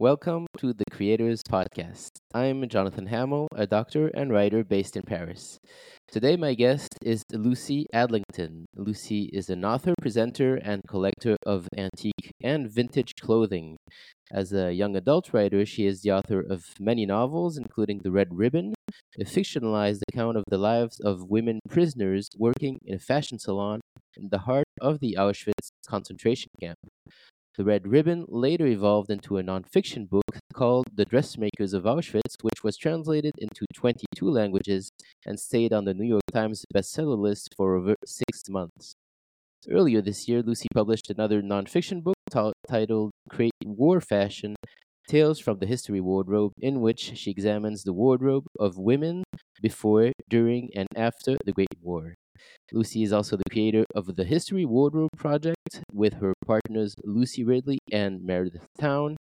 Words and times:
Welcome 0.00 0.46
to 0.56 0.72
the 0.72 0.86
Creators 0.90 1.42
Podcast. 1.42 2.08
I'm 2.32 2.66
Jonathan 2.70 3.08
Hamill, 3.08 3.48
a 3.54 3.66
doctor 3.66 4.08
and 4.08 4.32
writer 4.32 4.64
based 4.64 4.96
in 4.96 5.02
Paris. 5.02 5.58
Today, 6.10 6.38
my 6.38 6.54
guest 6.54 6.88
is 7.04 7.22
Lucy 7.30 7.84
Adlington. 7.92 8.64
Lucy 8.74 9.28
is 9.30 9.50
an 9.50 9.62
author, 9.62 9.92
presenter, 10.00 10.54
and 10.54 10.80
collector 10.88 11.36
of 11.44 11.68
antique 11.76 12.32
and 12.42 12.72
vintage 12.72 13.12
clothing. 13.20 13.76
As 14.32 14.54
a 14.54 14.72
young 14.72 14.96
adult 14.96 15.34
writer, 15.34 15.66
she 15.66 15.84
is 15.84 16.00
the 16.00 16.12
author 16.12 16.40
of 16.40 16.64
many 16.80 17.04
novels, 17.04 17.58
including 17.58 18.00
The 18.02 18.10
Red 18.10 18.28
Ribbon, 18.30 18.72
a 19.20 19.24
fictionalized 19.24 20.00
account 20.10 20.38
of 20.38 20.44
the 20.48 20.56
lives 20.56 20.98
of 21.00 21.28
women 21.28 21.60
prisoners 21.68 22.30
working 22.38 22.78
in 22.86 22.94
a 22.94 22.98
fashion 22.98 23.38
salon 23.38 23.80
in 24.16 24.30
the 24.30 24.38
heart 24.38 24.64
of 24.80 25.00
the 25.00 25.16
Auschwitz 25.18 25.72
concentration 25.86 26.48
camp. 26.58 26.78
The 27.56 27.64
Red 27.64 27.88
Ribbon 27.88 28.26
later 28.28 28.66
evolved 28.66 29.10
into 29.10 29.36
a 29.36 29.42
nonfiction 29.42 30.08
book 30.08 30.38
called 30.52 30.86
The 30.94 31.04
Dressmakers 31.04 31.72
of 31.72 31.82
Auschwitz, 31.82 32.36
which 32.42 32.62
was 32.62 32.76
translated 32.76 33.34
into 33.38 33.66
22 33.74 34.30
languages 34.30 34.92
and 35.26 35.38
stayed 35.38 35.72
on 35.72 35.84
the 35.84 35.94
New 35.94 36.06
York 36.06 36.22
Times 36.32 36.64
bestseller 36.72 37.18
list 37.18 37.54
for 37.56 37.74
over 37.76 37.96
six 38.06 38.48
months. 38.48 38.94
Earlier 39.68 40.00
this 40.00 40.28
year, 40.28 40.42
Lucy 40.42 40.68
published 40.72 41.10
another 41.10 41.42
nonfiction 41.42 42.02
book 42.02 42.16
t- 42.30 42.52
titled 42.68 43.10
Great 43.28 43.52
War 43.64 44.00
Fashion 44.00 44.54
Tales 45.10 45.40
from 45.40 45.58
the 45.58 45.66
History 45.66 46.00
Wardrobe, 46.00 46.52
in 46.60 46.80
which 46.80 47.18
she 47.18 47.32
examines 47.32 47.82
the 47.82 47.92
wardrobe 47.92 48.46
of 48.60 48.78
women 48.78 49.24
before, 49.60 50.12
during, 50.28 50.70
and 50.76 50.86
after 50.94 51.36
the 51.44 51.50
Great 51.50 51.74
War. 51.82 52.14
Lucy 52.70 53.02
is 53.02 53.12
also 53.12 53.36
the 53.36 53.50
creator 53.50 53.84
of 53.92 54.14
the 54.14 54.22
History 54.22 54.64
Wardrobe 54.64 55.10
Project 55.16 55.82
with 55.92 56.14
her 56.20 56.32
partners 56.46 56.94
Lucy 57.02 57.42
Ridley 57.42 57.80
and 57.90 58.24
Meredith 58.24 58.68
Towne. 58.80 59.16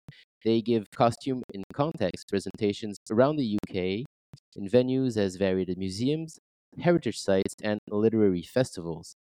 They 0.45 0.61
give 0.61 0.91
costume 0.95 1.43
in 1.55 1.65
context 1.73 2.29
presentations 2.29 2.99
around 3.11 3.37
the 3.37 3.57
UK 3.57 4.05
in 4.57 4.69
venues 4.69 5.17
as 5.17 5.37
varied 5.37 5.71
as 5.71 5.79
museums, 5.79 6.39
heritage 6.79 7.19
sites, 7.19 7.55
and 7.63 7.81
literary 7.89 8.43
festivals. 8.43 9.15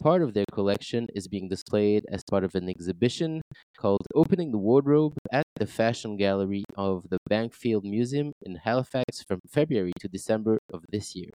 Part 0.00 0.22
of 0.22 0.34
their 0.34 0.44
collection 0.52 1.06
is 1.14 1.28
being 1.28 1.48
displayed 1.48 2.04
as 2.10 2.22
part 2.28 2.44
of 2.44 2.54
an 2.54 2.68
exhibition 2.68 3.42
called 3.78 4.06
Opening 4.14 4.50
the 4.50 4.58
Wardrobe 4.58 5.14
at 5.32 5.44
the 5.56 5.66
Fashion 5.66 6.16
Gallery 6.16 6.64
of 6.76 7.08
the 7.10 7.18
Bankfield 7.28 7.84
Museum 7.84 8.32
in 8.42 8.56
Halifax 8.56 9.22
from 9.26 9.38
February 9.48 9.92
to 10.00 10.08
December 10.08 10.58
of 10.72 10.82
this 10.90 11.14
year. 11.14 11.30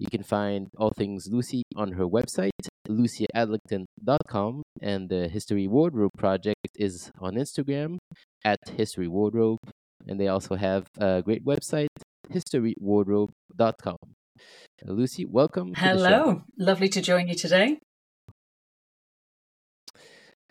You 0.00 0.08
can 0.10 0.22
find 0.22 0.68
all 0.78 0.92
things 0.96 1.28
Lucy 1.30 1.62
on 1.76 1.92
her 1.92 2.06
website, 2.06 2.50
lucyadlington.com, 2.88 4.62
and 4.80 5.08
the 5.08 5.28
History 5.28 5.68
Wardrobe 5.68 6.12
Project 6.16 6.70
is 6.74 7.12
on 7.20 7.34
Instagram 7.34 7.98
at 8.44 8.58
History 8.76 9.08
Wardrobe, 9.08 9.58
and 10.08 10.18
they 10.18 10.28
also 10.28 10.56
have 10.56 10.86
a 10.98 11.22
great 11.22 11.44
website, 11.44 11.88
historywardrobe.com. 12.32 13.96
Lucy, 14.84 15.24
welcome. 15.24 15.74
Hello, 15.74 16.42
lovely 16.58 16.88
to 16.88 17.00
join 17.00 17.28
you 17.28 17.34
today. 17.34 17.78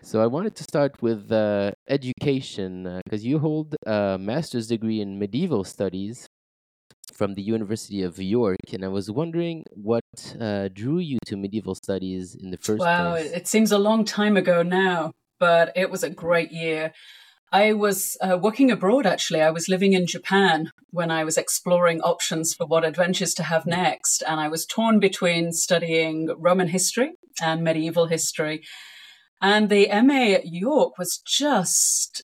So 0.02 0.22
I 0.22 0.28
wanted 0.28 0.56
to 0.56 0.64
start 0.64 1.02
with 1.02 1.32
uh, 1.32 1.72
education 1.88 3.02
because 3.04 3.22
uh, 3.24 3.28
you 3.28 3.40
hold 3.40 3.76
a 3.86 4.18
master's 4.20 4.68
degree 4.68 5.02
in 5.02 5.20
medieval 5.20 5.64
studies 5.64 6.28
from 7.14 7.34
the 7.34 7.42
University 7.42 8.02
of 8.04 8.18
York, 8.18 8.72
and 8.72 8.86
I 8.86 8.88
was 8.88 9.12
wondering 9.12 9.66
what 9.72 10.04
uh, 10.40 10.70
drew 10.70 11.00
you 11.00 11.18
to 11.26 11.36
medieval 11.36 11.76
studies 11.76 12.36
in 12.36 12.52
the 12.52 12.58
first 12.58 12.80
wow, 12.80 13.12
place. 13.12 13.30
Wow, 13.30 13.38
it 13.38 13.48
seems 13.48 13.72
a 13.72 13.78
long 13.78 14.06
time 14.06 14.38
ago 14.38 14.64
now, 14.64 15.12
but 15.40 15.74
it 15.76 15.90
was 15.90 16.04
a 16.04 16.10
great 16.10 16.52
year. 16.52 16.94
I 17.52 17.74
was 17.74 18.16
uh, 18.22 18.38
working 18.42 18.70
abroad 18.70 19.06
actually. 19.06 19.42
I 19.42 19.50
was 19.50 19.68
living 19.68 19.94
in 19.94 20.06
Japan 20.06 20.72
when 20.92 21.10
I 21.10 21.24
was 21.24 21.38
exploring 21.38 22.02
options 22.02 22.54
for 22.54 22.68
what 22.68 22.86
adventures 22.86 23.34
to 23.36 23.44
have 23.44 23.66
next. 23.66 24.24
And 24.28 24.40
I 24.40 24.48
was 24.48 24.66
torn 24.66 25.00
between 25.00 25.52
studying 25.52 26.30
Roman 26.38 26.68
history 26.68 27.14
and 27.42 27.64
medieval 27.64 28.08
history. 28.08 28.62
And 29.42 29.70
the 29.70 29.88
MA 30.04 30.34
at 30.36 30.48
York 30.48 30.98
was 30.98 31.22
just 31.26 32.24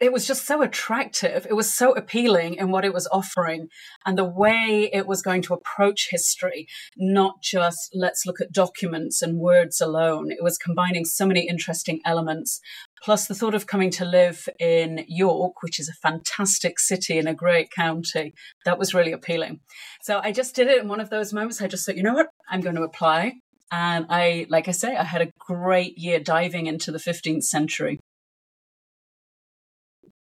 it 0.00 0.12
was 0.12 0.26
just 0.26 0.44
so 0.44 0.60
attractive. 0.60 1.46
It 1.48 1.54
was 1.54 1.72
so 1.72 1.92
appealing 1.92 2.54
in 2.54 2.70
what 2.70 2.84
it 2.84 2.92
was 2.92 3.06
offering 3.12 3.68
and 4.04 4.18
the 4.18 4.24
way 4.24 4.90
it 4.92 5.06
was 5.06 5.22
going 5.22 5.40
to 5.42 5.54
approach 5.54 6.08
history, 6.10 6.66
not 6.96 7.40
just 7.42 7.90
let's 7.94 8.26
look 8.26 8.40
at 8.40 8.52
documents 8.52 9.22
and 9.22 9.38
words 9.38 9.80
alone. 9.80 10.32
It 10.32 10.42
was 10.42 10.58
combining 10.58 11.04
so 11.04 11.26
many 11.26 11.48
interesting 11.48 12.00
elements. 12.04 12.60
Plus, 13.04 13.26
the 13.26 13.34
thought 13.34 13.54
of 13.54 13.66
coming 13.66 13.90
to 13.90 14.04
live 14.06 14.48
in 14.58 15.04
York, 15.06 15.62
which 15.62 15.78
is 15.78 15.90
a 15.90 16.08
fantastic 16.08 16.78
city 16.78 17.18
in 17.18 17.26
a 17.26 17.34
great 17.34 17.70
county, 17.70 18.32
that 18.64 18.78
was 18.78 18.94
really 18.94 19.12
appealing. 19.12 19.60
So 20.00 20.20
I 20.22 20.32
just 20.32 20.54
did 20.56 20.68
it 20.68 20.80
in 20.80 20.88
one 20.88 21.00
of 21.00 21.10
those 21.10 21.32
moments. 21.32 21.60
I 21.60 21.66
just 21.66 21.84
thought, 21.84 21.96
you 21.96 22.02
know 22.02 22.14
what? 22.14 22.28
I'm 22.48 22.62
going 22.62 22.76
to 22.76 22.82
apply. 22.82 23.34
And 23.70 24.06
I, 24.08 24.46
like 24.48 24.68
I 24.68 24.70
say, 24.70 24.96
I 24.96 25.04
had 25.04 25.20
a 25.20 25.30
great 25.38 25.98
year 25.98 26.18
diving 26.18 26.64
into 26.66 26.90
the 26.90 26.98
15th 26.98 27.42
century. 27.42 28.00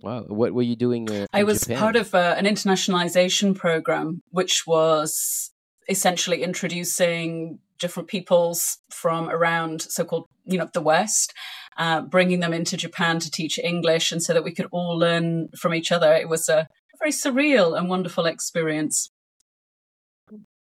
Wow. 0.00 0.24
What 0.28 0.54
were 0.54 0.62
you 0.62 0.76
doing? 0.76 1.10
Uh, 1.10 1.26
I 1.34 1.42
was 1.42 1.60
Japan? 1.60 1.78
part 1.78 1.96
of 1.96 2.14
uh, 2.14 2.34
an 2.38 2.46
internationalization 2.46 3.54
program, 3.54 4.22
which 4.30 4.62
was 4.66 5.50
essentially 5.86 6.42
introducing 6.42 7.58
different 7.78 8.08
peoples 8.08 8.78
from 8.90 9.28
around 9.28 9.82
so-called, 9.82 10.26
you 10.44 10.56
know, 10.56 10.68
the 10.72 10.80
West, 10.80 11.34
uh, 11.76 12.02
bringing 12.02 12.40
them 12.40 12.52
into 12.52 12.76
Japan 12.76 13.18
to 13.20 13.30
teach 13.30 13.58
English, 13.58 14.12
and 14.12 14.22
so 14.22 14.32
that 14.32 14.44
we 14.44 14.52
could 14.52 14.68
all 14.70 14.98
learn 14.98 15.48
from 15.58 15.74
each 15.74 15.92
other. 15.92 16.12
It 16.12 16.28
was 16.28 16.48
a 16.48 16.68
very 16.98 17.12
surreal 17.12 17.76
and 17.76 17.88
wonderful 17.88 18.26
experience. 18.26 19.10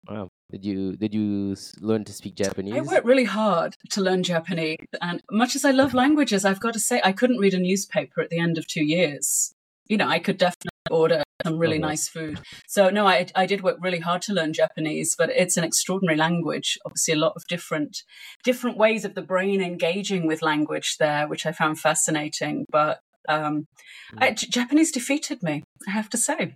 Wow. 0.08 0.28
Did 0.50 0.64
you 0.64 0.96
did 0.96 1.12
you 1.12 1.54
learn 1.80 2.04
to 2.04 2.12
speak 2.12 2.34
Japanese? 2.34 2.74
I 2.74 2.80
worked 2.80 3.04
really 3.04 3.24
hard 3.24 3.76
to 3.90 4.00
learn 4.00 4.22
Japanese, 4.22 4.78
and 5.02 5.22
much 5.30 5.54
as 5.54 5.64
I 5.64 5.72
love 5.72 5.92
languages, 5.92 6.46
I've 6.46 6.60
got 6.60 6.72
to 6.72 6.80
say 6.80 7.02
I 7.04 7.12
couldn't 7.12 7.38
read 7.38 7.52
a 7.52 7.58
newspaper 7.58 8.22
at 8.22 8.30
the 8.30 8.38
end 8.38 8.56
of 8.56 8.66
two 8.66 8.84
years. 8.84 9.52
You 9.86 9.98
know, 9.98 10.08
I 10.08 10.18
could 10.18 10.38
definitely 10.38 10.70
order 10.90 11.22
some 11.44 11.58
really 11.58 11.78
oh, 11.78 11.86
nice 11.86 12.08
food. 12.08 12.40
So 12.66 12.90
no, 12.90 13.06
I 13.06 13.26
I 13.34 13.46
did 13.46 13.62
work 13.62 13.78
really 13.80 14.00
hard 14.00 14.22
to 14.22 14.32
learn 14.32 14.52
Japanese, 14.52 15.14
but 15.16 15.30
it's 15.30 15.56
an 15.56 15.64
extraordinary 15.64 16.18
language. 16.18 16.78
Obviously, 16.84 17.14
a 17.14 17.18
lot 17.18 17.34
of 17.36 17.42
different 17.48 18.02
different 18.44 18.76
ways 18.76 19.04
of 19.04 19.14
the 19.14 19.22
brain 19.22 19.62
engaging 19.62 20.26
with 20.26 20.42
language 20.42 20.96
there, 20.98 21.28
which 21.28 21.46
I 21.46 21.52
found 21.52 21.78
fascinating. 21.78 22.66
But 22.70 23.00
um, 23.28 23.66
mm. 24.14 24.22
I, 24.22 24.32
Japanese 24.32 24.92
defeated 24.92 25.42
me, 25.42 25.62
I 25.86 25.90
have 25.90 26.08
to 26.10 26.16
say 26.16 26.54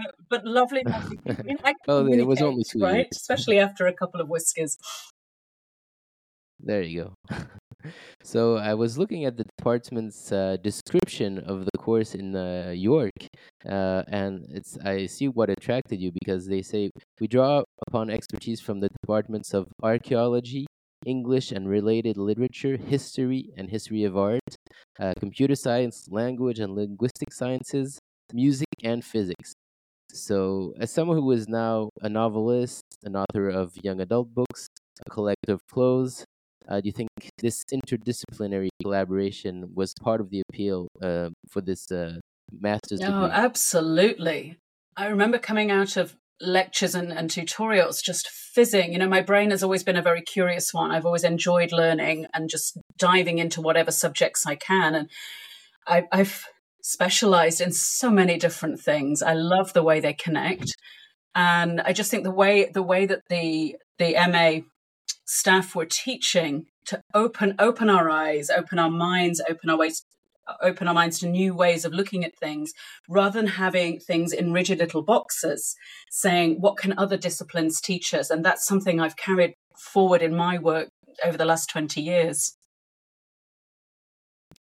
but, 0.00 0.14
but 0.28 0.44
lovely. 0.44 0.82
lovely. 0.86 1.18
I 1.26 1.42
mean, 1.42 1.58
I 1.64 1.74
oh, 1.88 2.06
it 2.06 2.26
was 2.26 2.42
only 2.42 2.64
two 2.64 2.80
right? 2.80 3.08
Especially 3.12 3.58
after 3.58 3.86
a 3.86 3.92
couple 3.92 4.20
of 4.20 4.28
whiskers. 4.28 4.76
There 6.58 6.82
you 6.82 7.14
go. 7.30 7.36
so 8.22 8.56
I 8.56 8.74
was 8.74 8.98
looking 8.98 9.24
at 9.24 9.36
the 9.36 9.44
department's 9.44 10.32
uh, 10.32 10.56
description 10.62 11.38
of 11.38 11.64
the 11.64 11.78
course 11.78 12.14
in 12.14 12.36
uh, 12.36 12.72
York, 12.74 13.18
uh, 13.68 14.02
and 14.08 14.46
it's 14.50 14.78
I 14.84 15.06
see 15.06 15.28
what 15.28 15.50
attracted 15.50 16.00
you 16.00 16.12
because 16.12 16.46
they 16.46 16.62
say 16.62 16.90
we 17.20 17.26
draw 17.26 17.62
upon 17.86 18.10
expertise 18.10 18.60
from 18.60 18.80
the 18.80 18.88
departments 19.00 19.54
of 19.54 19.68
archaeology, 19.82 20.66
English 21.06 21.52
and 21.52 21.68
related 21.68 22.16
literature, 22.16 22.76
history 22.76 23.50
and 23.56 23.70
history 23.70 24.04
of 24.04 24.16
art, 24.16 24.40
uh, 24.98 25.14
computer 25.18 25.54
science, 25.54 26.06
language 26.10 26.58
and 26.58 26.74
linguistic 26.74 27.32
sciences, 27.32 27.98
music 28.32 28.68
and 28.82 29.04
physics. 29.04 29.54
So, 30.12 30.74
as 30.78 30.90
someone 30.90 31.18
who 31.18 31.30
is 31.30 31.48
now 31.48 31.90
a 32.02 32.08
novelist, 32.08 32.82
an 33.04 33.16
author 33.16 33.48
of 33.48 33.72
young 33.82 34.00
adult 34.00 34.34
books, 34.34 34.66
a 35.06 35.10
collector 35.10 35.52
of 35.52 35.60
clothes, 35.68 36.24
uh, 36.68 36.80
do 36.80 36.86
you 36.86 36.92
think 36.92 37.08
this 37.38 37.64
interdisciplinary 37.72 38.68
collaboration 38.82 39.70
was 39.74 39.94
part 40.00 40.20
of 40.20 40.30
the 40.30 40.42
appeal 40.48 40.88
uh, 41.02 41.30
for 41.48 41.60
this 41.60 41.90
uh, 41.90 42.18
master's 42.52 43.00
degree? 43.00 43.14
Oh, 43.14 43.26
absolutely. 43.26 44.56
I 44.96 45.06
remember 45.06 45.38
coming 45.38 45.70
out 45.70 45.96
of 45.96 46.16
lectures 46.40 46.94
and, 46.94 47.12
and 47.12 47.30
tutorials 47.30 48.02
just 48.02 48.28
fizzing. 48.28 48.92
You 48.92 48.98
know, 48.98 49.08
my 49.08 49.20
brain 49.20 49.50
has 49.50 49.62
always 49.62 49.82
been 49.82 49.96
a 49.96 50.02
very 50.02 50.22
curious 50.22 50.72
one. 50.72 50.90
I've 50.90 51.06
always 51.06 51.24
enjoyed 51.24 51.72
learning 51.72 52.26
and 52.34 52.48
just 52.48 52.78
diving 52.98 53.38
into 53.38 53.60
whatever 53.60 53.90
subjects 53.90 54.46
I 54.46 54.54
can. 54.54 54.94
And 54.94 55.10
I, 55.86 56.04
I've 56.12 56.46
specialized 56.82 57.60
in 57.60 57.72
so 57.72 58.10
many 58.10 58.38
different 58.38 58.80
things. 58.80 59.22
I 59.22 59.34
love 59.34 59.72
the 59.72 59.82
way 59.82 60.00
they 60.00 60.14
connect. 60.14 60.76
And 61.34 61.80
I 61.80 61.92
just 61.92 62.10
think 62.10 62.24
the 62.24 62.30
way 62.30 62.70
the 62.72 62.82
way 62.82 63.06
that 63.06 63.22
the 63.28 63.76
the 63.98 64.14
MA 64.14 64.66
staff 65.30 65.76
were 65.76 65.86
teaching 65.86 66.66
to 66.86 67.00
open 67.14 67.54
open 67.58 67.88
our 67.88 68.10
eyes, 68.10 68.50
open 68.50 68.78
our 68.78 68.90
minds, 68.90 69.40
open 69.48 69.70
our 69.70 69.78
ways 69.78 70.04
open 70.60 70.88
our 70.88 70.94
minds 70.94 71.20
to 71.20 71.28
new 71.28 71.54
ways 71.54 71.84
of 71.84 71.92
looking 71.92 72.24
at 72.24 72.36
things 72.36 72.72
rather 73.08 73.38
than 73.38 73.46
having 73.46 74.00
things 74.00 74.32
in 74.32 74.52
rigid 74.52 74.78
little 74.80 75.02
boxes 75.02 75.76
saying 76.10 76.56
what 76.60 76.76
can 76.76 76.92
other 76.98 77.16
disciplines 77.16 77.80
teach 77.80 78.12
us 78.12 78.30
and 78.30 78.44
that's 78.44 78.66
something 78.66 78.98
I've 78.98 79.16
carried 79.16 79.54
forward 79.78 80.22
in 80.22 80.34
my 80.34 80.58
work 80.58 80.88
over 81.24 81.36
the 81.36 81.44
last 81.44 81.70
20 81.70 82.00
years 82.00 82.56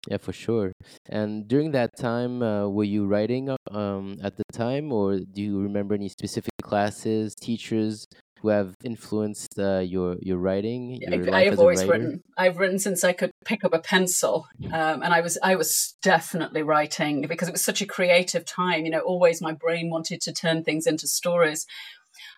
Yeah, 0.08 0.18
for 0.18 0.34
sure. 0.34 0.72
And 1.10 1.48
during 1.48 1.72
that 1.72 1.98
time, 1.98 2.44
uh, 2.44 2.68
were 2.70 2.90
you 2.96 3.08
writing 3.08 3.50
um, 3.72 4.18
at 4.22 4.38
the 4.38 4.44
time, 4.54 4.94
or 4.94 5.18
do 5.18 5.42
you 5.42 5.60
remember 5.60 5.96
any 5.96 6.10
specific 6.10 6.54
classes, 6.62 7.34
teachers 7.34 8.06
who 8.46 8.52
have 8.52 8.76
influenced 8.84 9.58
uh, 9.58 9.80
your 9.80 10.18
your 10.22 10.38
writing? 10.38 11.02
Your 11.02 11.34
I, 11.34 11.42
I 11.42 11.46
have 11.46 11.60
always 11.60 11.84
written. 11.84 12.22
I've 12.38 12.58
written 12.58 12.78
since 12.78 13.04
I 13.04 13.12
could 13.12 13.32
pick 13.44 13.64
up 13.64 13.74
a 13.74 13.80
pencil, 13.80 14.48
um, 14.66 15.02
and 15.02 15.14
I 15.14 15.22
was 15.22 15.38
I 15.42 15.56
was 15.56 15.96
definitely 16.04 16.62
writing 16.62 17.26
because 17.28 17.48
it 17.48 17.54
was 17.54 17.66
such 17.66 17.82
a 17.82 17.88
creative 17.88 18.46
time. 18.46 18.86
You 18.86 18.92
know, 18.92 19.00
always 19.00 19.42
my 19.42 19.52
brain 19.52 19.90
wanted 19.90 20.22
to 20.22 20.34
turn 20.34 20.64
things 20.64 20.86
into 20.86 21.08
stories. 21.08 21.66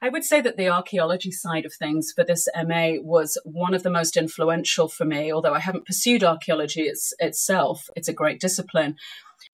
I 0.02 0.10
would 0.10 0.24
say 0.24 0.40
that 0.42 0.58
the 0.58 0.70
archaeology 0.70 1.32
side 1.32 1.66
of 1.66 1.74
things 1.74 2.14
for 2.16 2.24
this 2.24 2.48
MA 2.56 2.94
was 3.02 3.38
one 3.44 3.74
of 3.74 3.84
the 3.84 3.90
most 3.90 4.16
influential 4.16 4.88
for 4.88 5.06
me, 5.06 5.32
although 5.32 5.54
I 5.54 5.60
haven't 5.60 5.86
pursued 5.86 6.24
archaeology 6.24 6.84
it's, 6.84 7.14
itself. 7.20 7.90
It's 7.96 8.08
a 8.08 8.14
great 8.14 8.40
discipline 8.40 8.96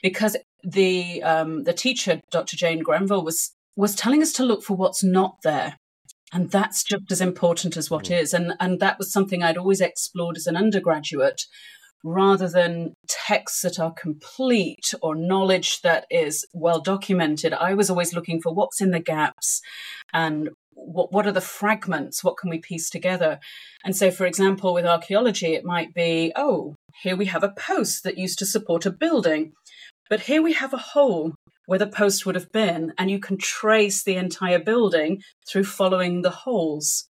because 0.01 0.37
the 0.63 1.23
um, 1.23 1.63
the 1.63 1.73
teacher, 1.73 2.21
Dr. 2.29 2.57
Jane 2.57 2.83
Grenville, 2.83 3.25
was 3.25 3.53
was 3.75 3.95
telling 3.95 4.21
us 4.21 4.33
to 4.33 4.45
look 4.45 4.63
for 4.63 4.77
what's 4.77 5.03
not 5.03 5.37
there. 5.43 5.77
And 6.33 6.49
that's 6.49 6.83
just 6.83 7.11
as 7.11 7.21
important 7.21 7.77
as 7.77 7.91
what 7.91 8.05
mm. 8.05 8.19
is. 8.19 8.33
And, 8.33 8.53
and 8.59 8.79
that 8.79 8.97
was 8.97 9.11
something 9.11 9.43
I'd 9.43 9.57
always 9.57 9.81
explored 9.81 10.35
as 10.35 10.47
an 10.47 10.57
undergraduate 10.57 11.43
rather 12.03 12.49
than 12.49 12.93
texts 13.07 13.61
that 13.61 13.79
are 13.79 13.93
complete 13.93 14.93
or 15.01 15.15
knowledge 15.15 15.81
that 15.81 16.05
is 16.09 16.45
well 16.53 16.81
documented. 16.81 17.53
I 17.53 17.75
was 17.75 17.89
always 17.89 18.13
looking 18.13 18.41
for 18.41 18.53
what's 18.53 18.81
in 18.81 18.91
the 18.91 18.99
gaps 18.99 19.61
and 20.11 20.49
what 20.75 21.13
what 21.13 21.27
are 21.27 21.31
the 21.31 21.39
fragments 21.39 22.23
what 22.23 22.35
can 22.35 22.49
we 22.49 22.57
piece 22.57 22.89
together 22.89 23.39
and 23.85 23.95
so 23.95 24.09
for 24.09 24.25
example 24.25 24.73
with 24.73 24.85
archaeology 24.85 25.53
it 25.53 25.63
might 25.63 25.93
be 25.93 26.33
oh 26.35 26.75
here 27.03 27.15
we 27.15 27.25
have 27.25 27.43
a 27.43 27.53
post 27.55 28.03
that 28.03 28.17
used 28.17 28.39
to 28.39 28.45
support 28.45 28.85
a 28.85 28.91
building 28.91 29.53
but 30.09 30.21
here 30.21 30.41
we 30.41 30.53
have 30.53 30.73
a 30.73 30.77
hole 30.77 31.35
where 31.65 31.79
the 31.79 31.87
post 31.87 32.25
would 32.25 32.35
have 32.35 32.51
been 32.51 32.93
and 32.97 33.09
you 33.09 33.19
can 33.19 33.37
trace 33.37 34.03
the 34.03 34.15
entire 34.15 34.59
building 34.59 35.21
through 35.47 35.63
following 35.63 36.21
the 36.21 36.29
holes 36.29 37.07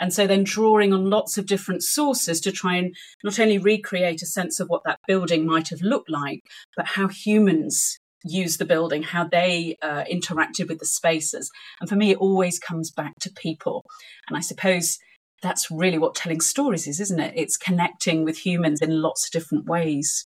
and 0.00 0.12
so 0.12 0.26
then 0.26 0.44
drawing 0.44 0.92
on 0.92 1.10
lots 1.10 1.36
of 1.36 1.46
different 1.46 1.82
sources 1.82 2.40
to 2.40 2.52
try 2.52 2.76
and 2.76 2.94
not 3.22 3.38
only 3.38 3.58
recreate 3.58 4.22
a 4.22 4.26
sense 4.26 4.58
of 4.58 4.68
what 4.68 4.82
that 4.84 4.98
building 5.06 5.46
might 5.46 5.68
have 5.68 5.82
looked 5.82 6.08
like, 6.08 6.40
but 6.74 6.86
how 6.86 7.08
humans 7.08 7.98
use 8.24 8.56
the 8.56 8.64
building, 8.64 9.02
how 9.02 9.24
they 9.24 9.76
uh, 9.82 10.04
interacted 10.10 10.68
with 10.68 10.78
the 10.78 10.86
spaces. 10.86 11.50
And 11.80 11.88
for 11.88 11.96
me, 11.96 12.12
it 12.12 12.18
always 12.18 12.58
comes 12.58 12.90
back 12.90 13.18
to 13.20 13.30
people. 13.30 13.84
And 14.28 14.36
I 14.36 14.40
suppose 14.40 14.98
that's 15.42 15.70
really 15.70 15.98
what 15.98 16.14
telling 16.14 16.40
stories 16.40 16.86
is, 16.86 17.00
isn't 17.00 17.20
it? 17.20 17.34
It's 17.36 17.56
connecting 17.56 18.24
with 18.24 18.38
humans 18.38 18.80
in 18.80 19.02
lots 19.02 19.26
of 19.26 19.32
different 19.32 19.66
ways 19.66 20.26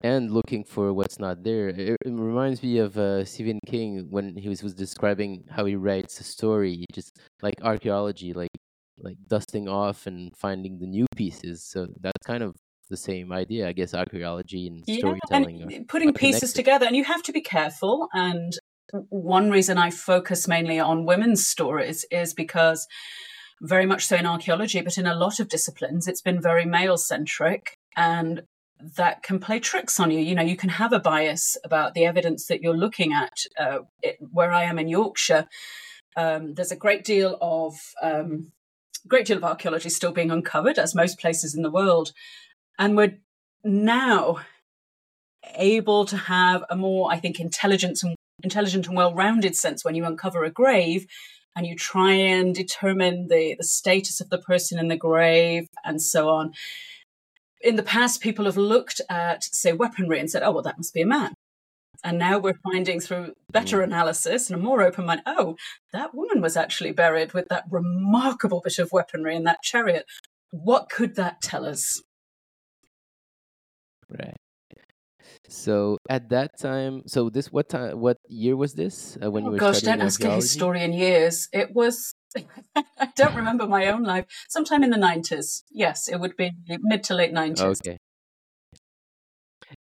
and 0.00 0.30
looking 0.30 0.64
for 0.64 0.92
what's 0.92 1.18
not 1.18 1.42
there. 1.42 1.68
It, 1.68 1.96
it 2.04 2.10
reminds 2.10 2.62
me 2.62 2.78
of 2.78 2.96
uh, 2.96 3.24
Stephen 3.24 3.58
King 3.66 4.06
when 4.10 4.36
he 4.36 4.48
was, 4.48 4.62
was 4.62 4.74
describing 4.74 5.44
how 5.50 5.64
he 5.64 5.76
writes 5.76 6.20
a 6.20 6.24
story, 6.24 6.84
just 6.92 7.18
like 7.42 7.54
archaeology, 7.62 8.32
like 8.32 8.50
like 9.00 9.16
dusting 9.28 9.68
off 9.68 10.06
and 10.06 10.36
finding 10.36 10.78
the 10.78 10.86
new 10.86 11.06
pieces. 11.14 11.64
So 11.64 11.86
that's 12.00 12.26
kind 12.26 12.42
of 12.42 12.56
the 12.90 12.96
same 12.96 13.32
idea, 13.32 13.68
I 13.68 13.72
guess. 13.72 13.94
Archaeology 13.94 14.66
and 14.66 14.82
yeah, 14.86 14.98
storytelling, 14.98 15.62
and 15.62 15.88
putting 15.88 16.12
pieces 16.12 16.52
together, 16.52 16.86
and 16.86 16.96
you 16.96 17.04
have 17.04 17.22
to 17.24 17.32
be 17.32 17.40
careful. 17.40 18.08
And 18.12 18.52
one 19.10 19.50
reason 19.50 19.78
I 19.78 19.90
focus 19.90 20.48
mainly 20.48 20.78
on 20.78 21.06
women's 21.06 21.46
stories 21.46 22.04
is 22.10 22.34
because 22.34 22.86
very 23.60 23.86
much 23.86 24.06
so 24.06 24.16
in 24.16 24.26
archaeology, 24.26 24.80
but 24.80 24.98
in 24.98 25.06
a 25.06 25.14
lot 25.14 25.40
of 25.40 25.48
disciplines, 25.48 26.06
it's 26.06 26.22
been 26.22 26.40
very 26.40 26.64
male 26.64 26.96
centric. 26.96 27.74
And 27.96 28.42
that 28.80 29.22
can 29.22 29.38
play 29.38 29.58
tricks 29.58 29.98
on 29.98 30.10
you. 30.10 30.20
You 30.20 30.34
know, 30.34 30.42
you 30.42 30.56
can 30.56 30.70
have 30.70 30.92
a 30.92 31.00
bias 31.00 31.56
about 31.64 31.94
the 31.94 32.04
evidence 32.04 32.46
that 32.46 32.62
you're 32.62 32.76
looking 32.76 33.12
at. 33.12 33.38
Uh, 33.58 33.80
it, 34.02 34.18
where 34.20 34.52
I 34.52 34.64
am 34.64 34.78
in 34.78 34.88
Yorkshire, 34.88 35.48
um, 36.16 36.54
there's 36.54 36.72
a 36.72 36.76
great 36.76 37.04
deal 37.04 37.36
of 37.40 37.74
um, 38.02 38.52
great 39.06 39.26
deal 39.26 39.36
of 39.36 39.44
archaeology 39.44 39.88
still 39.88 40.12
being 40.12 40.30
uncovered, 40.30 40.78
as 40.78 40.94
most 40.94 41.18
places 41.18 41.54
in 41.54 41.62
the 41.62 41.70
world, 41.70 42.12
and 42.78 42.96
we're 42.96 43.18
now 43.64 44.40
able 45.54 46.04
to 46.04 46.16
have 46.16 46.64
a 46.70 46.76
more, 46.76 47.10
I 47.10 47.18
think, 47.18 47.40
intelligent 47.40 48.00
and 48.02 48.14
intelligent 48.42 48.86
and 48.86 48.96
well-rounded 48.96 49.56
sense 49.56 49.84
when 49.84 49.94
you 49.94 50.04
uncover 50.04 50.44
a 50.44 50.50
grave 50.50 51.06
and 51.56 51.66
you 51.66 51.74
try 51.74 52.12
and 52.12 52.54
determine 52.54 53.26
the, 53.28 53.56
the 53.58 53.64
status 53.64 54.20
of 54.20 54.30
the 54.30 54.38
person 54.38 54.78
in 54.78 54.86
the 54.86 54.96
grave 54.96 55.66
and 55.84 56.00
so 56.00 56.28
on 56.28 56.52
in 57.60 57.76
the 57.76 57.82
past, 57.82 58.20
people 58.20 58.44
have 58.44 58.56
looked 58.56 59.00
at, 59.08 59.44
say, 59.44 59.72
weaponry 59.72 60.20
and 60.20 60.30
said, 60.30 60.42
oh, 60.42 60.52
well, 60.52 60.62
that 60.62 60.78
must 60.78 60.94
be 60.94 61.02
a 61.02 61.06
man. 61.06 61.34
And 62.04 62.18
now 62.18 62.38
we're 62.38 62.60
finding 62.62 63.00
through 63.00 63.34
better 63.50 63.78
mm. 63.78 63.84
analysis 63.84 64.48
and 64.48 64.60
a 64.60 64.62
more 64.62 64.82
open 64.82 65.06
mind, 65.06 65.22
oh, 65.26 65.56
that 65.92 66.14
woman 66.14 66.40
was 66.40 66.56
actually 66.56 66.92
buried 66.92 67.32
with 67.32 67.48
that 67.48 67.64
remarkable 67.70 68.60
bit 68.62 68.78
of 68.78 68.92
weaponry 68.92 69.34
in 69.34 69.44
that 69.44 69.62
chariot. 69.62 70.04
What 70.50 70.88
could 70.88 71.16
that 71.16 71.40
tell 71.42 71.66
us? 71.66 72.00
Right. 74.08 74.36
So 75.48 75.96
at 76.10 76.28
that 76.28 76.58
time, 76.58 77.02
so 77.06 77.30
this 77.30 77.50
what 77.50 77.70
time? 77.70 77.98
What 78.00 78.18
year 78.28 78.54
was 78.54 78.74
this 78.74 79.16
uh, 79.22 79.30
when 79.30 79.44
oh, 79.44 79.46
you 79.46 79.52
were? 79.52 79.58
Gosh, 79.58 79.80
don't 79.80 80.00
ask 80.00 80.22
a 80.22 80.34
historian 80.34 80.92
years. 80.92 81.48
It 81.52 81.74
was 81.74 82.14
I 82.76 83.08
don't 83.16 83.34
remember 83.34 83.66
my 83.66 83.86
own 83.86 84.02
life. 84.02 84.26
Sometime 84.48 84.82
in 84.84 84.90
the 84.90 84.98
90s. 84.98 85.62
Yes, 85.70 86.08
it 86.08 86.20
would 86.20 86.36
be 86.36 86.52
mid 86.68 87.02
to 87.04 87.14
late 87.14 87.32
90s. 87.32 87.80
Okay. 87.80 87.96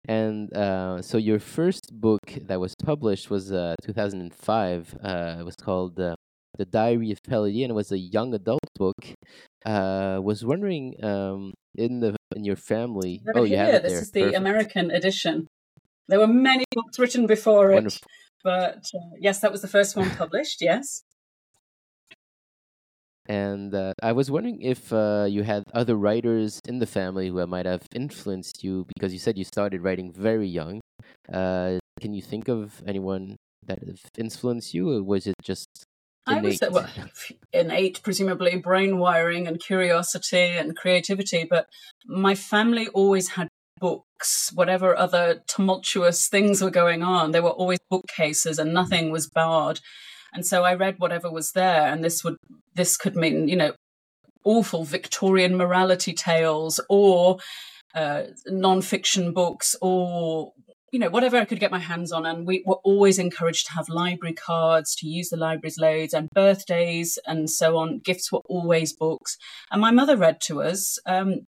And 0.09 0.53
uh, 0.57 1.03
so 1.03 1.19
your 1.19 1.39
first 1.39 1.91
book 1.93 2.21
that 2.43 2.61
was 2.61 2.75
published 2.83 3.31
was 3.31 3.53
uh, 3.53 3.75
2005. 3.85 4.97
Uh, 5.03 5.37
it 5.41 5.45
was 5.45 5.57
called 5.57 5.99
uh, 5.99 6.15
The 6.59 6.65
Diary 6.65 7.13
of 7.13 7.19
Pelly 7.29 7.53
D, 7.53 7.65
and 7.65 7.71
it 7.71 7.75
was 7.75 7.93
a 7.93 7.99
young 7.99 8.35
adult 8.35 8.69
book. 8.77 8.99
Uh, 9.65 10.21
was 10.23 10.45
wondering 10.45 10.95
um, 11.05 11.55
in 11.77 12.01
the 12.01 12.17
in 12.35 12.45
your 12.45 12.57
family. 12.57 13.23
oh, 13.35 13.45
you 13.45 13.57
have 13.57 13.75
it 13.75 13.83
This 13.83 13.93
there. 13.93 14.03
is 14.03 14.11
the 14.11 14.21
Perfect. 14.21 14.37
American 14.39 14.91
edition. 14.91 15.47
There 16.09 16.19
were 16.19 16.27
many 16.27 16.65
books 16.73 16.99
written 16.99 17.27
before 17.27 17.73
it, 17.73 17.75
Wonderful. 17.75 18.07
but 18.45 18.85
uh, 18.95 19.17
yes, 19.19 19.41
that 19.41 19.53
was 19.53 19.63
the 19.63 19.69
first 19.69 19.97
one 19.97 20.11
published. 20.17 20.61
Yes. 20.61 21.03
And 23.29 23.75
uh, 23.75 23.93
I 24.03 24.13
was 24.13 24.31
wondering 24.31 24.63
if 24.63 24.93
uh, 24.93 25.27
you 25.29 25.43
had 25.43 25.65
other 25.75 25.97
writers 25.97 26.61
in 26.69 26.79
the 26.79 26.87
family 26.87 27.29
who 27.29 27.45
might 27.47 27.67
have 27.67 27.83
influenced 27.93 28.63
you 28.63 28.87
because 28.95 29.13
you 29.13 29.19
said 29.19 29.37
you 29.37 29.45
started 29.45 29.83
writing 29.83 30.13
very 30.13 30.47
young. 30.47 30.81
Uh, 31.33 31.79
can 32.01 32.15
you 32.15 32.23
think 32.23 32.49
of 32.49 32.83
anyone 32.87 33.37
that 33.65 33.81
have 33.85 34.01
influenced 34.17 34.75
you, 34.75 34.93
or 34.93 35.03
was 35.03 35.27
it 35.27 35.35
just 35.43 35.67
innate? 36.29 36.63
I 36.63 36.69
was 36.69 36.73
well, 36.73 36.89
innate, 37.53 38.01
presumably 38.05 38.57
brain 38.57 38.99
wiring 38.99 39.49
and 39.49 39.59
curiosity 39.59 40.57
and 40.57 40.77
creativity. 40.77 41.45
But 41.49 41.67
my 42.07 42.37
family 42.37 42.87
always 42.89 43.31
had 43.31 43.49
books, 43.79 44.51
whatever 44.55 44.97
other 44.97 45.43
tumultuous 45.47 46.29
things 46.29 46.63
were 46.63 46.71
going 46.71 47.03
on. 47.03 47.33
There 47.33 47.43
were 47.43 47.51
always 47.51 47.79
bookcases, 47.91 48.59
and 48.59 48.73
nothing 48.73 49.11
was 49.11 49.29
barred. 49.29 49.81
And 50.33 50.47
so 50.47 50.65
I 50.65 50.75
read 50.75 50.97
whatever 50.99 51.31
was 51.31 51.53
there, 51.53 51.87
and 51.87 52.05
this 52.05 52.23
would 52.25 52.37
this 52.75 52.97
could 52.97 53.17
mean 53.17 53.49
you 53.49 53.57
know 53.57 53.73
awful 54.45 54.85
Victorian 54.85 55.57
morality 55.57 56.13
tales 56.13 56.81
or 56.89 57.39
uh, 57.95 58.25
non-fiction 58.47 59.33
books 59.33 59.75
or 59.83 60.53
you 60.93 61.01
know 61.01 61.11
whatever 61.11 61.37
I 61.37 61.45
could 61.45 61.61
get 61.61 61.71
my 61.71 61.79
hands 61.79 62.13
on. 62.13 62.27
And 62.27 62.47
we 62.47 62.63
were 62.67 62.81
always 62.85 63.19
encouraged 63.19 63.67
to 63.67 63.73
have 63.73 63.89
library 63.89 64.35
cards, 64.35 64.95
to 64.97 65.09
use 65.09 65.31
the 65.31 65.37
libraries 65.37 65.79
loads, 65.79 66.15
and 66.15 66.29
birthdays 66.31 67.19
and 67.27 67.51
so 67.51 67.77
on. 67.77 68.01
Gifts 68.05 68.31
were 68.31 68.43
always 68.47 68.93
books, 68.93 69.37
and 69.71 69.81
my 69.81 69.91
mother 69.91 70.17
read 70.17 70.41
to 70.43 70.63
us. 70.63 70.99
Um, 71.07 71.47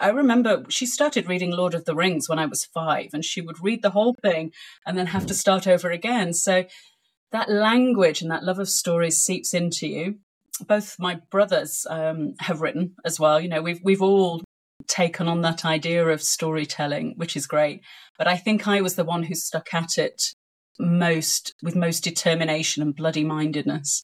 I 0.00 0.08
remember 0.08 0.64
she 0.68 0.86
started 0.86 1.28
reading 1.28 1.50
Lord 1.50 1.74
of 1.74 1.84
the 1.84 1.94
Rings 1.94 2.28
when 2.28 2.38
I 2.38 2.46
was 2.46 2.64
five, 2.64 3.10
and 3.12 3.24
she 3.24 3.40
would 3.40 3.62
read 3.62 3.82
the 3.82 3.90
whole 3.90 4.14
thing 4.22 4.52
and 4.86 4.96
then 4.96 5.06
have 5.06 5.26
to 5.26 5.34
start 5.34 5.66
over 5.66 5.90
again. 5.90 6.32
So 6.32 6.64
that 7.32 7.50
language 7.50 8.22
and 8.22 8.30
that 8.30 8.42
love 8.42 8.58
of 8.58 8.68
stories 8.68 9.22
seeps 9.22 9.52
into 9.52 9.86
you. 9.86 10.18
Both 10.66 10.96
my 10.98 11.20
brothers 11.30 11.86
um, 11.88 12.34
have 12.40 12.60
written 12.60 12.94
as 13.04 13.20
well. 13.20 13.40
You 13.40 13.48
know, 13.48 13.62
we've 13.62 13.80
we've 13.84 14.02
all 14.02 14.42
taken 14.88 15.28
on 15.28 15.42
that 15.42 15.64
idea 15.64 16.06
of 16.06 16.22
storytelling, 16.22 17.14
which 17.16 17.36
is 17.36 17.46
great. 17.46 17.82
But 18.18 18.26
I 18.26 18.36
think 18.36 18.66
I 18.66 18.80
was 18.80 18.94
the 18.94 19.04
one 19.04 19.24
who 19.24 19.34
stuck 19.34 19.72
at 19.74 19.98
it 19.98 20.34
most 20.78 21.54
with 21.62 21.76
most 21.76 22.02
determination 22.02 22.82
and 22.82 22.96
bloody 22.96 23.24
mindedness. 23.24 24.02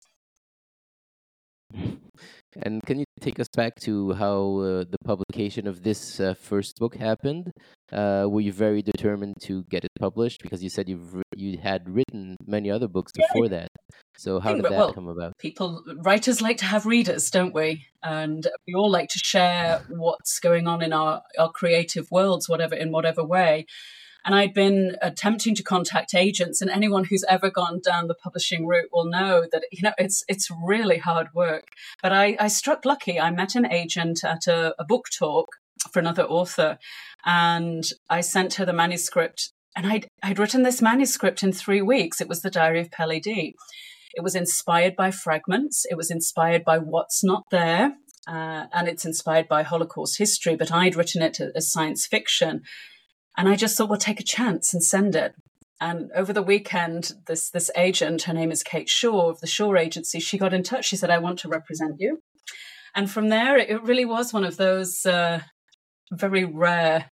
And 2.63 2.83
can 2.85 2.99
you 2.99 3.05
take 3.21 3.39
us 3.39 3.49
back 3.55 3.75
to 3.81 4.13
how 4.15 4.59
uh, 4.59 4.85
the 4.89 4.99
publication 5.05 5.67
of 5.67 5.83
this 5.83 6.21
uh, 6.21 6.35
first 6.35 6.79
book 6.79 6.97
happened? 6.97 7.53
uh, 7.93 8.27
were 8.29 8.41
you 8.41 8.53
very 8.53 8.83
determined 8.83 9.37
to 9.43 9.65
get 9.65 9.85
it 9.85 9.91
published? 9.99 10.43
Because 10.43 10.63
you 10.63 10.71
said 10.71 10.89
you've 10.89 11.23
you 11.37 11.59
had 11.59 11.89
written 11.89 12.37
many 12.47 12.71
other 12.71 12.89
books 12.89 13.13
before 13.13 13.49
that. 13.49 13.69
So 14.17 14.41
how 14.41 14.55
did 14.55 14.65
that 14.65 14.73
well, 14.73 14.93
come 14.93 15.09
about? 15.09 15.37
people 15.39 15.83
writers 16.03 16.41
like 16.41 16.57
to 16.59 16.65
have 16.65 16.87
readers 16.87 17.31
don't 17.31 17.55
we? 17.55 17.87
And 18.03 18.47
we 18.67 18.75
all 18.75 18.91
like 18.91 19.09
to 19.11 19.19
share 19.19 19.83
what's 19.89 20.39
going 20.41 20.67
on 20.67 20.83
in 20.83 20.93
our 20.93 21.23
our 21.39 21.51
creative 21.51 22.11
worlds 22.11 22.49
whatever 22.49 22.75
in 22.75 22.91
whatever 22.91 23.25
way 23.25 23.67
and 24.27 24.35
I'd 24.35 24.53
been 24.53 24.97
attempting 25.01 25.55
to 25.55 25.63
contact 25.63 26.13
agents, 26.13 26.61
and 26.61 26.69
anyone 26.69 27.05
who's 27.05 27.25
ever 27.29 27.49
gone 27.49 27.81
down 27.83 28.09
the 28.09 28.15
publishing 28.15 28.67
route 28.67 28.89
will 28.93 29.09
know 29.09 29.47
that 29.53 29.63
you 29.71 29.83
know 29.83 29.93
it's 29.97 30.25
it's 30.29 30.49
really 30.51 30.99
hard 30.99 31.29
work. 31.33 31.69
But 32.03 32.13
I, 32.13 32.37
I 32.41 32.49
struck 32.49 32.85
lucky. 32.85 33.21
I 33.21 33.31
met 33.31 33.55
an 33.55 33.73
agent 33.73 34.25
at 34.25 34.49
a, 34.49 34.75
a 34.81 34.85
book 34.85 35.07
talk 35.17 35.47
for 35.93 36.01
another 36.01 36.25
author, 36.25 36.79
and 37.25 37.85
I 38.11 38.21
sent 38.21 38.55
her 38.55 38.65
the 38.65 38.73
manuscript. 38.73 39.53
And 39.77 39.87
I'd, 39.87 40.09
I'd 40.23 40.39
written 40.39 40.63
this 40.63 40.81
manuscript 40.81 41.43
in 41.43 41.53
three 41.53 41.83
weeks. 41.83 42.23
It 42.23 42.29
was 42.29 42.41
the 42.41 42.49
Diary 42.49 42.81
of 42.81 42.91
Pelly 42.91 43.21
D. 43.21 43.55
It 44.15 44.23
was 44.23 44.35
inspired 44.35 44.97
by 44.97 45.11
fragments. 45.11 45.85
It 45.91 45.99
was 45.99 46.11
inspired 46.11 46.65
by 46.65 46.79
what's 46.79 47.23
not 47.23 47.43
there. 47.51 47.93
Uh, 48.27 48.65
and 48.73 48.89
it's 48.89 49.05
inspired 49.05 49.47
by 49.49 49.63
Holocaust 49.63 50.17
history, 50.17 50.57
but 50.57 50.73
I'd 50.73 50.97
written 50.97 51.21
it 51.21 51.39
as 51.55 51.71
science 51.71 52.07
fiction. 52.07 52.63
And 53.37 53.49
I 53.49 53.57
just 53.57 53.77
thought, 53.77 53.89
well, 53.89 53.99
take 53.99 54.21
a 54.21 54.25
chance 54.25 54.73
and 54.73 54.83
send 54.83 55.15
it. 55.15 55.35
And 55.81 56.11
over 56.15 56.33
the 56.33 56.43
weekend, 56.43 57.13
this 57.27 57.51
this 57.51 57.71
agent, 57.77 58.23
her 58.23 58.33
name 58.33 58.51
is 58.51 58.63
Kate 58.63 58.89
Shaw 58.89 59.29
of 59.29 59.41
the 59.41 59.47
Shaw 59.47 59.77
Agency, 59.77 60.21
she 60.21 60.39
got 60.39 60.55
in 60.55 60.63
touch. 60.63 60.87
She 60.87 60.97
said, 60.97 61.11
"I 61.11 61.19
want 61.19 61.39
to 61.41 61.49
represent 61.49 61.97
you." 61.99 62.23
And 62.95 63.11
from 63.11 63.29
there, 63.29 63.59
it 63.59 63.83
really 63.83 64.07
was 64.07 64.33
one 64.33 64.45
of 64.45 64.57
those 64.57 65.05
uh, 65.05 65.41
very 66.11 66.47
rare 66.47 67.11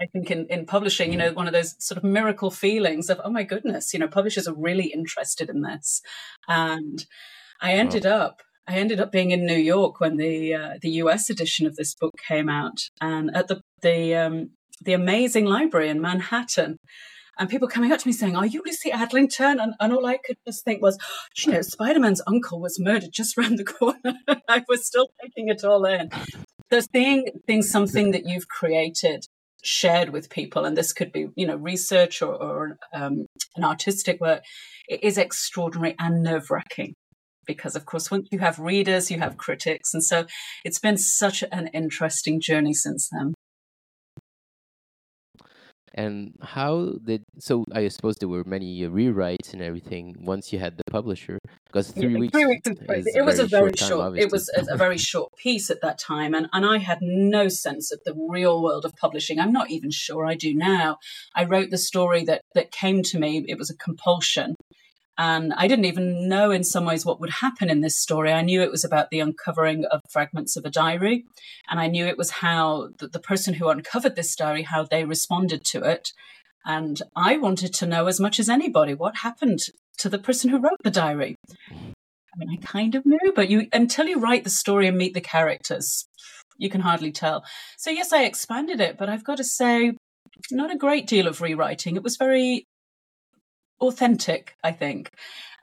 I 0.00 0.06
think 0.06 0.30
in, 0.30 0.46
in 0.48 0.66
publishing, 0.66 1.12
you 1.12 1.18
know, 1.18 1.32
one 1.32 1.46
of 1.46 1.52
those 1.52 1.74
sort 1.78 1.98
of 1.98 2.04
miracle 2.04 2.50
feelings 2.50 3.10
of, 3.10 3.20
oh 3.24 3.30
my 3.30 3.42
goodness, 3.42 3.92
you 3.92 4.00
know, 4.00 4.08
publishers 4.08 4.48
are 4.48 4.54
really 4.54 4.86
interested 4.86 5.48
in 5.48 5.62
this. 5.62 6.02
And 6.48 7.04
I 7.60 7.72
ended 7.74 8.04
wow. 8.04 8.18
up, 8.18 8.42
I 8.66 8.76
ended 8.76 9.00
up 9.00 9.12
being 9.12 9.30
in 9.30 9.46
New 9.46 9.56
York 9.56 10.00
when 10.00 10.16
the 10.16 10.54
uh, 10.54 10.70
the 10.80 10.90
US 11.02 11.28
edition 11.28 11.66
of 11.66 11.76
this 11.76 11.94
book 11.94 12.14
came 12.26 12.48
out, 12.48 12.78
and 13.00 13.30
at 13.36 13.48
the 13.48 13.60
the 13.82 14.14
um, 14.14 14.50
the 14.84 14.92
amazing 14.92 15.46
library 15.46 15.88
in 15.88 16.00
Manhattan. 16.00 16.78
And 17.38 17.50
people 17.50 17.66
coming 17.66 17.90
up 17.90 17.98
to 18.00 18.06
me 18.06 18.12
saying, 18.12 18.36
Are 18.36 18.46
you 18.46 18.62
Lucy 18.64 18.90
Adlington? 18.90 19.60
And, 19.60 19.74
and 19.80 19.92
all 19.92 20.06
I 20.06 20.18
could 20.24 20.36
just 20.46 20.64
think 20.64 20.80
was, 20.80 20.98
you 21.36 21.52
know, 21.52 21.62
Spider 21.62 21.98
Man's 21.98 22.22
uncle 22.26 22.60
was 22.60 22.78
murdered 22.78 23.10
just 23.12 23.36
around 23.38 23.58
the 23.58 23.64
corner. 23.64 24.14
I 24.48 24.62
was 24.68 24.86
still 24.86 25.08
taking 25.22 25.48
it 25.48 25.64
all 25.64 25.84
in. 25.84 26.10
So 26.72 26.80
seeing, 26.94 27.26
seeing 27.46 27.62
something 27.62 28.12
that 28.12 28.26
you've 28.26 28.48
created 28.48 29.26
shared 29.62 30.10
with 30.10 30.30
people, 30.30 30.64
and 30.64 30.76
this 30.76 30.92
could 30.92 31.10
be, 31.10 31.28
you 31.36 31.46
know, 31.46 31.56
research 31.56 32.22
or, 32.22 32.34
or 32.34 32.78
um, 32.92 33.26
an 33.56 33.64
artistic 33.64 34.20
work, 34.20 34.42
it 34.88 35.02
is 35.02 35.18
extraordinary 35.18 35.96
and 35.98 36.22
nerve 36.22 36.50
wracking 36.50 36.94
because 37.46 37.76
of 37.76 37.84
course 37.84 38.10
once 38.10 38.26
you 38.32 38.38
have 38.38 38.58
readers 38.58 39.10
you 39.10 39.18
have 39.18 39.36
critics 39.36 39.92
and 39.92 40.02
so 40.02 40.24
it's 40.64 40.78
been 40.78 40.96
such 40.96 41.44
an 41.52 41.68
interesting 41.68 42.40
journey 42.40 42.72
since 42.72 43.10
then 43.12 43.34
and 45.94 46.34
how 46.42 46.94
did 47.04 47.24
so? 47.38 47.64
I 47.72 47.88
suppose 47.88 48.16
there 48.16 48.28
were 48.28 48.44
many 48.44 48.82
rewrites 48.82 49.52
and 49.52 49.62
everything 49.62 50.16
once 50.20 50.52
you 50.52 50.58
had 50.58 50.76
the 50.76 50.84
publisher 50.90 51.38
because 51.66 51.92
three 51.92 52.12
yeah, 52.12 52.18
weeks. 52.18 52.32
Three 52.32 52.46
weeks 52.46 52.68
it 52.68 53.24
was 53.24 53.38
a 53.38 53.46
very 53.46 53.72
short. 53.76 53.88
short 53.88 54.18
it 54.18 54.32
was 54.32 54.50
a, 54.56 54.74
a 54.74 54.76
very 54.76 54.98
short 54.98 55.32
piece 55.36 55.70
at 55.70 55.80
that 55.82 55.98
time, 55.98 56.34
and 56.34 56.48
and 56.52 56.66
I 56.66 56.78
had 56.78 56.98
no 57.00 57.48
sense 57.48 57.92
of 57.92 58.00
the 58.04 58.14
real 58.14 58.60
world 58.62 58.84
of 58.84 58.92
publishing. 58.96 59.38
I'm 59.38 59.52
not 59.52 59.70
even 59.70 59.90
sure 59.90 60.26
I 60.26 60.34
do 60.34 60.52
now. 60.52 60.98
I 61.34 61.44
wrote 61.44 61.70
the 61.70 61.78
story 61.78 62.24
that 62.24 62.42
that 62.54 62.72
came 62.72 63.02
to 63.04 63.18
me. 63.18 63.44
It 63.46 63.56
was 63.56 63.70
a 63.70 63.76
compulsion, 63.76 64.56
and 65.16 65.52
I 65.56 65.68
didn't 65.68 65.84
even 65.84 66.28
know 66.28 66.50
in 66.50 66.64
some 66.64 66.84
ways 66.84 67.06
what 67.06 67.20
would 67.20 67.30
happen 67.30 67.70
in 67.70 67.80
this 67.80 67.96
story. 67.96 68.32
I 68.32 68.42
knew 68.42 68.60
it 68.62 68.70
was 68.70 68.84
about 68.84 69.10
the 69.10 69.20
uncovering 69.20 69.84
of 69.86 70.00
fragments 70.10 70.56
of 70.56 70.64
a 70.64 70.70
diary. 70.70 71.24
And 71.70 71.78
I 71.78 71.86
knew 71.86 72.06
it 72.06 72.18
was 72.18 72.30
how 72.30 72.88
the, 72.98 73.06
the, 73.06 73.20
person 73.20 73.54
who 73.54 73.68
uncovered 73.68 74.16
this 74.16 74.34
diary, 74.34 74.62
how 74.62 74.84
they 74.84 75.04
responded 75.04 75.64
to 75.66 75.82
it. 75.82 76.10
And 76.64 77.00
I 77.14 77.36
wanted 77.36 77.72
to 77.74 77.86
know 77.86 78.06
as 78.06 78.18
much 78.18 78.40
as 78.40 78.48
anybody 78.48 78.94
what 78.94 79.18
happened 79.18 79.60
to 79.98 80.08
the 80.08 80.18
person 80.18 80.50
who 80.50 80.58
wrote 80.58 80.78
the 80.82 80.90
diary. 80.90 81.36
I 81.70 82.36
mean, 82.36 82.58
I 82.58 82.66
kind 82.66 82.96
of 82.96 83.06
knew, 83.06 83.32
but 83.36 83.48
you 83.48 83.68
until 83.72 84.06
you 84.06 84.18
write 84.18 84.42
the 84.42 84.50
story 84.50 84.88
and 84.88 84.98
meet 84.98 85.14
the 85.14 85.20
characters, 85.20 86.06
you 86.58 86.68
can 86.68 86.80
hardly 86.80 87.12
tell. 87.12 87.44
So 87.78 87.90
yes, 87.90 88.12
I 88.12 88.24
expanded 88.24 88.80
it, 88.80 88.98
but 88.98 89.08
I've 89.08 89.24
got 89.24 89.36
to 89.36 89.44
say, 89.44 89.92
not 90.50 90.72
a 90.72 90.78
great 90.78 91.06
deal 91.06 91.28
of 91.28 91.40
rewriting. 91.40 91.94
It 91.94 92.02
was 92.02 92.16
very 92.16 92.66
authentic, 93.88 94.56
I 94.62 94.72
think. 94.72 95.10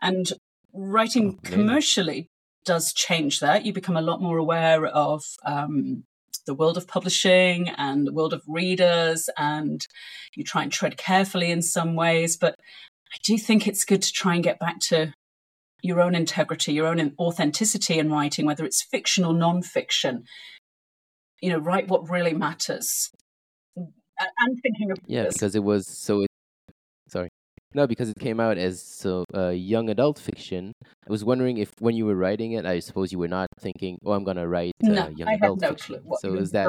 And 0.01 0.31
writing 0.73 1.37
oh, 1.37 1.49
commercially 1.49 2.27
does 2.65 2.93
change 2.93 3.39
that. 3.39 3.65
You 3.65 3.73
become 3.73 3.97
a 3.97 4.01
lot 4.01 4.21
more 4.21 4.37
aware 4.37 4.85
of 4.85 5.23
um, 5.45 6.03
the 6.45 6.53
world 6.53 6.77
of 6.77 6.87
publishing 6.87 7.69
and 7.69 8.05
the 8.05 8.13
world 8.13 8.33
of 8.33 8.41
readers, 8.47 9.29
and 9.37 9.85
you 10.35 10.43
try 10.43 10.63
and 10.63 10.71
tread 10.71 10.97
carefully 10.97 11.51
in 11.51 11.61
some 11.61 11.95
ways. 11.95 12.37
But 12.37 12.55
I 13.13 13.17
do 13.23 13.37
think 13.37 13.67
it's 13.67 13.85
good 13.85 14.01
to 14.01 14.11
try 14.11 14.35
and 14.35 14.43
get 14.43 14.59
back 14.59 14.79
to 14.87 15.13
your 15.83 15.99
own 15.99 16.15
integrity, 16.15 16.73
your 16.73 16.87
own 16.87 17.13
authenticity 17.19 17.99
in 17.99 18.11
writing, 18.11 18.45
whether 18.45 18.65
it's 18.65 18.83
fiction 18.83 19.25
or 19.25 19.33
non-fiction. 19.33 20.23
You 21.41 21.49
know, 21.49 21.57
write 21.57 21.87
what 21.87 22.09
really 22.09 22.33
matters. 22.33 23.09
I'm 24.19 24.55
thinking 24.57 24.91
of 24.91 24.97
yeah, 25.07 25.27
because 25.27 25.55
it 25.55 25.63
was 25.63 25.87
so. 25.87 26.25
No, 27.73 27.87
because 27.87 28.09
it 28.09 28.19
came 28.19 28.39
out 28.39 28.57
as 28.57 28.81
so 28.81 29.23
uh, 29.33 29.49
young 29.49 29.89
adult 29.89 30.19
fiction. 30.19 30.73
I 30.83 31.11
was 31.11 31.23
wondering 31.23 31.57
if 31.57 31.71
when 31.79 31.95
you 31.95 32.05
were 32.05 32.15
writing 32.15 32.51
it, 32.53 32.65
I 32.65 32.79
suppose 32.79 33.11
you 33.11 33.19
were 33.19 33.29
not 33.29 33.47
thinking, 33.59 33.97
"Oh, 34.05 34.11
I'm 34.11 34.23
going 34.23 34.37
to 34.37 34.47
write 34.47 34.73
uh, 34.83 34.89
no, 34.89 35.07
young 35.15 35.29
I 35.29 35.33
adult 35.33 35.61
no 35.61 35.69
fiction." 35.69 36.03
So 36.19 36.35
is 36.35 36.51
that 36.51 36.67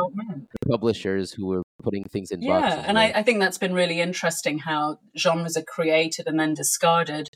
publishers 0.69 1.33
who 1.33 1.47
were 1.47 1.63
putting 1.83 2.05
things 2.05 2.31
in 2.31 2.41
yeah, 2.41 2.61
boxes? 2.61 2.79
Yeah, 2.79 2.85
and 2.89 2.99
I, 2.99 3.13
I, 3.17 3.23
think 3.23 3.41
that's 3.41 3.59
been 3.59 3.75
really 3.75 4.01
interesting 4.01 4.59
how 4.59 4.99
genres 5.19 5.57
are 5.57 5.65
created 5.65 6.27
and 6.29 6.39
then 6.39 6.55
discarded. 6.55 7.29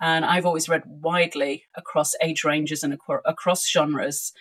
And 0.00 0.24
I've 0.24 0.46
always 0.46 0.68
read 0.68 0.82
widely 0.86 1.64
across 1.76 2.14
age 2.22 2.42
ranges 2.42 2.82
and 2.82 2.96
across 3.26 3.68
genres. 3.68 4.32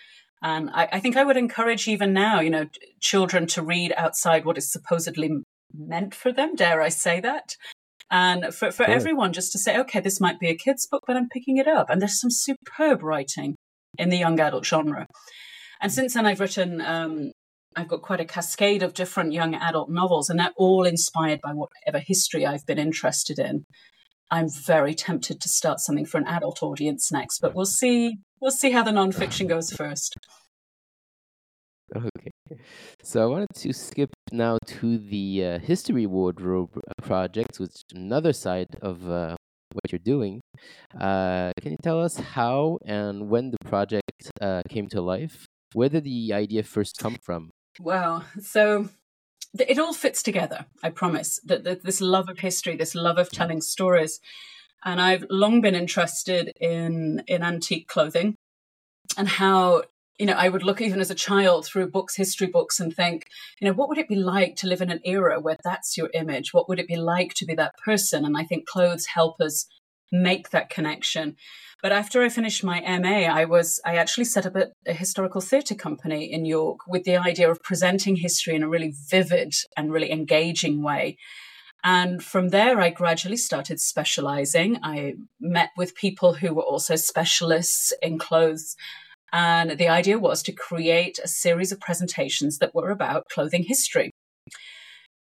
And 0.42 0.70
I, 0.70 0.88
I 0.94 1.00
think 1.02 1.18
I 1.18 1.26
would 1.26 1.36
encourage 1.36 1.88
even 1.88 2.14
now, 2.14 2.40
you 2.40 2.50
know, 2.50 2.68
children 3.02 3.46
to 3.48 3.62
read 3.62 3.94
outside 3.98 4.46
what 4.46 4.58
is 4.58 4.72
supposedly 4.72 5.30
meant 5.74 6.16
for 6.16 6.32
them. 6.32 6.56
Dare 6.56 6.82
I 6.82 6.90
say 6.90 7.20
that? 7.20 7.56
And 8.12 8.54
for, 8.54 8.72
for 8.72 8.84
everyone 8.84 9.34
just 9.34 9.52
to 9.52 9.60
say, 9.60 9.78
okay, 9.80 10.00
this 10.00 10.20
might 10.20 10.40
be 10.40 10.50
a 10.50 10.56
kid's 10.56 10.88
book, 10.88 11.04
but 11.06 11.16
I'm 11.16 11.30
picking 11.30 11.58
it 11.58 11.68
up. 11.68 11.90
And 11.90 12.02
there's 12.02 12.20
some 12.20 12.32
superb 12.32 13.04
writing 13.04 13.56
in 13.98 14.10
the 14.10 14.18
young 14.18 14.40
adult 14.40 14.66
genre. 14.66 15.06
And 15.82 15.92
since 15.92 16.14
then, 16.14 16.26
I've 16.26 16.40
written, 16.40 16.82
um, 16.82 17.32
I've 17.76 17.88
got 17.88 18.02
quite 18.02 18.20
a 18.20 18.26
cascade 18.26 18.84
of 18.84 18.94
different 18.94 19.34
young 19.34 19.54
adult 19.54 19.90
novels, 19.90 20.30
and 20.30 20.40
they're 20.40 20.54
all 20.58 20.86
inspired 20.86 21.40
by 21.42 21.54
whatever 21.54 22.04
history 22.06 22.46
I've 22.46 22.66
been 22.66 22.80
interested 22.80 23.40
in. 23.40 23.66
I'm 24.32 24.48
very 24.50 24.94
tempted 24.94 25.40
to 25.42 25.50
start 25.50 25.80
something 25.80 26.06
for 26.06 26.18
an 26.18 26.28
adult 26.28 26.62
audience 26.62 27.12
next, 27.12 27.40
but 27.40 27.56
we'll 27.56 27.66
see. 27.66 28.18
We'll 28.42 28.52
see 28.52 28.72
how 28.72 28.84
the 28.84 28.92
nonfiction 28.92 29.48
goes 29.48 29.72
first. 29.72 30.16
Okay. 31.96 32.62
So 33.04 33.24
I 33.24 33.26
wanted 33.26 33.54
to 33.56 33.74
skip 33.74 34.10
now 34.32 34.58
to 34.66 34.98
the 34.98 35.46
uh, 35.46 35.60
History 35.60 36.06
Wardrobe 36.06 36.78
uh, 36.78 37.02
project, 37.02 37.60
which 37.60 37.70
is 37.70 37.84
another 37.94 38.34
side 38.34 38.76
of 38.82 39.10
uh, 39.10 39.36
what 39.72 39.92
you're 39.92 40.00
doing. 40.00 40.42
Uh, 41.00 41.52
can 41.62 41.72
you 41.72 41.78
tell 41.82 42.02
us 42.02 42.18
how 42.18 42.80
and 42.86 43.30
when 43.30 43.52
the 43.52 43.58
project 43.66 44.32
uh, 44.42 44.62
came 44.70 44.88
to 44.88 45.02
life? 45.02 45.46
Where 45.74 45.90
did 45.90 46.04
the 46.04 46.34
idea 46.34 46.64
first 46.64 46.98
come 46.98 47.18
from? 47.22 47.52
Well, 47.80 48.26
so 48.42 48.90
it 49.58 49.80
all 49.80 49.94
fits 49.94 50.24
together. 50.24 50.66
I 50.84 50.90
promise 50.90 51.40
that 51.46 51.64
this 51.64 52.02
love 52.02 52.30
of 52.30 52.40
history, 52.40 52.76
this 52.76 52.96
love 52.96 53.18
of 53.18 53.30
telling 53.30 53.62
stories, 53.62 54.20
and 54.84 55.00
I've 55.00 55.26
long 55.30 55.62
been 55.62 55.76
interested 55.76 56.52
in 56.60 57.24
in 57.28 57.44
antique 57.44 57.88
clothing 57.88 58.36
and 59.18 59.28
how 59.28 59.84
you 60.20 60.26
know, 60.26 60.34
I 60.34 60.50
would 60.50 60.64
look 60.64 60.82
even 60.82 61.00
as 61.00 61.10
a 61.10 61.16
child 61.16 61.66
through 61.66 61.92
books, 61.92 62.16
history 62.16 62.48
books, 62.48 62.80
and 62.80 62.94
think, 62.94 63.24
you 63.60 63.68
know, 63.68 63.74
what 63.74 63.88
would 63.88 63.98
it 63.98 64.10
be 64.10 64.18
like 64.18 64.58
to 64.58 64.68
live 64.68 64.82
in 64.82 64.92
an 64.92 65.00
era 65.06 65.40
where 65.40 65.58
that's 65.64 65.98
your 65.98 66.10
image? 66.14 66.54
What 66.54 66.68
would 66.68 66.78
it 66.78 66.88
be 66.88 66.98
like 66.98 67.34
to 67.36 67.46
be 67.46 67.56
that 67.56 67.78
person? 67.84 68.26
And 68.26 68.36
I 68.38 68.44
think 68.44 68.68
clothes 68.68 69.06
help 69.06 69.40
us 69.40 69.66
make 70.12 70.50
that 70.50 70.70
connection. 70.70 71.38
But 71.82 71.94
after 71.94 72.22
I 72.22 72.28
finished 72.28 72.64
my 72.64 72.82
MA, 72.82 73.32
I 73.32 73.46
was 73.46 73.80
I 73.86 73.96
actually 73.96 74.26
set 74.26 74.46
up 74.46 74.58
a, 74.58 74.68
a 74.86 74.94
historical 74.94 75.40
theatre 75.40 75.76
company 75.76 76.30
in 76.32 76.44
York 76.44 76.80
with 76.86 77.06
the 77.06 77.16
idea 77.16 77.50
of 77.50 77.64
presenting 77.64 78.18
history 78.18 78.56
in 78.56 78.64
a 78.64 78.70
really 78.70 78.94
vivid 79.10 79.54
and 79.78 79.94
really 79.94 80.12
engaging 80.12 80.84
way. 80.84 81.18
And 81.82 82.22
from 82.22 82.50
there, 82.50 82.82
I 82.82 82.90
gradually 82.90 83.38
started 83.38 83.80
specializing. 83.80 84.80
I 84.84 85.14
met 85.40 85.70
with 85.78 85.96
people 85.96 86.34
who 86.34 86.54
were 86.54 86.64
also 86.64 86.98
specialists 86.98 87.94
in 88.02 88.20
clothes 88.20 88.76
and 89.32 89.72
the 89.78 89.88
idea 89.88 90.18
was 90.20 90.42
to 90.44 90.52
create 90.52 91.20
a 91.24 91.28
series 91.28 91.72
of 91.72 91.80
presentations 91.80 92.58
that 92.60 92.74
were 92.74 92.90
about 92.92 93.30
clothing 93.30 93.64
history. 93.64 94.12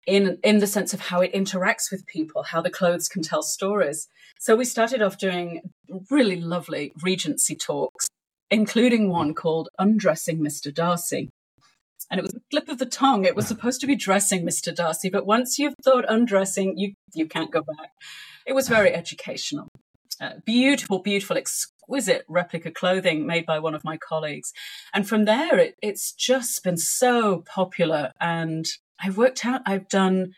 in 0.07 0.39
in 0.43 0.59
the 0.59 0.67
sense 0.67 0.95
of 0.95 1.01
how 1.01 1.21
it 1.21 1.33
interacts 1.35 1.91
with 1.93 2.07
people, 2.07 2.43
how 2.43 2.63
the 2.63 2.71
clothes 2.71 3.09
can 3.09 3.23
tell 3.23 3.43
stories. 3.43 4.09
So 4.39 4.57
we 4.57 4.65
started 4.65 5.03
off 5.03 5.19
doing 5.19 5.63
really 6.11 6.41
lovely 6.41 6.93
Regency 7.03 7.55
talks, 7.57 8.07
including 8.51 9.11
one 9.11 9.35
called 9.35 9.69
Undressing 9.79 10.39
Mr. 10.41 10.73
Darcy. 10.73 11.31
And 12.11 12.19
it 12.19 12.23
was 12.23 12.35
a 12.35 12.41
flip 12.51 12.69
of 12.69 12.79
the 12.79 12.87
tongue. 12.87 13.27
It 13.27 13.37
was 13.37 13.47
supposed 13.47 13.81
to 13.83 13.87
be 13.87 13.97
dressing 13.97 14.47
Mr. 14.47 14.75
Darcy, 14.75 15.11
but 15.11 15.27
once 15.27 15.59
you've 15.59 15.75
thought 15.85 16.07
undressing, 16.09 16.79
you 16.79 16.95
you 17.15 17.27
can't 17.27 17.51
go 17.51 17.61
back. 17.63 17.91
It 18.47 18.55
was 18.55 18.69
very 18.69 18.95
educational. 18.95 19.69
Uh, 20.21 20.35
beautiful, 20.47 21.01
beautiful, 21.01 21.37
exquisite 21.89 22.25
replica 22.29 22.71
clothing 22.71 23.27
made 23.27 23.47
by 23.47 23.59
one 23.59 23.75
of 23.75 23.85
my 23.85 23.97
colleagues. 23.97 24.53
And 24.93 25.09
from 25.09 25.25
there, 25.25 25.59
it, 25.59 25.75
it's 25.83 26.13
just 26.13 26.63
been 26.63 26.77
so 26.77 27.43
popular. 27.47 28.13
And 28.21 28.67
I've 29.03 29.17
worked 29.17 29.45
out, 29.45 29.63
I've 29.65 29.89
done 29.89 30.33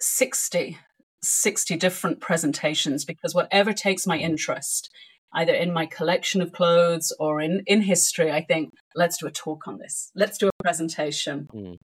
60, 0.00 0.78
60 1.22 1.76
different 1.76 2.20
presentations 2.20 3.04
because 3.04 3.34
whatever 3.34 3.72
takes 3.72 4.06
my 4.06 4.18
interest, 4.18 4.90
either 5.34 5.52
in 5.52 5.72
my 5.72 5.86
collection 5.86 6.40
of 6.40 6.52
clothes 6.52 7.12
or 7.18 7.40
in, 7.40 7.62
in 7.66 7.82
history, 7.82 8.30
I 8.30 8.42
think, 8.42 8.72
let's 8.94 9.18
do 9.18 9.26
a 9.26 9.30
talk 9.30 9.66
on 9.66 9.78
this. 9.78 10.10
Let's 10.14 10.38
do 10.38 10.48
a 10.48 10.62
presentation. 10.62 11.48
Mm. 11.52 11.76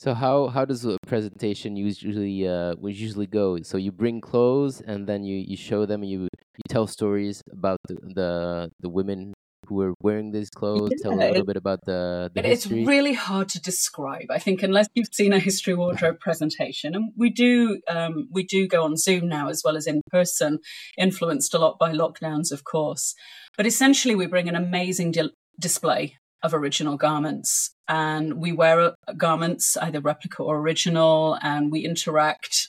So 0.00 0.14
how 0.14 0.48
how 0.48 0.64
does 0.64 0.86
a 0.86 0.96
presentation 1.06 1.76
usually 1.76 2.48
uh 2.48 2.74
usually 2.80 3.26
go? 3.26 3.58
So 3.62 3.76
you 3.76 3.92
bring 3.92 4.22
clothes 4.22 4.80
and 4.80 5.06
then 5.06 5.24
you, 5.24 5.36
you 5.36 5.58
show 5.58 5.84
them 5.84 6.00
and 6.00 6.10
you 6.10 6.20
you 6.22 6.64
tell 6.70 6.86
stories 6.86 7.42
about 7.52 7.76
the 7.86 7.96
the, 8.14 8.70
the 8.80 8.88
women 8.88 9.34
who 9.66 9.74
were 9.74 9.92
wearing 10.02 10.32
these 10.32 10.48
clothes. 10.48 10.92
Yeah, 10.92 11.02
tell 11.02 11.12
a 11.12 11.20
little 11.20 11.42
it, 11.42 11.46
bit 11.46 11.56
about 11.58 11.80
the, 11.84 12.30
the 12.34 12.50
It's 12.50 12.66
really 12.66 13.12
hard 13.12 13.50
to 13.50 13.60
describe. 13.60 14.30
I 14.30 14.38
think 14.38 14.62
unless 14.62 14.88
you've 14.94 15.12
seen 15.12 15.34
a 15.34 15.38
history 15.38 15.74
wardrobe 15.74 16.18
presentation, 16.18 16.94
and 16.94 17.12
we 17.14 17.28
do 17.28 17.82
um, 17.86 18.26
we 18.32 18.42
do 18.42 18.66
go 18.66 18.84
on 18.84 18.96
Zoom 18.96 19.28
now 19.28 19.48
as 19.50 19.60
well 19.62 19.76
as 19.76 19.86
in 19.86 20.00
person, 20.10 20.60
influenced 20.96 21.52
a 21.52 21.58
lot 21.58 21.78
by 21.78 21.92
lockdowns, 21.92 22.52
of 22.52 22.64
course. 22.64 23.14
But 23.54 23.66
essentially, 23.66 24.14
we 24.14 24.26
bring 24.26 24.48
an 24.48 24.56
amazing 24.56 25.10
di- 25.10 25.36
display 25.60 26.16
of 26.42 26.54
original 26.54 26.96
garments. 26.96 27.74
And 27.88 28.34
we 28.34 28.52
wear 28.52 28.80
uh, 28.80 28.92
garments, 29.16 29.76
either 29.76 30.00
replica 30.00 30.42
or 30.42 30.58
original, 30.58 31.38
and 31.42 31.70
we 31.70 31.80
interact. 31.84 32.68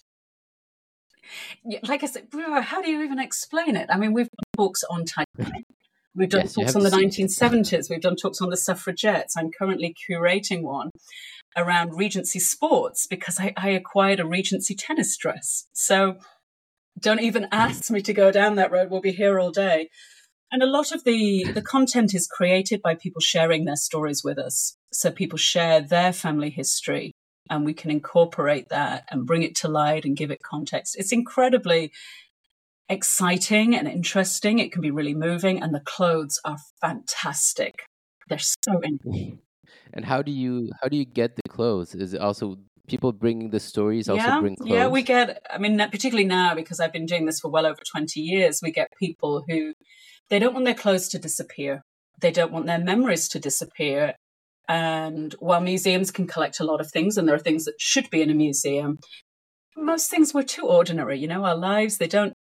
Like 1.83 2.03
I 2.03 2.07
said, 2.07 2.27
how 2.63 2.81
do 2.81 2.89
you 2.89 3.03
even 3.03 3.19
explain 3.19 3.75
it? 3.75 3.87
I 3.89 3.97
mean, 3.97 4.13
we've 4.13 4.27
done 4.27 4.65
talks 4.65 4.83
on 4.89 5.05
Titanic. 5.05 5.65
We've 6.13 6.27
done 6.27 6.41
yes, 6.41 6.55
talks 6.55 6.75
on 6.75 6.83
the 6.83 6.89
1970s. 6.89 7.89
We've 7.89 8.01
done 8.01 8.17
talks 8.17 8.41
on 8.41 8.49
the 8.49 8.57
suffragettes. 8.57 9.37
I'm 9.37 9.49
currently 9.49 9.95
curating 9.95 10.61
one 10.61 10.89
around 11.55 11.97
Regency 11.97 12.37
sports 12.39 13.07
because 13.07 13.39
I, 13.39 13.53
I 13.55 13.69
acquired 13.69 14.19
a 14.19 14.25
Regency 14.25 14.75
tennis 14.75 15.15
dress. 15.15 15.67
So 15.71 16.17
don't 16.99 17.21
even 17.21 17.47
ask 17.51 17.89
me 17.89 18.01
to 18.01 18.13
go 18.13 18.31
down 18.31 18.55
that 18.55 18.71
road. 18.71 18.89
We'll 18.89 19.01
be 19.01 19.13
here 19.13 19.39
all 19.39 19.51
day. 19.51 19.89
And 20.51 20.61
a 20.61 20.67
lot 20.67 20.91
of 20.91 21.03
the, 21.05 21.45
the 21.53 21.61
content 21.61 22.13
is 22.13 22.27
created 22.27 22.81
by 22.81 22.95
people 22.95 23.21
sharing 23.21 23.65
their 23.65 23.77
stories 23.77 24.23
with 24.23 24.37
us. 24.37 24.75
So 24.91 25.09
people 25.09 25.37
share 25.37 25.79
their 25.79 26.11
family 26.11 26.49
history 26.49 27.13
and 27.49 27.65
we 27.65 27.73
can 27.73 27.89
incorporate 27.89 28.69
that 28.69 29.05
and 29.09 29.25
bring 29.25 29.43
it 29.43 29.55
to 29.57 29.67
light 29.67 30.05
and 30.05 30.17
give 30.17 30.31
it 30.31 30.43
context. 30.43 30.95
It's 30.97 31.11
incredibly 31.11 31.91
exciting 32.89 33.75
and 33.75 33.87
interesting. 33.87 34.59
It 34.59 34.71
can 34.71 34.81
be 34.81 34.91
really 34.91 35.13
moving 35.13 35.61
and 35.61 35.73
the 35.73 35.79
clothes 35.79 36.39
are 36.43 36.57
fantastic. 36.81 37.85
They're 38.27 38.39
so 38.39 38.81
interesting. 38.83 39.39
And 39.93 40.05
how 40.05 40.21
do 40.21 40.31
you 40.31 40.69
how 40.81 40.87
do 40.87 40.95
you 40.95 41.03
get 41.03 41.35
the 41.35 41.49
clothes? 41.49 41.93
Is 41.95 42.13
it 42.13 42.21
also 42.21 42.57
people 42.87 43.11
bringing 43.11 43.49
the 43.49 43.59
stories 43.59 44.07
also 44.07 44.23
yeah, 44.23 44.39
bring 44.39 44.55
clothes? 44.55 44.69
Yeah, 44.69 44.87
we 44.87 45.01
get 45.01 45.45
I 45.49 45.57
mean 45.57 45.77
particularly 45.77 46.25
now 46.25 46.55
because 46.55 46.79
I've 46.79 46.93
been 46.93 47.05
doing 47.05 47.25
this 47.25 47.41
for 47.41 47.51
well 47.51 47.65
over 47.65 47.81
20 47.91 48.21
years, 48.21 48.61
we 48.63 48.71
get 48.71 48.87
people 48.97 49.43
who 49.49 49.73
they 50.31 50.39
don't 50.39 50.53
want 50.53 50.65
their 50.65 50.73
clothes 50.73 51.09
to 51.09 51.19
disappear. 51.19 51.83
They 52.21 52.31
don't 52.31 52.53
want 52.53 52.65
their 52.65 52.79
memories 52.79 53.27
to 53.29 53.39
disappear. 53.39 54.15
And 54.67 55.35
while 55.39 55.59
museums 55.59 56.09
can 56.09 56.25
collect 56.25 56.61
a 56.61 56.63
lot 56.63 56.79
of 56.79 56.89
things, 56.89 57.17
and 57.17 57.27
there 57.27 57.35
are 57.35 57.39
things 57.39 57.65
that 57.65 57.75
should 57.79 58.09
be 58.09 58.21
in 58.21 58.29
a 58.29 58.33
museum, 58.33 58.99
most 59.75 60.09
things 60.09 60.33
were 60.33 60.43
too 60.43 60.65
ordinary. 60.65 61.19
You 61.19 61.27
know, 61.27 61.43
our 61.43 61.55
lives, 61.55 61.97
they 61.97 62.07
don't, 62.07 62.33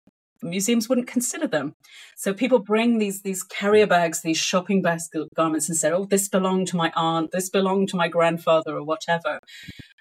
museums 0.43 0.87
wouldn't 0.87 1.07
consider 1.07 1.47
them. 1.47 1.73
So 2.15 2.31
people 2.31 2.59
bring 2.59 2.99
these, 2.99 3.23
these 3.23 3.41
carrier 3.41 3.87
bags, 3.87 4.21
these 4.21 4.37
shopping 4.37 4.83
basket 4.83 5.27
garments 5.35 5.67
and 5.67 5.77
say, 5.77 5.91
oh, 5.91 6.05
this 6.05 6.29
belonged 6.29 6.67
to 6.67 6.77
my 6.77 6.91
aunt, 6.95 7.31
this 7.31 7.49
belonged 7.49 7.89
to 7.89 7.97
my 7.97 8.07
grandfather 8.07 8.77
or 8.77 8.83
whatever. 8.83 9.39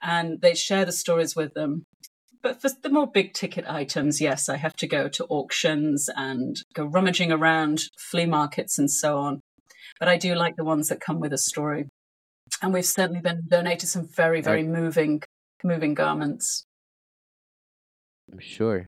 And 0.03 0.43
they 0.43 0.55
share 0.55 0.85
the 0.85 0.93
stories 0.93 1.35
with 1.35 1.55
them 1.55 1.87
but 2.43 2.61
for 2.61 2.71
the 2.83 2.91
more 2.91 3.07
big 3.07 3.33
ticket 3.33 3.65
items, 3.69 4.21
yes, 4.21 4.49
I 4.49 4.57
have 4.57 4.75
to 4.77 4.87
go 4.87 5.09
to 5.09 5.27
auctions 5.27 6.09
and 6.15 6.57
go 6.75 6.85
rummaging 6.85 7.33
around 7.33 7.83
flea 7.99 8.27
markets 8.27 8.79
and 8.79 8.91
so 8.91 9.19
on. 9.19 9.41
But 9.99 10.09
I 10.09 10.17
do 10.17 10.35
like 10.35 10.57
the 10.57 10.65
ones 10.65 10.89
that 10.89 11.01
come 11.01 11.21
with 11.21 11.33
a 11.33 11.39
story. 11.39 11.89
And 12.63 12.73
we've 12.73 12.85
certainly 12.87 13.21
been 13.21 13.43
donated 13.49 13.89
some 13.89 14.07
very, 14.07 14.41
very 14.41 14.63
moving, 14.63 15.23
moving 15.63 15.95
garments. 15.95 16.65
I'm 18.31 18.39
sure. 18.39 18.87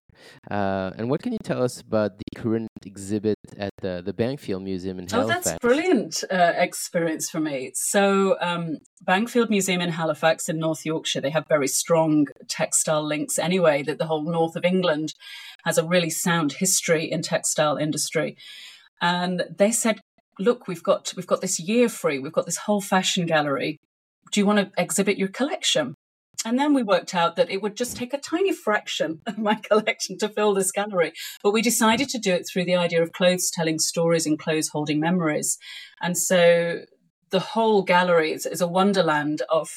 Uh, 0.51 0.91
and 0.97 1.09
what 1.09 1.23
can 1.23 1.33
you 1.33 1.39
tell 1.43 1.63
us 1.63 1.81
about 1.81 2.19
the 2.19 2.41
current 2.41 2.69
exhibit 2.85 3.39
at 3.57 3.71
the, 3.81 4.03
the 4.05 4.13
Bankfield 4.13 4.63
Museum 4.63 4.99
in 4.99 5.09
Halifax? 5.09 5.47
Oh, 5.47 5.51
that's 5.51 5.59
brilliant 5.61 6.25
uh, 6.31 6.53
experience 6.57 7.31
for 7.31 7.41
me. 7.41 7.73
So, 7.75 8.37
um, 8.41 8.79
Bankfield 9.03 9.49
Museum 9.49 9.81
in 9.81 9.91
Halifax 9.91 10.49
in 10.49 10.59
North 10.59 10.85
Yorkshire, 10.85 11.21
they 11.21 11.31
have 11.31 11.47
very 11.49 11.69
strong 11.69 12.27
textile 12.49 13.07
links 13.07 13.39
anyway, 13.39 13.83
that 13.83 13.99
the 13.99 14.07
whole 14.07 14.23
north 14.23 14.57
of 14.57 14.65
England 14.65 15.15
has 15.65 15.79
a 15.79 15.87
really 15.87 16.11
sound 16.11 16.53
history 16.53 17.11
in 17.11 17.23
textile 17.23 17.77
industry. 17.77 18.37
And 19.01 19.45
they 19.57 19.73
said, 19.73 20.01
look, 20.39 20.69
we've 20.69 20.83
got, 20.83 21.15
we've 21.17 21.27
got 21.27 21.41
this 21.41 21.59
year 21.59 21.89
free, 21.89 22.19
we've 22.19 22.33
got 22.33 22.47
this 22.47 22.59
whole 22.59 22.81
fashion 22.81 23.27
gallery. 23.27 23.79
Do 24.33 24.41
you 24.41 24.47
want 24.47 24.59
to 24.59 24.81
exhibit 24.81 25.19
your 25.19 25.29
collection? 25.29 25.95
And 26.45 26.59
then 26.59 26.73
we 26.73 26.83
worked 26.83 27.15
out 27.15 27.37
that 27.37 27.51
it 27.51 27.61
would 27.61 27.77
just 27.77 27.97
take 27.97 28.15
a 28.15 28.19
tiny 28.19 28.53
fraction 28.53 29.21
of 29.27 29.39
my 29.39 29.55
collection 29.69 30.17
to 30.19 30.29
fill 30.29 30.55
this 30.55 30.73
gallery. 30.73 31.13
But 31.43 31.53
we 31.53 31.63
decided 31.63 32.09
to 32.11 32.19
do 32.19 32.33
it 32.33 32.47
through 32.51 32.65
the 32.65 32.77
idea 32.77 33.03
of 33.03 33.13
clothes 33.13 33.51
telling 33.51 33.79
stories 33.79 34.27
and 34.27 34.39
clothes 34.39 34.69
holding 34.69 35.01
memories. 35.01 35.59
And 36.01 36.17
so 36.17 36.81
the 37.31 37.41
whole 37.41 37.83
gallery 37.83 38.33
is, 38.33 38.47
is 38.47 38.61
a 38.61 38.67
wonderland 38.67 39.43
of 39.51 39.69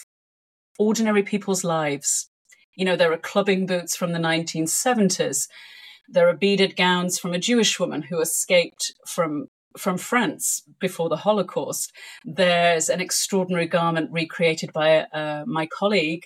ordinary 0.79 1.23
people's 1.23 1.63
lives. 1.63 2.29
You 2.75 2.85
know, 2.85 2.95
there 2.95 3.11
are 3.11 3.17
clubbing 3.17 3.65
boots 3.65 3.95
from 3.95 4.13
the 4.13 4.19
1970s. 4.19 5.47
There 6.07 6.27
are 6.29 6.35
beaded 6.35 6.75
gowns 6.75 7.19
from 7.19 7.33
a 7.33 7.39
Jewish 7.39 7.79
woman 7.79 8.03
who 8.03 8.19
escaped 8.19 8.93
from 9.07 9.47
from 9.75 9.97
France 9.97 10.61
before 10.79 11.09
the 11.09 11.17
Holocaust. 11.17 11.91
There's 12.23 12.89
an 12.89 13.01
extraordinary 13.01 13.65
garment 13.65 14.11
recreated 14.11 14.71
by 14.71 14.99
uh, 15.05 15.45
my 15.47 15.65
colleague 15.65 16.25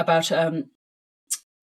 about 0.00 0.30
um, 0.32 0.64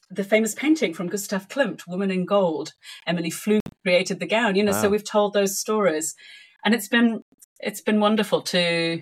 the 0.09 0.23
famous 0.23 0.53
painting 0.53 0.93
from 0.93 1.07
Gustav 1.07 1.47
Klimt, 1.47 1.87
Woman 1.87 2.11
in 2.11 2.25
Gold. 2.25 2.73
Emilie 3.07 3.31
Flöge 3.31 3.61
created 3.83 4.19
the 4.19 4.27
gown, 4.27 4.55
you 4.55 4.63
know, 4.63 4.71
wow. 4.71 4.81
so 4.81 4.89
we've 4.89 5.03
told 5.03 5.33
those 5.33 5.59
stories. 5.59 6.15
And 6.63 6.73
it's 6.73 6.87
been 6.87 7.21
it's 7.59 7.81
been 7.81 7.99
wonderful 7.99 8.41
to 8.41 9.01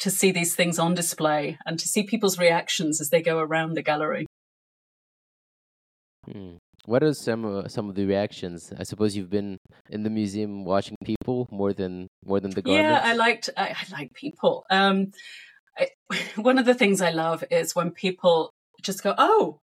to 0.00 0.10
see 0.10 0.30
these 0.30 0.54
things 0.54 0.78
on 0.78 0.94
display 0.94 1.58
and 1.66 1.78
to 1.78 1.88
see 1.88 2.04
people's 2.04 2.38
reactions 2.38 3.00
as 3.00 3.10
they 3.10 3.22
go 3.22 3.38
around 3.38 3.74
the 3.74 3.82
gallery. 3.82 4.26
Hmm. 6.30 6.56
What 6.84 7.02
are 7.02 7.12
some 7.12 7.44
uh, 7.44 7.68
some 7.68 7.88
of 7.88 7.96
the 7.96 8.06
reactions? 8.06 8.72
I 8.78 8.84
suppose 8.84 9.16
you've 9.16 9.30
been 9.30 9.58
in 9.90 10.04
the 10.04 10.10
museum 10.10 10.64
watching 10.64 10.96
people 11.04 11.46
more 11.50 11.72
than 11.72 12.08
more 12.24 12.40
than 12.40 12.50
the 12.50 12.62
garments. 12.62 12.82
Yeah, 12.82 13.00
I 13.04 13.14
liked 13.14 13.50
I, 13.56 13.68
I 13.68 13.84
like 13.92 14.14
people. 14.14 14.64
Um, 14.70 15.12
I, 15.78 15.88
one 16.36 16.58
of 16.58 16.64
the 16.64 16.74
things 16.74 17.00
I 17.00 17.10
love 17.10 17.44
is 17.50 17.76
when 17.76 17.90
people 17.90 18.50
just 18.82 19.02
go, 19.02 19.14
oh, 19.18 19.58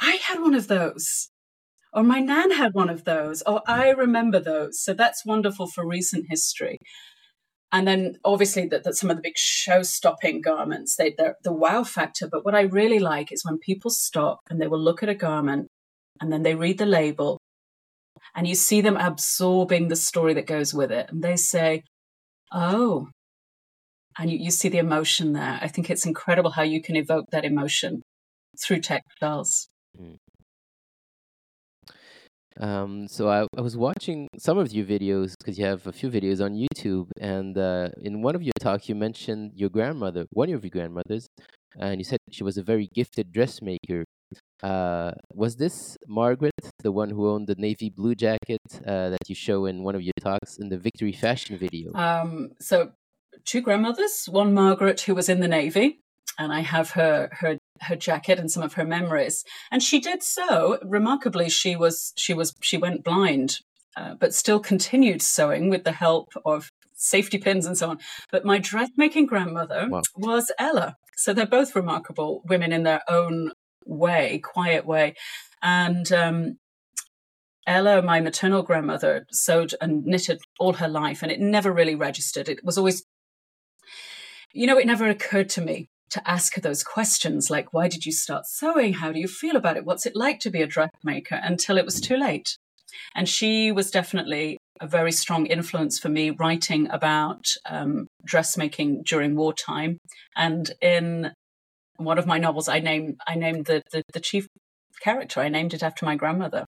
I 0.00 0.12
had 0.22 0.40
one 0.40 0.54
of 0.54 0.68
those. 0.68 1.28
Or 1.92 2.02
my 2.02 2.20
nan 2.20 2.52
had 2.52 2.72
one 2.74 2.88
of 2.88 3.04
those. 3.04 3.42
Or 3.42 3.62
I 3.66 3.90
remember 3.90 4.40
those. 4.40 4.80
So 4.80 4.94
that's 4.94 5.26
wonderful 5.26 5.66
for 5.66 5.86
recent 5.86 6.26
history. 6.28 6.78
And 7.72 7.86
then 7.86 8.16
obviously 8.24 8.66
that, 8.68 8.84
that 8.84 8.94
some 8.94 9.10
of 9.10 9.16
the 9.16 9.22
big 9.22 9.36
show 9.36 9.82
stopping 9.82 10.40
garments, 10.40 10.96
they, 10.96 11.14
they're 11.16 11.36
the 11.44 11.52
wow 11.52 11.84
factor. 11.84 12.28
But 12.30 12.44
what 12.44 12.54
I 12.54 12.62
really 12.62 12.98
like 12.98 13.32
is 13.32 13.44
when 13.44 13.58
people 13.58 13.90
stop 13.90 14.40
and 14.48 14.60
they 14.60 14.66
will 14.66 14.80
look 14.80 15.02
at 15.02 15.08
a 15.08 15.14
garment 15.14 15.68
and 16.20 16.32
then 16.32 16.42
they 16.42 16.54
read 16.54 16.78
the 16.78 16.86
label 16.86 17.38
and 18.34 18.46
you 18.46 18.54
see 18.54 18.80
them 18.80 18.96
absorbing 18.96 19.88
the 19.88 19.96
story 19.96 20.34
that 20.34 20.46
goes 20.46 20.74
with 20.74 20.90
it. 20.90 21.10
And 21.10 21.22
they 21.22 21.36
say, 21.36 21.82
oh, 22.52 23.08
and 24.18 24.30
you, 24.30 24.38
you 24.38 24.50
see 24.50 24.68
the 24.68 24.78
emotion 24.78 25.32
there. 25.32 25.58
I 25.62 25.68
think 25.68 25.90
it's 25.90 26.06
incredible 26.06 26.50
how 26.50 26.62
you 26.62 26.82
can 26.82 26.96
evoke 26.96 27.26
that 27.30 27.44
emotion 27.44 28.02
through 28.58 28.80
textiles. 28.80 29.68
Mm. 29.98 30.16
Um, 32.58 33.08
so 33.08 33.28
I, 33.28 33.46
I 33.56 33.60
was 33.62 33.76
watching 33.76 34.28
some 34.36 34.58
of 34.58 34.72
your 34.72 34.84
videos 34.84 35.34
because 35.38 35.58
you 35.58 35.64
have 35.64 35.86
a 35.86 35.92
few 35.92 36.10
videos 36.10 36.44
on 36.44 36.54
YouTube, 36.54 37.08
and 37.18 37.56
uh, 37.56 37.88
in 38.02 38.22
one 38.22 38.34
of 38.34 38.42
your 38.42 38.52
talks 38.60 38.88
you 38.88 38.94
mentioned 38.94 39.52
your 39.54 39.70
grandmother, 39.70 40.26
one 40.30 40.52
of 40.52 40.62
your 40.62 40.70
grandmothers, 40.70 41.26
and 41.78 41.98
you 41.98 42.04
said 42.04 42.18
she 42.30 42.44
was 42.44 42.58
a 42.58 42.62
very 42.62 42.88
gifted 42.94 43.32
dressmaker. 43.32 44.04
Uh, 44.62 45.12
was 45.32 45.56
this 45.56 45.96
Margaret, 46.06 46.52
the 46.82 46.92
one 46.92 47.10
who 47.10 47.30
owned 47.30 47.46
the 47.46 47.54
navy 47.56 47.88
blue 47.88 48.14
jacket 48.14 48.60
uh, 48.86 49.08
that 49.08 49.28
you 49.28 49.34
show 49.34 49.64
in 49.64 49.82
one 49.82 49.94
of 49.94 50.02
your 50.02 50.12
talks 50.20 50.58
in 50.58 50.68
the 50.68 50.76
Victory 50.76 51.12
Fashion 51.12 51.56
video? 51.56 51.92
Um, 51.94 52.50
so, 52.60 52.92
two 53.44 53.62
grandmothers. 53.62 54.28
One 54.30 54.52
Margaret, 54.52 55.00
who 55.00 55.14
was 55.14 55.30
in 55.30 55.40
the 55.40 55.48
navy, 55.48 56.00
and 56.40 56.54
I 56.54 56.60
have 56.60 56.92
her 56.92 57.28
her 57.32 57.58
her 57.82 57.96
jacket 57.96 58.38
and 58.38 58.50
some 58.50 58.62
of 58.62 58.72
her 58.74 58.84
memories. 58.84 59.44
And 59.70 59.82
she 59.82 60.00
did 60.00 60.22
so 60.22 60.78
remarkably. 60.82 61.50
She 61.50 61.76
was 61.76 62.12
she 62.16 62.32
was 62.32 62.54
she 62.62 62.78
went 62.78 63.04
blind, 63.04 63.58
uh, 63.96 64.14
but 64.18 64.34
still 64.34 64.58
continued 64.58 65.20
sewing 65.22 65.68
with 65.68 65.84
the 65.84 65.92
help 65.92 66.28
of 66.44 66.70
safety 66.94 67.38
pins 67.38 67.66
and 67.66 67.76
so 67.76 67.90
on. 67.90 67.98
But 68.32 68.46
my 68.46 68.58
dressmaking 68.58 69.26
grandmother 69.26 69.86
wow. 69.88 70.02
was 70.16 70.50
Ella. 70.58 70.96
So 71.16 71.34
they're 71.34 71.46
both 71.46 71.76
remarkable 71.76 72.42
women 72.48 72.72
in 72.72 72.84
their 72.84 73.02
own 73.06 73.52
way, 73.84 74.40
quiet 74.42 74.86
way. 74.86 75.14
And 75.62 76.10
um, 76.10 76.56
Ella, 77.66 78.00
my 78.00 78.20
maternal 78.20 78.62
grandmother, 78.62 79.26
sewed 79.30 79.74
and 79.82 80.04
knitted 80.06 80.40
all 80.58 80.74
her 80.74 80.88
life, 80.88 81.22
and 81.22 81.30
it 81.30 81.40
never 81.40 81.70
really 81.70 81.94
registered. 81.94 82.48
It 82.48 82.60
was 82.64 82.78
always, 82.78 83.04
you 84.54 84.66
know, 84.66 84.78
it 84.78 84.86
never 84.86 85.06
occurred 85.06 85.50
to 85.50 85.60
me 85.60 85.89
to 86.10 86.28
ask 86.28 86.54
those 86.56 86.82
questions 86.82 87.50
like, 87.50 87.72
why 87.72 87.88
did 87.88 88.04
you 88.04 88.12
start 88.12 88.46
sewing? 88.46 88.94
How 88.94 89.12
do 89.12 89.20
you 89.20 89.28
feel 89.28 89.56
about 89.56 89.76
it? 89.76 89.84
What's 89.84 90.06
it 90.06 90.16
like 90.16 90.40
to 90.40 90.50
be 90.50 90.62
a 90.62 90.66
dressmaker? 90.66 91.40
Until 91.42 91.78
it 91.78 91.84
was 91.84 92.00
too 92.00 92.16
late. 92.16 92.56
And 93.14 93.28
she 93.28 93.70
was 93.70 93.90
definitely 93.90 94.58
a 94.80 94.86
very 94.86 95.12
strong 95.12 95.46
influence 95.46 95.98
for 95.98 96.08
me 96.08 96.30
writing 96.30 96.88
about 96.90 97.44
um, 97.68 98.08
dressmaking 98.24 99.02
during 99.04 99.36
wartime. 99.36 99.98
And 100.36 100.70
in 100.80 101.32
one 101.96 102.18
of 102.18 102.26
my 102.26 102.38
novels, 102.38 102.68
I 102.68 102.80
named 102.80 103.16
I 103.26 103.34
named 103.36 103.66
the, 103.66 103.82
the, 103.92 104.02
the 104.12 104.20
chief 104.20 104.46
character. 105.00 105.40
I 105.40 105.48
named 105.48 105.74
it 105.74 105.82
after 105.82 106.04
my 106.04 106.16
grandmother, 106.16 106.64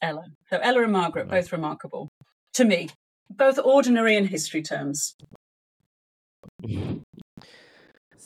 Ella. 0.00 0.24
So 0.50 0.58
Ella 0.58 0.84
and 0.84 0.92
Margaret, 0.92 1.28
both 1.28 1.52
remarkable 1.52 2.08
to 2.54 2.64
me, 2.64 2.88
both 3.28 3.58
ordinary 3.58 4.16
in 4.16 4.26
history 4.26 4.62
terms. 4.62 5.14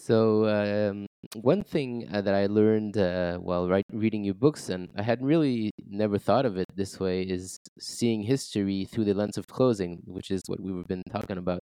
So 0.03 0.49
um, 0.49 1.07
one 1.37 1.63
thing 1.63 2.09
uh, 2.13 2.23
that 2.23 2.35
I 2.35 2.47
learned 2.47 2.99
uh, 2.99 3.39
while 3.39 3.69
write, 3.69 3.85
reading 3.93 4.25
your 4.25 4.35
books, 4.35 4.69
and 4.69 4.89
I 4.97 5.03
had 5.03 5.23
really 5.23 5.71
never 5.89 6.19
thought 6.19 6.45
of 6.45 6.57
it 6.57 6.67
this 6.75 6.99
way, 6.99 7.23
is 7.23 7.57
seeing 7.79 8.23
history 8.23 8.85
through 8.85 9.05
the 9.05 9.15
lens 9.15 9.39
of 9.39 9.47
clothing, 9.47 10.03
which 10.05 10.33
is 10.33 10.43
what 10.49 10.59
we've 10.59 10.89
been 10.89 11.05
talking 11.09 11.39
about. 11.39 11.61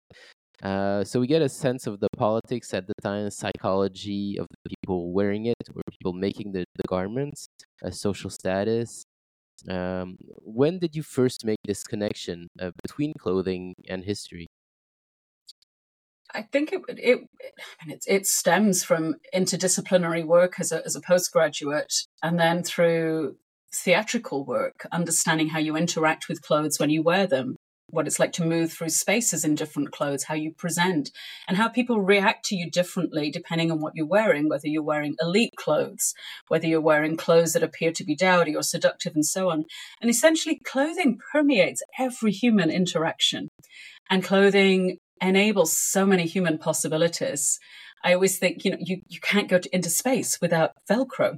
Uh, 0.64 1.04
so 1.04 1.20
we 1.20 1.28
get 1.28 1.42
a 1.42 1.50
sense 1.50 1.86
of 1.86 2.00
the 2.00 2.08
politics 2.16 2.74
at 2.74 2.88
the 2.88 2.94
time, 3.04 3.30
psychology 3.30 4.40
of 4.40 4.48
the 4.64 4.70
people 4.70 5.12
wearing 5.12 5.48
it, 5.48 5.66
or 5.76 5.82
people 5.92 6.14
making 6.14 6.54
the, 6.54 6.64
the 6.78 6.88
garments, 6.88 7.50
a 7.84 7.92
social 7.92 8.30
status. 8.30 9.04
Um, 9.68 10.16
when 10.40 10.80
did 10.80 10.96
you 10.96 11.04
first 11.04 11.44
make 11.44 11.60
this 11.66 11.84
connection 11.84 12.48
uh, 12.58 12.72
between 12.84 13.12
clothing 13.20 13.74
and 13.90 14.06
history? 14.06 14.48
I 16.34 16.44
think 16.44 16.74
it 16.74 16.82
it 16.88 17.20
it, 17.88 18.04
it 18.08 18.26
stems 18.26 18.84
from 18.84 19.16
interdisciplinary 19.34 20.26
work 20.26 20.60
as 20.60 20.72
a 20.72 20.86
as 20.86 20.96
a 20.96 21.02
postgraduate, 21.02 21.94
and 22.22 22.40
then 22.40 22.64
through 22.64 23.36
theatrical 23.74 24.46
work, 24.46 24.88
understanding 24.92 25.50
how 25.50 25.60
you 25.60 25.76
interact 25.76 26.28
with 26.28 26.42
clothes 26.42 26.80
when 26.80 26.90
you 26.90 27.04
wear 27.04 27.28
them, 27.28 27.56
what 27.92 28.08
it's 28.08 28.20
like 28.20 28.32
to 28.34 28.46
move 28.46 28.72
through 28.72 28.90
spaces 28.90 29.44
in 29.44 29.56
different 29.56 29.92
clothes, 29.92 30.24
how 30.24 30.36
you 30.36 30.52
present, 30.54 31.12
and 31.48 31.58
how 31.58 31.68
people 31.68 32.02
react 32.02 32.46
to 32.46 32.56
you 32.56 32.70
differently 32.70 33.32
depending 33.32 33.72
on 33.72 33.80
what 33.80 33.94
you're 33.96 34.06
wearing, 34.06 34.50
whether 34.50 34.68
you're 34.68 34.84
wearing 34.84 35.16
elite 35.22 35.54
clothes, 35.58 36.14
whether 36.48 36.68
you're 36.68 36.82
wearing 36.82 37.18
clothes 37.18 37.54
that 37.54 37.64
appear 37.64 37.92
to 37.92 38.04
be 38.04 38.16
dowdy 38.16 38.56
or 38.56 38.64
seductive, 38.64 39.14
and 39.16 39.26
so 39.26 39.50
on. 39.50 39.66
And 40.02 40.10
essentially, 40.10 40.60
clothing 40.64 41.20
permeates 41.32 41.82
every 41.98 42.32
human 42.32 42.70
interaction. 42.70 43.50
And 44.12 44.24
clothing 44.24 44.98
enables 45.22 45.76
so 45.76 46.06
many 46.06 46.26
human 46.26 46.58
possibilities. 46.58 47.60
I 48.04 48.14
always 48.14 48.38
think, 48.38 48.64
you 48.64 48.72
know, 48.72 48.78
you, 48.80 49.02
you 49.08 49.20
can't 49.20 49.50
go 49.50 49.60
to, 49.60 49.76
into 49.76 49.90
space 49.90 50.40
without 50.42 50.72
Velcro. 50.90 51.38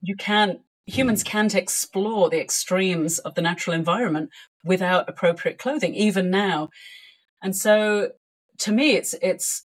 You 0.00 0.16
can't, 0.16 0.60
humans 0.86 1.22
can't 1.22 1.54
explore 1.54 2.28
the 2.28 2.40
extremes 2.40 3.18
of 3.20 3.34
the 3.34 3.42
natural 3.42 3.74
environment 3.74 4.30
without 4.64 5.08
appropriate 5.08 5.58
clothing, 5.58 5.94
even 5.94 6.30
now. 6.30 6.68
And 7.42 7.54
so 7.54 8.10
to 8.58 8.72
me, 8.72 8.92
it's, 8.92 9.14
it's 9.22 9.64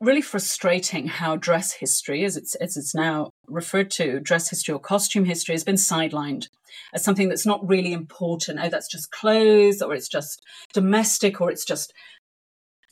really 0.00 0.20
frustrating 0.20 1.06
how 1.06 1.36
dress 1.36 1.72
history, 1.72 2.24
as 2.24 2.36
it's, 2.36 2.54
as 2.56 2.76
it's 2.76 2.94
now 2.94 3.30
referred 3.46 3.90
to, 3.90 4.20
dress 4.20 4.50
history 4.50 4.74
or 4.74 4.80
costume 4.80 5.24
history 5.24 5.54
has 5.54 5.64
been 5.64 5.76
sidelined 5.76 6.48
as 6.94 7.02
something 7.02 7.28
that's 7.28 7.46
not 7.46 7.66
really 7.66 7.92
important. 7.92 8.58
Oh, 8.62 8.68
that's 8.68 8.88
just 8.88 9.10
clothes 9.10 9.80
or 9.80 9.94
it's 9.94 10.08
just 10.08 10.42
domestic 10.72 11.40
or 11.40 11.50
it's 11.50 11.64
just 11.64 11.92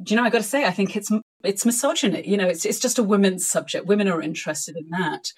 do 0.03 0.13
you 0.13 0.17
know, 0.17 0.27
I 0.27 0.31
got 0.31 0.39
to 0.39 0.45
say, 0.45 0.65
I 0.65 0.71
think 0.71 0.97
it's 0.97 1.11
it's 1.45 1.65
misogyny. 1.65 2.29
You 2.29 2.37
know, 2.37 2.49
it's 2.49 2.65
it's 2.65 2.81
just 2.81 2.99
a 2.99 3.03
women's 3.03 3.49
subject. 3.49 3.87
Women 3.87 4.09
are 4.09 4.21
interested 4.21 4.77
in 4.77 4.89
that, 4.91 5.33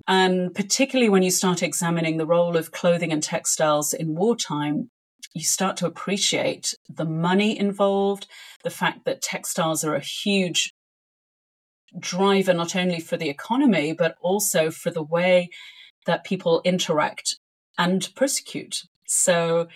and 0.08 0.54
particularly 0.54 1.10
when 1.10 1.22
you 1.22 1.30
start 1.30 1.62
examining 1.62 2.16
the 2.16 2.26
role 2.26 2.56
of 2.56 2.72
clothing 2.72 3.12
and 3.12 3.22
textiles 3.22 3.92
in 3.92 4.14
wartime, 4.14 4.90
you 5.34 5.42
start 5.42 5.76
to 5.78 5.86
appreciate 5.86 6.74
the 6.88 7.04
money 7.04 7.58
involved, 7.58 8.26
the 8.64 8.70
fact 8.70 9.04
that 9.04 9.22
textiles 9.22 9.84
are 9.84 9.94
a 9.94 10.00
huge 10.00 10.72
driver 11.98 12.54
not 12.54 12.74
only 12.74 12.98
for 12.98 13.18
the 13.18 13.28
economy 13.28 13.92
but 13.92 14.16
also 14.22 14.70
for 14.70 14.90
the 14.90 15.02
way 15.02 15.50
that 16.06 16.24
people 16.24 16.62
interact 16.64 17.36
and 17.78 18.08
persecute. 18.16 18.82
So 19.06 19.68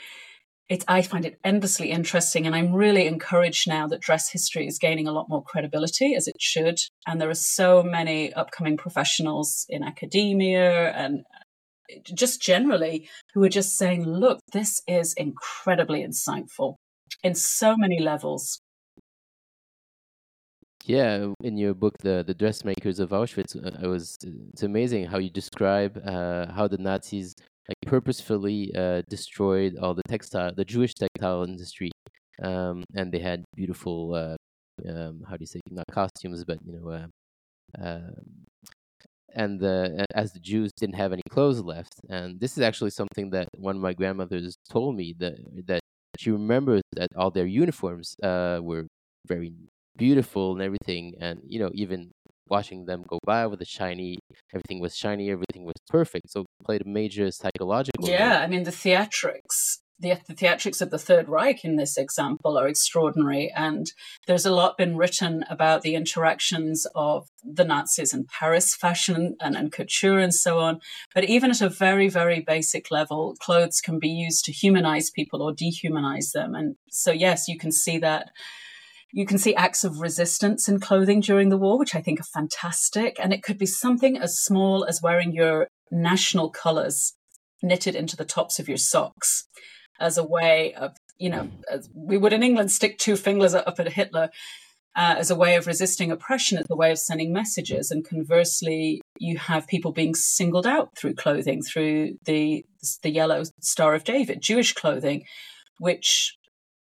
it, 0.68 0.84
I 0.88 1.02
find 1.02 1.24
it 1.24 1.38
endlessly 1.44 1.90
interesting, 1.90 2.46
and 2.46 2.54
I'm 2.54 2.72
really 2.72 3.06
encouraged 3.06 3.68
now 3.68 3.86
that 3.86 4.00
dress 4.00 4.30
history 4.30 4.66
is 4.66 4.78
gaining 4.78 5.06
a 5.06 5.12
lot 5.12 5.28
more 5.28 5.42
credibility, 5.44 6.14
as 6.14 6.26
it 6.26 6.36
should. 6.40 6.78
And 7.06 7.20
there 7.20 7.30
are 7.30 7.34
so 7.34 7.82
many 7.82 8.32
upcoming 8.32 8.76
professionals 8.76 9.66
in 9.68 9.84
academia 9.84 10.90
and 10.92 11.20
uh, 11.20 11.98
just 12.02 12.42
generally 12.42 13.08
who 13.32 13.44
are 13.44 13.48
just 13.48 13.78
saying, 13.78 14.04
look, 14.04 14.40
this 14.52 14.82
is 14.88 15.14
incredibly 15.14 16.04
insightful 16.04 16.74
in 17.22 17.34
so 17.34 17.76
many 17.76 18.00
levels. 18.00 18.60
Yeah, 20.84 21.32
in 21.42 21.56
your 21.56 21.74
book, 21.74 21.94
the 21.98 22.22
the 22.24 22.34
dressmakers 22.34 23.00
of 23.00 23.10
Auschwitz, 23.10 23.56
uh, 23.56 23.84
it 23.84 23.88
was 23.88 24.16
it's 24.52 24.62
amazing 24.62 25.06
how 25.06 25.18
you 25.18 25.30
describe 25.30 26.00
uh, 26.04 26.46
how 26.52 26.68
the 26.68 26.78
Nazis 26.78 27.34
like 27.68 27.76
purposefully 27.86 28.72
uh, 28.74 29.02
destroyed 29.08 29.76
all 29.78 29.94
the 29.94 30.02
textile, 30.08 30.54
the 30.54 30.64
Jewish 30.64 30.94
textile 30.94 31.44
industry, 31.44 31.90
um, 32.42 32.84
and 32.94 33.12
they 33.12 33.18
had 33.20 33.44
beautiful, 33.56 34.14
uh, 34.14 34.36
um, 34.88 35.22
how 35.28 35.36
do 35.36 35.42
you 35.42 35.46
say, 35.46 35.60
not 35.70 35.86
costumes, 35.90 36.44
but 36.44 36.58
you 36.64 36.72
know, 36.72 36.90
uh, 37.82 38.10
and 39.34 39.60
the 39.60 40.06
as 40.14 40.32
the 40.32 40.40
Jews 40.40 40.72
didn't 40.76 40.94
have 40.96 41.12
any 41.12 41.22
clothes 41.30 41.60
left, 41.60 41.94
and 42.08 42.40
this 42.40 42.52
is 42.56 42.62
actually 42.62 42.90
something 42.90 43.30
that 43.30 43.48
one 43.58 43.76
of 43.76 43.82
my 43.82 43.92
grandmothers 43.92 44.56
told 44.70 44.96
me 44.96 45.14
that 45.18 45.34
that 45.66 45.80
she 46.18 46.30
remembers 46.30 46.82
that 46.92 47.08
all 47.16 47.30
their 47.30 47.46
uniforms 47.46 48.16
uh, 48.22 48.60
were 48.62 48.86
very 49.26 49.52
beautiful 49.96 50.52
and 50.52 50.62
everything, 50.62 51.14
and 51.20 51.40
you 51.46 51.58
know 51.58 51.70
even 51.74 52.10
watching 52.48 52.86
them 52.86 53.04
go 53.08 53.18
by 53.24 53.46
with 53.46 53.58
the 53.58 53.64
shiny 53.64 54.18
everything 54.54 54.80
was 54.80 54.96
shiny 54.96 55.30
everything 55.30 55.64
was 55.64 55.74
perfect 55.88 56.30
so 56.30 56.44
played 56.64 56.82
a 56.82 56.88
major 56.88 57.30
psychological 57.30 58.08
yeah 58.08 58.34
role. 58.34 58.42
i 58.42 58.46
mean 58.46 58.64
the 58.64 58.70
theatrics 58.70 59.78
the, 59.98 60.18
the 60.26 60.34
theatrics 60.34 60.82
of 60.82 60.90
the 60.90 60.98
Third 60.98 61.28
Reich 61.28 61.64
in 61.64 61.76
this 61.76 61.96
example 61.96 62.58
are 62.58 62.68
extraordinary. 62.68 63.52
And 63.54 63.90
there's 64.26 64.44
a 64.44 64.52
lot 64.52 64.76
been 64.76 64.96
written 64.96 65.44
about 65.48 65.82
the 65.82 65.94
interactions 65.94 66.86
of 66.94 67.28
the 67.42 67.64
Nazis 67.64 68.12
and 68.12 68.28
Paris 68.28 68.74
fashion 68.74 69.36
and, 69.40 69.56
and 69.56 69.72
couture 69.72 70.18
and 70.18 70.34
so 70.34 70.58
on. 70.58 70.80
But 71.14 71.24
even 71.24 71.50
at 71.50 71.62
a 71.62 71.68
very, 71.68 72.08
very 72.08 72.40
basic 72.40 72.90
level, 72.90 73.36
clothes 73.40 73.80
can 73.80 73.98
be 73.98 74.08
used 74.08 74.44
to 74.44 74.52
humanize 74.52 75.10
people 75.10 75.42
or 75.42 75.54
dehumanize 75.54 76.32
them. 76.32 76.54
And 76.54 76.76
so, 76.90 77.10
yes, 77.10 77.48
you 77.48 77.58
can 77.58 77.72
see 77.72 77.98
that 77.98 78.30
you 79.12 79.26
can 79.26 79.38
see 79.38 79.54
acts 79.54 79.84
of 79.84 80.00
resistance 80.00 80.68
in 80.68 80.80
clothing 80.80 81.20
during 81.20 81.48
the 81.48 81.56
war, 81.56 81.78
which 81.78 81.94
I 81.94 82.00
think 82.00 82.20
are 82.20 82.24
fantastic. 82.24 83.16
And 83.20 83.32
it 83.32 83.42
could 83.42 83.58
be 83.58 83.66
something 83.66 84.18
as 84.18 84.38
small 84.38 84.84
as 84.84 85.02
wearing 85.02 85.32
your 85.32 85.68
national 85.90 86.50
colors 86.50 87.14
knitted 87.62 87.94
into 87.94 88.16
the 88.16 88.24
tops 88.24 88.58
of 88.58 88.68
your 88.68 88.76
socks 88.76 89.48
as 89.98 90.18
a 90.18 90.24
way 90.24 90.74
of, 90.74 90.92
you 91.18 91.30
know, 91.30 91.48
we 91.94 92.18
would 92.18 92.32
in 92.32 92.42
England 92.42 92.70
stick 92.70 92.98
two 92.98 93.16
fingers 93.16 93.54
up 93.54 93.78
at 93.78 93.92
Hitler. 93.92 94.30
Uh, 94.98 95.16
as 95.18 95.30
a 95.30 95.36
way 95.36 95.56
of 95.56 95.66
resisting 95.66 96.10
oppression, 96.10 96.56
as 96.56 96.64
a 96.70 96.74
way 96.74 96.90
of 96.90 96.98
sending 96.98 97.30
messages. 97.30 97.90
And 97.90 98.02
conversely, 98.02 99.02
you 99.18 99.36
have 99.36 99.66
people 99.66 99.92
being 99.92 100.14
singled 100.14 100.66
out 100.66 100.96
through 100.96 101.16
clothing, 101.16 101.60
through 101.60 102.16
the 102.24 102.64
the 103.02 103.10
yellow 103.10 103.42
Star 103.60 103.94
of 103.94 104.04
David, 104.04 104.40
Jewish 104.40 104.72
clothing, 104.72 105.24
which 105.78 106.38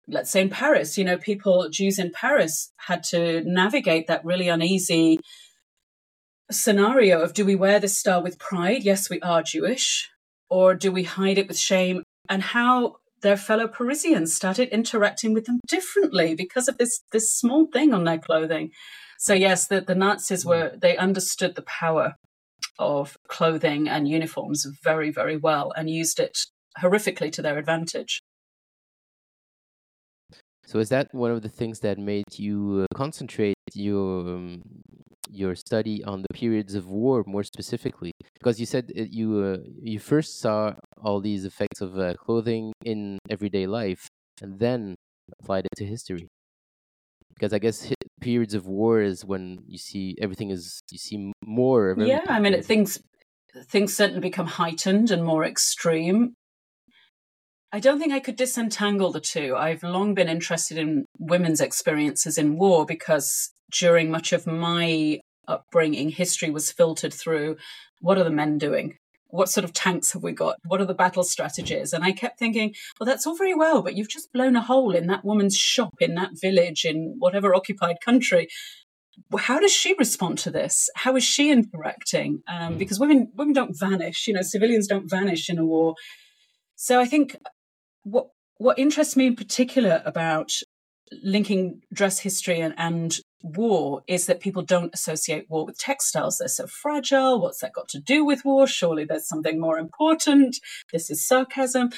let's 0.07 0.31
say 0.31 0.41
in 0.41 0.49
Paris, 0.49 0.97
you 0.97 1.03
know, 1.03 1.17
people, 1.17 1.69
Jews 1.69 1.99
in 1.99 2.11
Paris 2.11 2.71
had 2.77 3.03
to 3.05 3.41
navigate 3.41 4.07
that 4.07 4.25
really 4.25 4.47
uneasy 4.47 5.19
scenario 6.51 7.21
of 7.21 7.33
do 7.33 7.45
we 7.45 7.55
wear 7.55 7.79
this 7.79 7.97
star 7.97 8.21
with 8.21 8.39
pride? 8.39 8.83
Yes, 8.83 9.09
we 9.09 9.19
are 9.21 9.41
Jewish. 9.41 10.09
Or 10.49 10.75
do 10.75 10.91
we 10.91 11.03
hide 11.03 11.37
it 11.37 11.47
with 11.47 11.57
shame? 11.57 12.03
And 12.29 12.41
how 12.41 12.97
their 13.21 13.37
fellow 13.37 13.67
Parisians 13.67 14.35
started 14.35 14.69
interacting 14.69 15.33
with 15.33 15.45
them 15.45 15.59
differently 15.67 16.35
because 16.35 16.67
of 16.67 16.77
this 16.77 17.01
this 17.11 17.31
small 17.31 17.67
thing 17.73 17.93
on 17.93 18.03
their 18.03 18.19
clothing. 18.19 18.71
So 19.17 19.33
yes, 19.33 19.67
the, 19.67 19.81
the 19.81 19.95
Nazis 19.95 20.43
hmm. 20.43 20.49
were 20.49 20.71
they 20.79 20.97
understood 20.97 21.55
the 21.55 21.63
power 21.63 22.15
of 22.77 23.17
clothing 23.27 23.87
and 23.87 24.07
uniforms 24.07 24.67
very, 24.83 25.09
very 25.09 25.37
well 25.37 25.73
and 25.75 25.89
used 25.89 26.19
it 26.19 26.37
horrifically 26.81 27.31
to 27.31 27.41
their 27.41 27.57
advantage. 27.57 28.21
So 30.65 30.79
is 30.79 30.89
that 30.89 31.13
one 31.13 31.31
of 31.31 31.41
the 31.41 31.49
things 31.49 31.79
that 31.81 31.97
made 31.97 32.25
you 32.37 32.85
uh, 32.89 32.95
concentrate 32.95 33.55
your 33.73 34.21
um, 34.21 34.61
your 35.29 35.55
study 35.55 36.03
on 36.03 36.21
the 36.21 36.33
periods 36.33 36.75
of 36.75 36.87
war 36.87 37.23
more 37.27 37.43
specifically? 37.43 38.11
Because 38.33 38.59
you 38.59 38.65
said 38.65 38.91
you 38.95 39.43
uh, 39.43 39.57
you 39.81 39.99
first 39.99 40.39
saw 40.39 40.73
all 41.01 41.21
these 41.21 41.45
effects 41.45 41.81
of 41.81 41.97
uh, 41.97 42.15
clothing 42.15 42.73
in 42.83 43.19
everyday 43.29 43.67
life, 43.67 44.07
and 44.41 44.59
then 44.59 44.95
applied 45.39 45.65
it 45.65 45.77
to 45.77 45.85
history. 45.85 46.27
Because 47.35 47.53
I 47.53 47.59
guess 47.59 47.91
periods 48.21 48.53
of 48.53 48.65
war 48.65 49.01
is 49.01 49.23
when 49.23 49.59
you 49.67 49.77
see 49.77 50.15
everything 50.19 50.49
is 50.49 50.79
you 50.89 50.97
see 50.97 51.31
more. 51.45 51.95
yeah, 51.97 52.21
I 52.27 52.39
mean, 52.39 52.53
it, 52.53 52.65
things 52.65 52.99
things 53.67 53.95
certainly 53.95 54.21
become 54.21 54.47
heightened 54.47 55.11
and 55.11 55.23
more 55.23 55.45
extreme. 55.45 56.33
I 57.71 57.79
don't 57.79 57.99
think 57.99 58.13
I 58.13 58.19
could 58.19 58.35
disentangle 58.35 59.11
the 59.11 59.19
two. 59.19 59.55
I've 59.55 59.83
long 59.83 60.13
been 60.13 60.29
interested 60.29 60.77
in 60.77 61.05
women's 61.19 61.59
experiences 61.59 62.37
in 62.37 62.57
war 62.57 62.85
because 62.85 63.51
during 63.71 64.09
much 64.09 64.31
of 64.31 64.47
my 64.47 65.19
upbringing, 65.47 66.09
history 66.09 66.49
was 66.49 66.71
filtered 66.71 67.13
through 67.13 67.57
what 68.01 68.17
are 68.17 68.23
the 68.23 68.29
men 68.29 68.57
doing? 68.57 68.97
What 69.29 69.49
sort 69.49 69.65
of 69.65 69.73
tanks 69.73 70.13
have 70.13 70.23
we 70.23 70.31
got? 70.31 70.55
What 70.65 70.79
are 70.79 70.85
the 70.85 70.93
battle 70.93 71.23
strategies? 71.23 71.91
And 71.91 72.03
I 72.03 72.11
kept 72.11 72.39
thinking, 72.39 72.73
well, 72.99 73.05
that's 73.05 73.27
all 73.27 73.35
very 73.35 73.55
well, 73.55 73.81
but 73.81 73.95
you've 73.95 74.09
just 74.09 74.31
blown 74.31 74.55
a 74.55 74.61
hole 74.61 74.95
in 74.95 75.07
that 75.07 75.25
woman's 75.25 75.57
shop 75.57 75.95
in 75.99 76.15
that 76.15 76.39
village 76.39 76.85
in 76.85 77.15
whatever 77.19 77.53
occupied 77.53 77.97
country. 77.99 78.47
How 79.37 79.59
does 79.59 79.73
she 79.73 79.95
respond 79.97 80.37
to 80.39 80.51
this? 80.51 80.89
How 80.95 81.15
is 81.15 81.23
she 81.23 81.51
interacting? 81.51 82.43
Um, 82.47 82.73
hmm. 82.73 82.77
because 82.77 82.99
women 82.99 83.31
women 83.35 83.53
don't 83.53 83.77
vanish, 83.77 84.27
you 84.27 84.33
know, 84.33 84.41
civilians 84.41 84.87
don't 84.87 85.09
vanish 85.09 85.49
in 85.49 85.57
a 85.57 85.65
war. 85.65 85.95
So 86.75 86.99
I 86.99 87.05
think 87.05 87.37
what 88.05 88.27
what 88.57 88.79
interests 88.79 89.17
me 89.17 89.27
in 89.27 89.35
particular 89.35 90.01
about 90.05 90.51
linking 91.11 91.81
dress 91.93 92.19
history 92.19 92.61
and, 92.61 92.73
and 92.77 93.17
war 93.43 94.01
is 94.07 94.25
that 94.25 94.39
people 94.39 94.63
don't 94.63 94.93
associate 94.93 95.45
war 95.49 95.65
with 95.65 95.77
textiles. 95.77 96.37
They're 96.37 96.47
so 96.47 96.65
fragile. 96.67 97.39
What's 97.39 97.59
that 97.59 97.73
got 97.73 97.89
to 97.89 97.99
do 97.99 98.25
with 98.25 98.43
war? 98.43 98.65
Surely 98.65 99.05
there's 99.05 99.27
something 99.27 99.59
more 99.59 99.77
important. 99.77 100.57
This 100.91 101.09
is 101.09 101.27
sarcasm. 101.27 101.91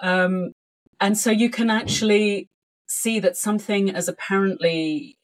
Um, 0.00 0.52
and 1.00 1.18
so 1.18 1.30
you 1.30 1.50
can 1.50 1.68
actually 1.68 2.48
see 2.86 3.18
that 3.20 3.36
something 3.36 3.90
as 3.90 4.08
apparently 4.08 5.18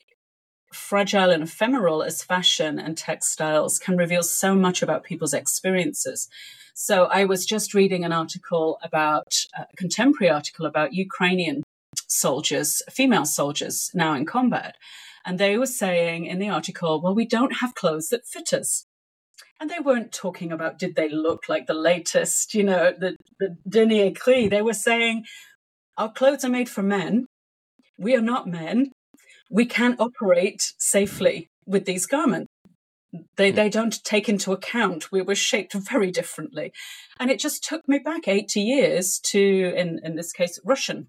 fragile 0.73 1.31
and 1.31 1.43
ephemeral 1.43 2.03
as 2.03 2.23
fashion 2.23 2.79
and 2.79 2.97
textiles 2.97 3.79
can 3.79 3.97
reveal 3.97 4.23
so 4.23 4.55
much 4.55 4.83
about 4.83 5.05
people's 5.05 5.35
experiences. 5.35 6.29
So 6.75 7.05
I 7.07 7.25
was 7.25 7.45
just 7.45 7.75
reading 7.75 8.05
an 8.05 8.13
article 8.13 8.79
about 8.83 9.35
uh, 9.59 9.65
a 9.73 9.77
contemporary 9.77 10.31
article 10.31 10.67
about 10.67 10.95
Ukrainian 10.95 11.63
soldiers, 12.09 12.83
female 12.91 13.27
soldiers 13.27 13.91
now 13.95 14.15
in 14.15 14.25
combat. 14.25 14.77
And 15.27 15.39
they 15.39 15.59
were 15.59 15.67
saying 15.67 16.25
in 16.25 16.39
the 16.39 16.49
article, 16.49 17.01
well, 17.03 17.15
we 17.15 17.27
don't 17.27 17.57
have 17.57 17.75
clothes 17.75 18.09
that 18.09 18.27
fit 18.27 18.53
us. 18.53 18.85
And 19.61 19.69
they 19.69 19.79
weren't 19.79 20.13
talking 20.13 20.53
about 20.53 20.79
did 20.79 20.97
they 20.97 21.11
look 21.11 21.49
like 21.49 21.67
the 21.67 21.75
latest, 21.75 22.55
you 22.55 22.65
know, 22.65 22.95
the, 22.99 23.17
the 23.39 23.57
dernier 23.69 24.13
cri. 24.13 24.49
They 24.49 24.63
were 24.63 24.73
saying, 24.73 25.27
our 25.99 26.11
clothes 26.11 26.45
are 26.45 26.49
made 26.49 26.71
for 26.71 26.83
men. 26.83 27.27
We 27.99 28.17
are 28.17 28.23
not 28.23 28.47
men. 28.47 28.91
We 29.51 29.67
can't 29.67 30.01
operate 30.01 30.73
safely 30.79 31.49
with 31.67 31.85
these 31.85 32.07
garments. 32.07 32.49
They, 33.37 33.51
they 33.51 33.69
don't 33.69 34.03
take 34.05 34.29
into 34.29 34.53
account 34.53 35.11
we 35.11 35.23
were 35.23 35.35
shaped 35.35 35.75
very 35.75 36.13
differently. 36.13 36.73
And 37.19 37.31
it 37.31 37.41
just 37.41 37.65
took 37.65 37.89
me 37.89 37.99
back 37.99 38.29
80 38.29 38.61
years 38.61 39.19
to, 39.25 39.75
in, 39.77 39.99
in 40.05 40.15
this 40.15 40.33
case, 40.33 40.61
Russian 40.65 41.09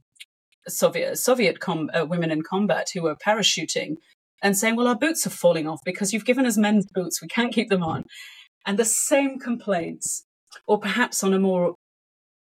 Soviet 0.68 1.18
Soviet 1.18 1.60
com- 1.60 1.90
uh, 1.94 2.06
women 2.06 2.32
in 2.32 2.42
combat 2.44 2.88
who 2.94 3.04
were 3.04 3.16
parachuting 3.16 3.96
and 4.44 4.58
saying, 4.58 4.76
"Well, 4.76 4.88
our 4.88 4.98
boots 4.98 5.26
are 5.26 5.32
falling 5.32 5.68
off 5.68 5.80
because 5.84 6.14
you've 6.14 6.26
given 6.26 6.46
us 6.46 6.58
men's 6.58 6.86
boots. 6.94 7.22
We 7.22 7.28
can't 7.28 7.54
keep 7.54 7.70
them 7.70 7.84
on." 7.84 8.06
And 8.66 8.78
the 8.78 8.86
same 8.86 9.40
complaints, 9.40 10.24
or 10.68 10.80
perhaps 10.80 11.24
on 11.24 11.34
a 11.34 11.40
more 11.40 11.76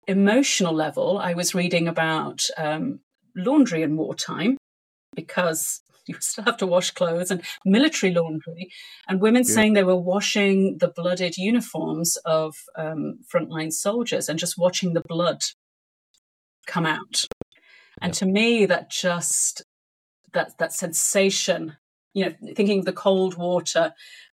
emotional 0.07 0.73
level, 0.73 1.19
I 1.19 1.35
was 1.35 1.55
reading 1.55 1.89
about 1.89 2.43
um, 2.57 3.01
laundry 3.35 3.83
in 3.83 3.97
wartime 3.97 4.57
because 5.17 5.81
you 6.07 6.15
still 6.21 6.45
have 6.45 6.57
to 6.59 6.67
wash 6.67 6.93
clothes 6.93 7.33
and 7.33 7.43
military 7.65 8.13
laundry, 8.13 8.71
and 9.09 9.21
women 9.21 9.43
yeah. 9.47 9.55
saying 9.55 9.73
they 9.73 9.83
were 9.83 9.97
washing 9.97 10.79
the 10.79 10.89
blooded 10.89 11.37
uniforms 11.37 12.17
of 12.25 12.55
um, 12.77 13.19
frontline 13.33 13.73
soldiers 13.73 14.29
and 14.29 14.39
just 14.39 14.57
watching 14.57 14.93
the 14.93 15.03
blood 15.09 15.41
come 16.67 16.87
out. 16.87 17.27
And 18.01 18.13
to 18.15 18.27
me, 18.27 18.67
that 18.67 18.91
just 18.91 19.65
that 20.33 20.59
that 20.59 20.73
sensation, 20.73 21.77
you 22.13 22.27
know, 22.27 22.33
thinking 22.55 22.85
the 22.85 22.93
cold 22.93 23.37
water 23.37 23.93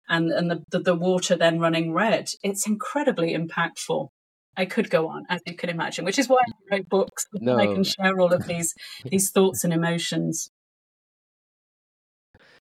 and 0.10 0.32
and 0.32 0.50
the, 0.50 0.64
the, 0.72 0.80
the 0.80 0.96
water 0.96 1.36
then 1.36 1.60
running 1.60 1.94
red, 1.94 2.30
it's 2.44 2.68
incredibly 2.68 3.36
impactful. 3.36 4.10
I 4.58 4.66
could 4.66 4.90
go 4.90 5.08
on, 5.08 5.26
as 5.30 5.40
you 5.46 5.56
can 5.56 5.70
imagine, 5.70 6.04
which 6.04 6.20
is 6.20 6.28
why 6.28 6.40
I 6.40 6.76
write 6.76 6.90
books. 6.90 7.26
No. 7.34 7.58
I 7.58 7.68
can 7.68 7.86
share 7.86 8.20
all 8.20 8.34
of 8.34 8.48
these 8.48 8.74
these 9.06 9.32
thoughts 9.32 9.64
and 9.64 9.74
emotions. 9.74 10.50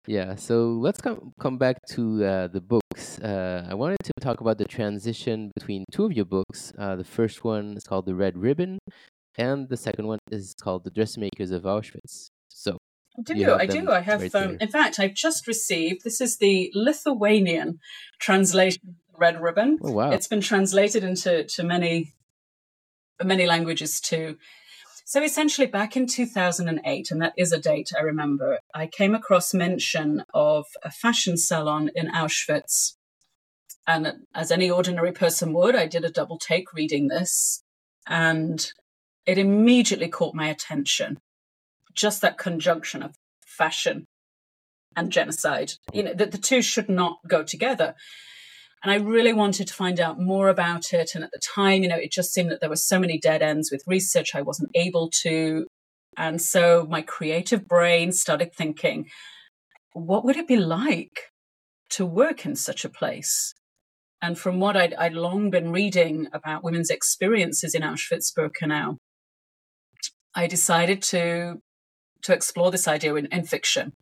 Yeah, 0.08 0.36
so 0.36 0.72
let's 0.72 1.00
come 1.00 1.34
come 1.40 1.58
back 1.58 1.78
to 1.92 2.26
uh, 2.26 2.48
the 2.48 2.62
books. 2.62 3.20
Uh, 3.20 3.68
I 3.70 3.76
wanted 3.76 3.98
to 4.04 4.12
talk 4.20 4.42
about 4.42 4.58
the 4.58 4.66
transition 4.66 5.52
between 5.56 5.86
two 5.92 6.06
of 6.06 6.14
your 6.14 6.26
books. 6.26 6.74
Uh, 6.78 6.96
the 6.96 7.04
first 7.04 7.44
one 7.44 7.78
is 7.78 7.84
called 7.84 8.08
The 8.08 8.16
Red 8.16 8.36
Ribbon, 8.36 8.80
and 9.38 9.70
the 9.70 9.78
second 9.78 10.08
one 10.08 10.20
is 10.32 10.56
called 10.62 10.86
The 10.86 10.90
Dressmakers 10.90 11.52
of 11.52 11.64
Auschwitz. 11.64 12.30
So 12.48 12.78
I 13.18 13.22
do. 13.22 13.54
I 13.54 13.66
do. 13.68 13.92
I 13.92 14.00
have. 14.00 14.22
Right 14.22 14.36
um, 14.36 14.58
in 14.60 14.70
fact, 14.70 15.00
I've 15.00 15.14
just 15.14 15.46
received. 15.46 16.04
This 16.04 16.20
is 16.20 16.38
the 16.38 16.72
Lithuanian 16.74 17.80
translation 18.20 18.82
of 18.88 18.96
the 19.14 19.20
Red 19.20 19.40
Ribbon. 19.40 19.78
Oh, 19.84 19.92
wow! 19.92 20.12
It's 20.12 20.28
been 20.28 20.42
translated 20.42 21.04
into 21.04 21.44
to 21.44 21.64
many 21.64 22.14
many 23.24 23.46
languages 23.46 24.00
too. 24.02 24.38
So 25.06 25.24
essentially, 25.24 25.68
back 25.68 25.98
in 25.98 26.08
2008, 26.08 27.12
and 27.12 27.22
that 27.22 27.34
is 27.38 27.52
a 27.52 27.60
date 27.60 27.90
I 27.98 28.02
remember, 28.02 28.60
I 28.74 28.88
came 28.88 29.14
across 29.14 29.54
mention 29.54 30.24
of 30.34 30.66
a 30.84 30.92
fashion 30.92 31.38
salon 31.38 31.90
in 31.96 32.08
Auschwitz. 32.08 32.94
And 33.88 34.14
as 34.34 34.52
any 34.52 34.70
ordinary 34.70 35.12
person 35.12 35.54
would, 35.54 35.76
I 35.76 35.88
did 35.88 36.06
a 36.06 36.12
double 36.12 36.38
take 36.38 36.74
reading 36.74 37.08
this. 37.08 37.64
And 38.08 38.72
it 39.26 39.38
immediately 39.38 40.08
caught 40.08 40.36
my 40.36 40.48
attention. 40.48 41.20
Just 41.94 42.22
that 42.22 42.38
conjunction 42.38 43.04
of 43.04 43.16
fashion 43.46 44.06
and 44.96 45.12
genocide. 45.12 45.74
You 45.94 46.04
know, 46.04 46.14
that 46.14 46.32
the 46.32 46.38
two 46.38 46.62
should 46.62 46.90
not 46.90 47.18
go 47.28 47.44
together. 47.44 47.96
And 48.84 48.92
I 48.92 48.96
really 48.96 49.34
wanted 49.34 49.68
to 49.68 49.74
find 49.74 50.00
out 50.00 50.20
more 50.20 50.50
about 50.50 50.92
it. 50.92 51.12
And 51.14 51.24
at 51.24 51.32
the 51.32 51.40
time, 51.40 51.84
you 51.84 51.90
know, 51.90 51.98
it 51.98 52.12
just 52.12 52.34
seemed 52.34 52.52
that 52.52 52.62
there 52.62 52.70
were 52.70 52.76
so 52.76 53.00
many 53.00 53.20
dead 53.20 53.42
ends 53.42 53.70
with 53.72 53.84
research 53.86 54.34
I 54.34 54.42
wasn't 54.42 54.72
able 54.74 55.10
to. 55.22 55.68
And 56.18 56.42
so 56.42 56.88
my 56.90 57.02
creative 57.02 57.68
brain 57.68 58.12
started 58.12 58.54
thinking, 58.54 59.08
what 59.94 60.26
would 60.26 60.36
it 60.36 60.48
be 60.48 60.58
like 60.58 61.32
to 61.92 62.06
work 62.06 62.46
in 62.46 62.56
such 62.56 62.84
a 62.84 62.90
place? 62.90 63.54
And 64.22 64.38
from 64.38 64.60
what 64.60 64.78
I'd, 64.78 64.94
I'd 64.96 65.14
long 65.14 65.50
been 65.50 65.72
reading 65.72 66.28
about 66.34 66.64
women's 66.64 66.90
experiences 66.90 67.76
in 67.76 67.82
Auschwitz 67.82 68.32
Birkenau, 68.38 68.98
I 70.36 70.48
decided 70.48 71.02
to 71.04 71.56
to 72.24 72.34
explore 72.34 72.70
this 72.70 72.88
idea 72.88 73.16
in, 73.16 73.26
in 73.32 73.44
fiction. 73.44 73.94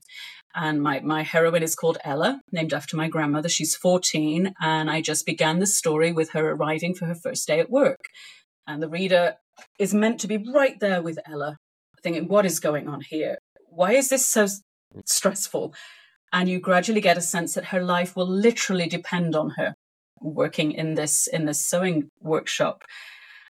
And 0.56 0.82
my, 0.82 1.00
my 1.02 1.24
heroine 1.24 1.64
is 1.64 1.76
called 1.76 2.00
Ella, 2.04 2.42
named 2.52 2.74
after 2.74 2.98
my 2.98 3.08
grandmother. 3.08 3.50
She's 3.50 3.76
14. 3.76 4.54
And 4.60 4.90
I 4.90 5.02
just 5.02 5.26
began 5.26 5.60
the 5.60 5.68
story 5.68 6.12
with 6.12 6.32
her 6.32 6.50
arriving 6.50 6.96
for 6.96 7.06
her 7.06 7.16
first 7.16 7.48
day 7.48 7.60
at 7.60 7.70
work. 7.70 8.00
And 8.68 8.82
the 8.82 8.90
reader 8.90 9.36
is 9.78 9.94
meant 9.94 10.20
to 10.22 10.28
be 10.28 10.38
right 10.38 10.80
there 10.80 11.02
with 11.02 11.20
Ella, 11.28 11.58
thinking, 12.02 12.28
what 12.28 12.46
is 12.46 12.60
going 12.60 12.88
on 12.88 13.02
here? 13.02 13.38
Why 13.70 13.94
is 13.94 14.10
this 14.10 14.26
so 14.26 14.48
stressful? 15.06 15.74
And 16.32 16.50
you 16.50 16.60
gradually 16.60 17.02
get 17.02 17.18
a 17.18 17.22
sense 17.22 17.54
that 17.54 17.66
her 17.66 17.84
life 17.84 18.16
will 18.16 18.28
literally 18.28 18.88
depend 18.88 19.36
on 19.36 19.52
her 19.52 19.74
working 20.22 20.72
in 20.72 20.96
this 20.96 21.28
in 21.28 21.46
this 21.46 21.66
sewing 21.66 22.10
workshop. 22.22 22.84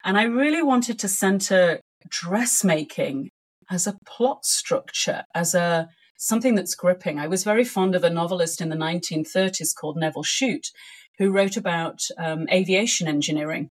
And 0.04 0.18
I 0.18 0.24
really 0.24 0.62
wanted 0.62 0.98
to 1.00 1.09
center 1.09 1.80
dressmaking 2.09 3.30
as 3.70 3.87
a 3.87 3.96
plot 4.07 4.44
structure, 4.44 5.24
as 5.35 5.54
a 5.54 5.88
something 6.16 6.55
that's 6.55 6.74
gripping. 6.74 7.18
I 7.18 7.27
was 7.27 7.44
very 7.44 7.64
fond 7.64 7.94
of 7.94 8.05
a 8.05 8.11
novelist 8.11 8.61
in 8.61 8.68
the 8.68 8.77
1930s 8.77 9.74
called 9.79 9.96
Nevil 9.96 10.22
Shute, 10.22 10.70
who 11.18 11.31
wrote 11.31 11.57
about 11.57 12.00
um, 12.18 12.46
aviation 12.50 13.07
engineering. 13.07 13.70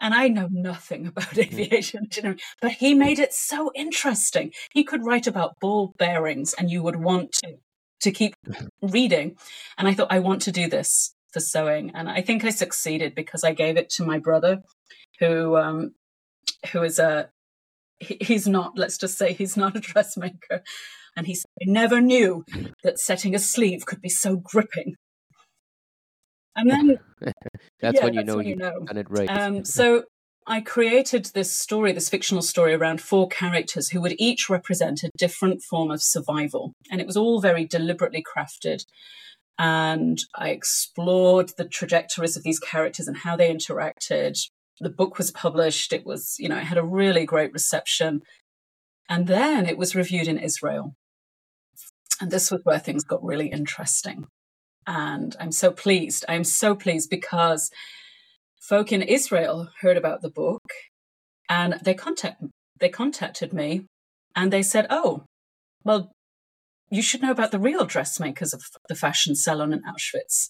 And 0.00 0.14
I 0.14 0.28
know 0.28 0.48
nothing 0.50 1.06
about 1.08 1.30
mm. 1.30 1.46
aviation 1.46 2.00
engineering, 2.04 2.40
but 2.60 2.72
he 2.72 2.94
made 2.94 3.18
it 3.18 3.32
so 3.32 3.70
interesting. 3.74 4.52
He 4.72 4.84
could 4.84 5.04
write 5.04 5.26
about 5.26 5.60
ball 5.60 5.94
bearings, 5.98 6.54
and 6.54 6.70
you 6.70 6.82
would 6.82 6.96
want 6.96 7.32
to, 7.44 7.56
to 8.00 8.10
keep 8.10 8.34
reading. 8.82 9.36
And 9.78 9.88
I 9.88 9.94
thought, 9.94 10.12
I 10.12 10.18
want 10.18 10.42
to 10.42 10.52
do 10.52 10.68
this 10.68 11.14
for 11.32 11.40
sewing. 11.40 11.92
And 11.94 12.08
I 12.08 12.20
think 12.20 12.44
I 12.44 12.50
succeeded 12.50 13.14
because 13.14 13.44
I 13.44 13.52
gave 13.52 13.76
it 13.76 13.90
to 13.90 14.04
my 14.04 14.18
brother, 14.18 14.62
who 15.18 15.56
um, 15.56 15.94
who 16.72 16.82
is 16.82 16.98
a 16.98 17.30
he's 18.00 18.48
not 18.48 18.72
let's 18.76 18.98
just 18.98 19.16
say 19.16 19.32
he's 19.32 19.56
not 19.56 19.76
a 19.76 19.80
dressmaker 19.92 20.62
and 21.16 21.26
he 21.26 21.34
said 21.34 21.50
i 21.60 21.64
never 21.66 22.00
knew 22.00 22.44
that 22.82 22.98
setting 22.98 23.34
a 23.34 23.38
sleeve 23.38 23.84
could 23.86 24.00
be 24.00 24.08
so 24.08 24.36
gripping 24.36 24.94
and 26.56 26.70
then 26.70 26.98
that's 27.80 27.98
yeah, 27.98 28.04
when 28.04 28.14
you 28.14 28.20
that's 28.20 28.26
know 28.26 28.38
you've 28.38 28.46
you 28.46 28.56
know. 28.56 28.80
done 28.84 28.98
it 28.98 29.10
right. 29.10 29.28
Um, 29.28 29.64
so 29.64 30.04
I 30.46 30.60
created 30.60 31.26
this 31.26 31.52
story, 31.52 31.92
this 31.92 32.08
fictional 32.08 32.42
story 32.42 32.74
around 32.74 33.00
four 33.00 33.28
characters 33.28 33.90
who 33.90 34.00
would 34.00 34.14
each 34.18 34.50
represent 34.50 35.02
a 35.02 35.10
different 35.16 35.62
form 35.62 35.90
of 35.90 36.02
survival. 36.02 36.72
And 36.90 37.00
it 37.00 37.06
was 37.06 37.16
all 37.16 37.40
very 37.40 37.64
deliberately 37.64 38.24
crafted. 38.24 38.84
And 39.58 40.18
I 40.34 40.48
explored 40.48 41.52
the 41.56 41.68
trajectories 41.68 42.36
of 42.36 42.42
these 42.42 42.58
characters 42.58 43.06
and 43.06 43.18
how 43.18 43.36
they 43.36 43.54
interacted. 43.54 44.38
The 44.80 44.90
book 44.90 45.16
was 45.16 45.30
published. 45.30 45.92
It 45.92 46.04
was, 46.04 46.36
you 46.38 46.48
know, 46.48 46.56
it 46.56 46.64
had 46.64 46.78
a 46.78 46.84
really 46.84 47.24
great 47.24 47.52
reception. 47.52 48.22
And 49.08 49.28
then 49.28 49.66
it 49.66 49.78
was 49.78 49.94
reviewed 49.94 50.26
in 50.26 50.38
Israel. 50.38 50.94
And 52.20 52.30
this 52.30 52.50
was 52.50 52.60
where 52.64 52.78
things 52.78 53.04
got 53.04 53.24
really 53.24 53.48
interesting. 53.48 54.26
And 54.86 55.36
I'm 55.38 55.52
so 55.52 55.70
pleased. 55.70 56.24
I'm 56.28 56.44
so 56.44 56.74
pleased 56.74 57.10
because 57.10 57.70
folk 58.60 58.92
in 58.92 59.02
Israel 59.02 59.68
heard 59.80 59.96
about 59.96 60.22
the 60.22 60.30
book 60.30 60.62
and 61.48 61.74
they 61.84 61.94
contact 61.94 62.42
they 62.80 62.88
contacted 62.88 63.52
me 63.52 63.86
and 64.34 64.52
they 64.52 64.62
said, 64.62 64.86
"Oh, 64.90 65.24
well, 65.84 66.10
you 66.90 67.02
should 67.02 67.22
know 67.22 67.30
about 67.30 67.52
the 67.52 67.58
real 67.58 67.84
dressmakers 67.84 68.52
of 68.52 68.62
the 68.88 68.94
fashion 68.94 69.36
salon 69.36 69.72
in 69.72 69.82
Auschwitz. 69.82 70.48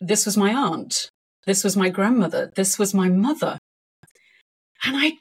This 0.00 0.24
was 0.24 0.36
my 0.36 0.52
aunt. 0.54 1.08
This 1.46 1.62
was 1.62 1.76
my 1.76 1.90
grandmother. 1.90 2.52
This 2.54 2.78
was 2.78 2.94
my 2.94 3.08
mother." 3.08 3.58
And 4.84 4.96
I 4.96 5.18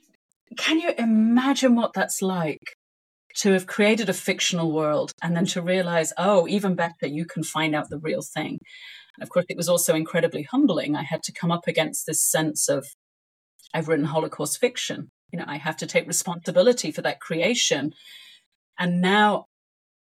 can 0.58 0.80
you 0.80 0.92
imagine 0.98 1.76
what 1.76 1.94
that's 1.94 2.22
like 2.22 2.76
to 3.36 3.52
have 3.54 3.68
created 3.68 4.10
a 4.10 4.14
fictional 4.14 4.72
world 4.72 5.12
and 5.22 5.36
then 5.36 5.46
to 5.46 5.62
realize, 5.62 6.14
oh, 6.18 6.48
even 6.48 6.76
better, 6.76 7.08
you 7.08 7.26
can 7.26 7.44
find 7.44 7.74
out 7.74 7.90
the 7.90 7.98
real 7.98 8.22
thing. 8.22 8.60
And 9.16 9.24
of 9.24 9.30
course, 9.30 9.46
it 9.50 9.58
was 9.58 9.70
also 9.70 9.96
incredibly 9.96 10.44
humbling. 10.44 10.96
I 10.96 11.04
had 11.04 11.24
to 11.24 11.32
come 11.32 11.52
up 11.52 11.68
against 11.68 12.06
this 12.06 12.22
sense 12.22 12.70
of, 12.70 12.86
I've 13.74 13.88
written 13.88 14.06
Holocaust 14.06 14.60
fiction. 14.60 15.10
You 15.32 15.40
know, 15.40 15.46
I 15.48 15.58
have 15.58 15.78
to 15.78 15.88
take 15.88 16.08
responsibility 16.08 16.92
for 16.92 17.02
that 17.02 17.20
creation. 17.20 17.94
And 18.78 19.02
now, 19.02 19.46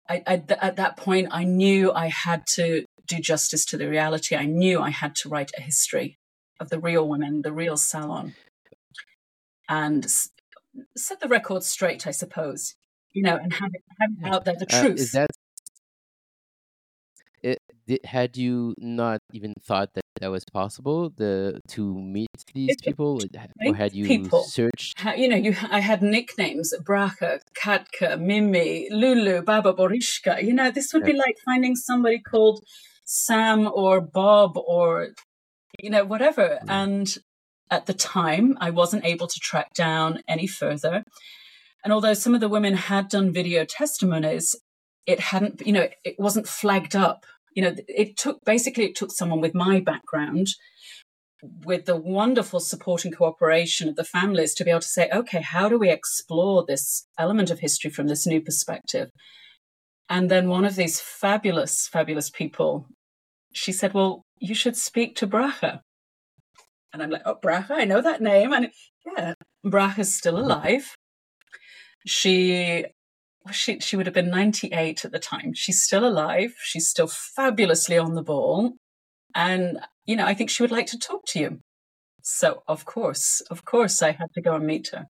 I, 0.07 0.21
I, 0.27 0.43
at 0.61 0.75
that 0.75 0.97
point, 0.97 1.29
I 1.31 1.45
knew 1.45 1.91
I 1.91 2.07
had 2.09 2.45
to 2.53 2.85
do 3.07 3.19
justice 3.19 3.65
to 3.65 3.77
the 3.77 3.89
reality. 3.89 4.35
I 4.35 4.45
knew 4.45 4.81
I 4.81 4.91
had 4.91 5.15
to 5.15 5.29
write 5.29 5.51
a 5.57 5.61
history 5.61 6.17
of 6.59 6.69
the 6.69 6.79
real 6.79 7.07
women, 7.07 7.41
the 7.41 7.51
real 7.51 7.77
salon, 7.77 8.35
and 9.67 10.05
set 10.95 11.19
the 11.19 11.27
record 11.27 11.63
straight, 11.63 12.05
I 12.05 12.11
suppose 12.11 12.75
you 13.15 13.23
know, 13.23 13.37
and 13.41 13.53
having, 13.53 13.81
having 13.99 14.33
out 14.33 14.45
there 14.45 14.55
the 14.59 14.67
uh, 14.71 14.81
truth. 14.81 14.99
is 14.99 15.11
that 15.13 15.29
it, 17.41 17.59
it, 17.87 18.05
had 18.05 18.37
you 18.37 18.75
not 18.77 19.21
even 19.31 19.53
thought 19.61 19.93
that 19.93 20.03
that 20.21 20.31
was 20.31 20.43
possible 20.45 21.09
the 21.09 21.59
to 21.67 21.93
meet 21.93 22.29
these 22.53 22.75
people 22.81 23.19
or 23.65 23.75
had 23.75 23.93
you 23.93 24.05
people. 24.05 24.43
searched 24.43 25.03
you 25.17 25.27
know 25.27 25.35
you 25.35 25.53
i 25.69 25.81
had 25.81 26.01
nicknames 26.01 26.73
bracha 26.83 27.39
katka 27.53 28.17
mimi 28.17 28.87
lulu 28.89 29.41
baba 29.41 29.73
borishka 29.73 30.41
you 30.41 30.53
know 30.53 30.71
this 30.71 30.93
would 30.93 31.03
be 31.03 31.11
like 31.13 31.35
finding 31.43 31.75
somebody 31.75 32.17
called 32.17 32.63
sam 33.03 33.69
or 33.73 33.99
bob 33.99 34.57
or 34.57 35.09
you 35.81 35.89
know 35.89 36.05
whatever 36.05 36.59
and 36.69 37.17
at 37.69 37.85
the 37.85 37.93
time 37.93 38.57
i 38.61 38.69
wasn't 38.69 39.03
able 39.03 39.27
to 39.27 39.39
track 39.41 39.73
down 39.73 40.21
any 40.29 40.47
further 40.47 41.03
and 41.85 41.93
although 41.93 42.15
some 42.15 42.33
of 42.33 42.41
the 42.41 42.49
women 42.49 42.73
had 42.73 43.09
done 43.09 43.31
video 43.31 43.63
testimonies, 43.63 44.55
it 45.05 45.19
hadn't, 45.19 45.65
you 45.65 45.71
know, 45.71 45.87
it 46.03 46.15
wasn't 46.17 46.47
flagged 46.47 46.95
up. 46.95 47.27
You 47.53 47.61
know, 47.61 47.75
it 47.87 48.17
took 48.17 48.43
basically 48.43 48.85
it 48.85 48.95
took 48.95 49.11
someone 49.11 49.39
with 49.39 49.53
my 49.53 49.79
background, 49.79 50.47
with 51.63 51.85
the 51.85 51.95
wonderful 51.95 52.59
support 52.59 53.05
and 53.05 53.15
cooperation 53.15 53.87
of 53.87 53.97
the 53.97 54.03
families 54.03 54.55
to 54.55 54.63
be 54.63 54.71
able 54.71 54.81
to 54.81 54.87
say, 54.87 55.09
okay, 55.13 55.41
how 55.41 55.69
do 55.69 55.77
we 55.77 55.91
explore 55.91 56.65
this 56.67 57.05
element 57.19 57.51
of 57.51 57.59
history 57.59 57.91
from 57.91 58.07
this 58.07 58.25
new 58.25 58.41
perspective? 58.41 59.11
And 60.09 60.31
then 60.31 60.49
one 60.49 60.65
of 60.65 60.75
these 60.75 60.99
fabulous, 60.99 61.87
fabulous 61.87 62.31
people, 62.31 62.87
she 63.53 63.71
said, 63.71 63.93
Well, 63.93 64.23
you 64.39 64.55
should 64.55 64.75
speak 64.75 65.15
to 65.17 65.27
Bracha. 65.27 65.81
And 66.91 67.03
I'm 67.03 67.11
like, 67.11 67.23
Oh, 67.25 67.35
Bracha, 67.35 67.71
I 67.71 67.85
know 67.85 68.01
that 68.01 68.21
name. 68.21 68.53
And 68.53 68.69
yeah, 69.05 69.35
Bracha's 69.63 70.15
still 70.15 70.39
alive 70.39 70.95
she 72.05 72.85
she 73.51 73.79
she 73.79 73.95
would 73.95 74.05
have 74.05 74.15
been 74.15 74.29
98 74.29 75.05
at 75.05 75.11
the 75.11 75.19
time. 75.19 75.53
She's 75.53 75.81
still 75.81 76.05
alive. 76.05 76.53
She's 76.63 76.87
still 76.87 77.07
fabulously 77.07 77.97
on 77.97 78.15
the 78.15 78.23
ball. 78.23 78.73
And 79.33 79.79
you 80.05 80.15
know, 80.15 80.25
I 80.25 80.33
think 80.33 80.49
she 80.49 80.63
would 80.63 80.71
like 80.71 80.87
to 80.87 80.99
talk 80.99 81.25
to 81.27 81.39
you. 81.39 81.59
So, 82.21 82.63
of 82.67 82.85
course, 82.85 83.41
of 83.51 83.65
course 83.65 84.01
I 84.01 84.11
had 84.11 84.33
to 84.33 84.41
go 84.41 84.55
and 84.55 84.65
meet 84.65 84.89
her. 84.89 85.07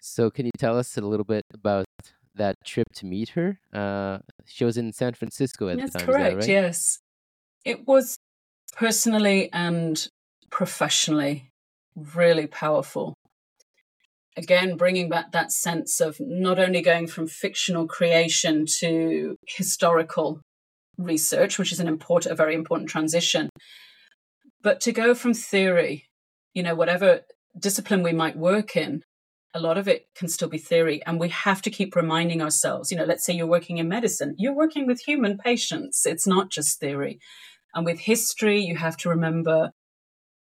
So, 0.00 0.30
can 0.30 0.46
you 0.46 0.52
tell 0.58 0.78
us 0.78 0.96
a 0.96 1.00
little 1.00 1.24
bit 1.24 1.44
about 1.54 1.86
that 2.34 2.56
trip 2.64 2.88
to 2.96 3.06
meet 3.06 3.30
her? 3.30 3.58
Uh, 3.72 4.18
she 4.44 4.64
was 4.64 4.76
in 4.76 4.92
San 4.92 5.14
Francisco 5.14 5.68
at 5.68 5.78
That's 5.78 5.92
the 5.92 5.98
time. 6.00 6.06
correct. 6.06 6.36
Right? 6.36 6.48
Yes, 6.48 6.98
it 7.64 7.86
was 7.86 8.18
personally 8.76 9.50
and 9.52 10.06
professionally 10.50 11.50
really 11.96 12.46
powerful 12.46 13.14
again 14.36 14.76
bringing 14.76 15.08
back 15.08 15.32
that 15.32 15.52
sense 15.52 16.00
of 16.00 16.16
not 16.20 16.58
only 16.58 16.80
going 16.80 17.06
from 17.06 17.26
fictional 17.26 17.86
creation 17.86 18.64
to 18.78 19.36
historical 19.46 20.40
research 20.98 21.58
which 21.58 21.72
is 21.72 21.80
an 21.80 21.88
important 21.88 22.32
a 22.32 22.36
very 22.36 22.54
important 22.54 22.88
transition 22.88 23.48
but 24.62 24.80
to 24.80 24.92
go 24.92 25.14
from 25.14 25.34
theory 25.34 26.04
you 26.54 26.62
know 26.62 26.74
whatever 26.74 27.20
discipline 27.58 28.02
we 28.02 28.12
might 28.12 28.36
work 28.36 28.76
in 28.76 29.02
a 29.52 29.60
lot 29.60 29.76
of 29.76 29.88
it 29.88 30.04
can 30.14 30.28
still 30.28 30.48
be 30.48 30.58
theory 30.58 31.02
and 31.06 31.18
we 31.18 31.28
have 31.28 31.60
to 31.62 31.70
keep 31.70 31.96
reminding 31.96 32.40
ourselves 32.40 32.90
you 32.90 32.96
know 32.96 33.04
let's 33.04 33.24
say 33.24 33.32
you're 33.32 33.46
working 33.46 33.78
in 33.78 33.88
medicine 33.88 34.34
you're 34.38 34.54
working 34.54 34.86
with 34.86 35.00
human 35.00 35.36
patients 35.38 36.06
it's 36.06 36.26
not 36.26 36.50
just 36.50 36.78
theory. 36.78 37.18
And 37.74 37.84
with 37.84 38.00
history 38.00 38.60
you 38.60 38.76
have 38.76 38.96
to 38.98 39.08
remember 39.08 39.70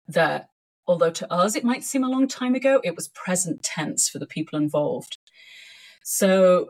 that 0.07 0.47
although 0.87 1.11
to 1.11 1.31
us 1.31 1.55
it 1.55 1.63
might 1.63 1.83
seem 1.83 2.03
a 2.03 2.09
long 2.09 2.27
time 2.27 2.55
ago, 2.55 2.81
it 2.83 2.95
was 2.95 3.07
present 3.09 3.63
tense 3.63 4.09
for 4.09 4.19
the 4.19 4.27
people 4.27 4.59
involved. 4.59 5.17
So 6.03 6.69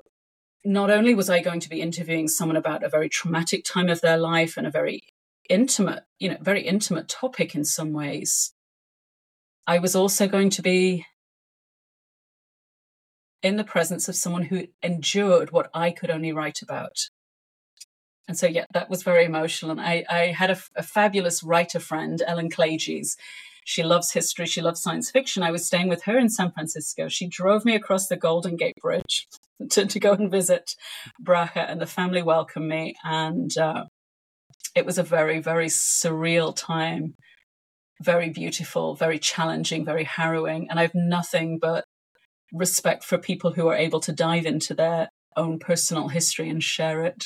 not 0.63 0.89
only 0.89 1.13
was 1.13 1.30
I 1.30 1.41
going 1.41 1.60
to 1.62 1.69
be 1.69 1.82
interviewing 1.82 2.28
someone 2.28 2.56
about 2.56 2.84
a 2.84 2.89
very 2.89 3.10
traumatic 3.10 3.65
time 3.65 3.89
of 3.89 4.02
their 4.02 4.17
life 4.17 4.56
and 4.58 4.65
a 4.65 4.71
very 4.71 5.02
intimate, 5.49 6.04
you 6.19 6.30
know, 6.30 6.38
very 6.41 6.62
intimate 6.62 7.10
topic 7.10 7.56
in 7.56 7.65
some 7.65 7.91
ways, 7.91 8.54
I 9.67 9.80
was 9.80 9.95
also 9.95 10.28
going 10.28 10.49
to 10.52 10.62
be 10.62 11.06
in 13.41 13.58
the 13.58 13.63
presence 13.63 14.08
of 14.08 14.15
someone 14.15 14.43
who 14.43 14.67
endured 14.82 15.52
what 15.52 15.69
I 15.73 15.91
could 15.91 16.10
only 16.10 16.32
write 16.32 16.62
about. 16.62 17.10
And 18.28 18.38
so, 18.38 18.48
yeah, 18.48 18.66
that 18.74 18.90
was 18.90 19.04
very 19.04 19.26
emotional. 19.26 19.72
And 19.72 19.82
I, 19.82 20.06
I 20.10 20.18
had 20.28 20.50
a, 20.50 20.58
a 20.76 20.84
fabulous 20.84 21.44
writer 21.44 21.80
friend, 21.80 22.22
Ellen 22.26 22.50
Klages, 22.50 23.16
she 23.66 23.84
loves 23.84 24.12
history. 24.12 24.46
She 24.46 24.62
loves 24.62 24.82
science 24.82 25.10
fiction. 25.10 25.44
I 25.44 25.52
was 25.52 25.66
staying 25.66 25.88
with 25.88 26.04
her 26.04 26.18
in 26.18 26.30
San 26.30 26.52
Francisco. 26.52 27.08
She 27.08 27.28
drove 27.28 27.66
me 27.66 27.76
across 27.76 28.08
the 28.08 28.18
Golden 28.18 28.56
Gate 28.56 28.76
Bridge 28.82 29.28
to, 29.72 29.86
to 29.86 30.00
go 30.00 30.14
and 30.14 30.32
visit 30.32 30.76
Bracha, 31.22 31.70
and 31.70 31.82
the 31.82 31.86
family 31.86 32.22
welcomed 32.22 32.68
me. 32.68 32.95
And 33.04 33.56
uh, 33.58 33.86
it 34.76 34.86
was 34.86 34.97
a 34.97 35.04
very, 35.04 35.39
very 35.39 35.68
surreal 35.68 36.56
time, 36.56 37.16
very 38.02 38.30
beautiful, 38.30 38.95
very 38.95 39.20
challenging, 39.20 39.86
very 39.86 40.04
harrowing. 40.04 40.68
And 40.70 40.80
I 40.80 40.84
have 40.84 40.95
nothing 40.95 41.60
but 41.62 41.86
respect 42.52 43.04
for 43.04 43.18
people 43.18 43.54
who 43.54 43.68
are 43.68 43.76
able 43.76 44.00
to 44.02 44.12
dive 44.12 44.45
into 44.45 44.74
their 44.74 45.10
own 45.36 45.58
personal 45.58 46.10
history 46.10 46.50
and 46.50 46.62
share 46.62 47.04
it. 47.04 47.26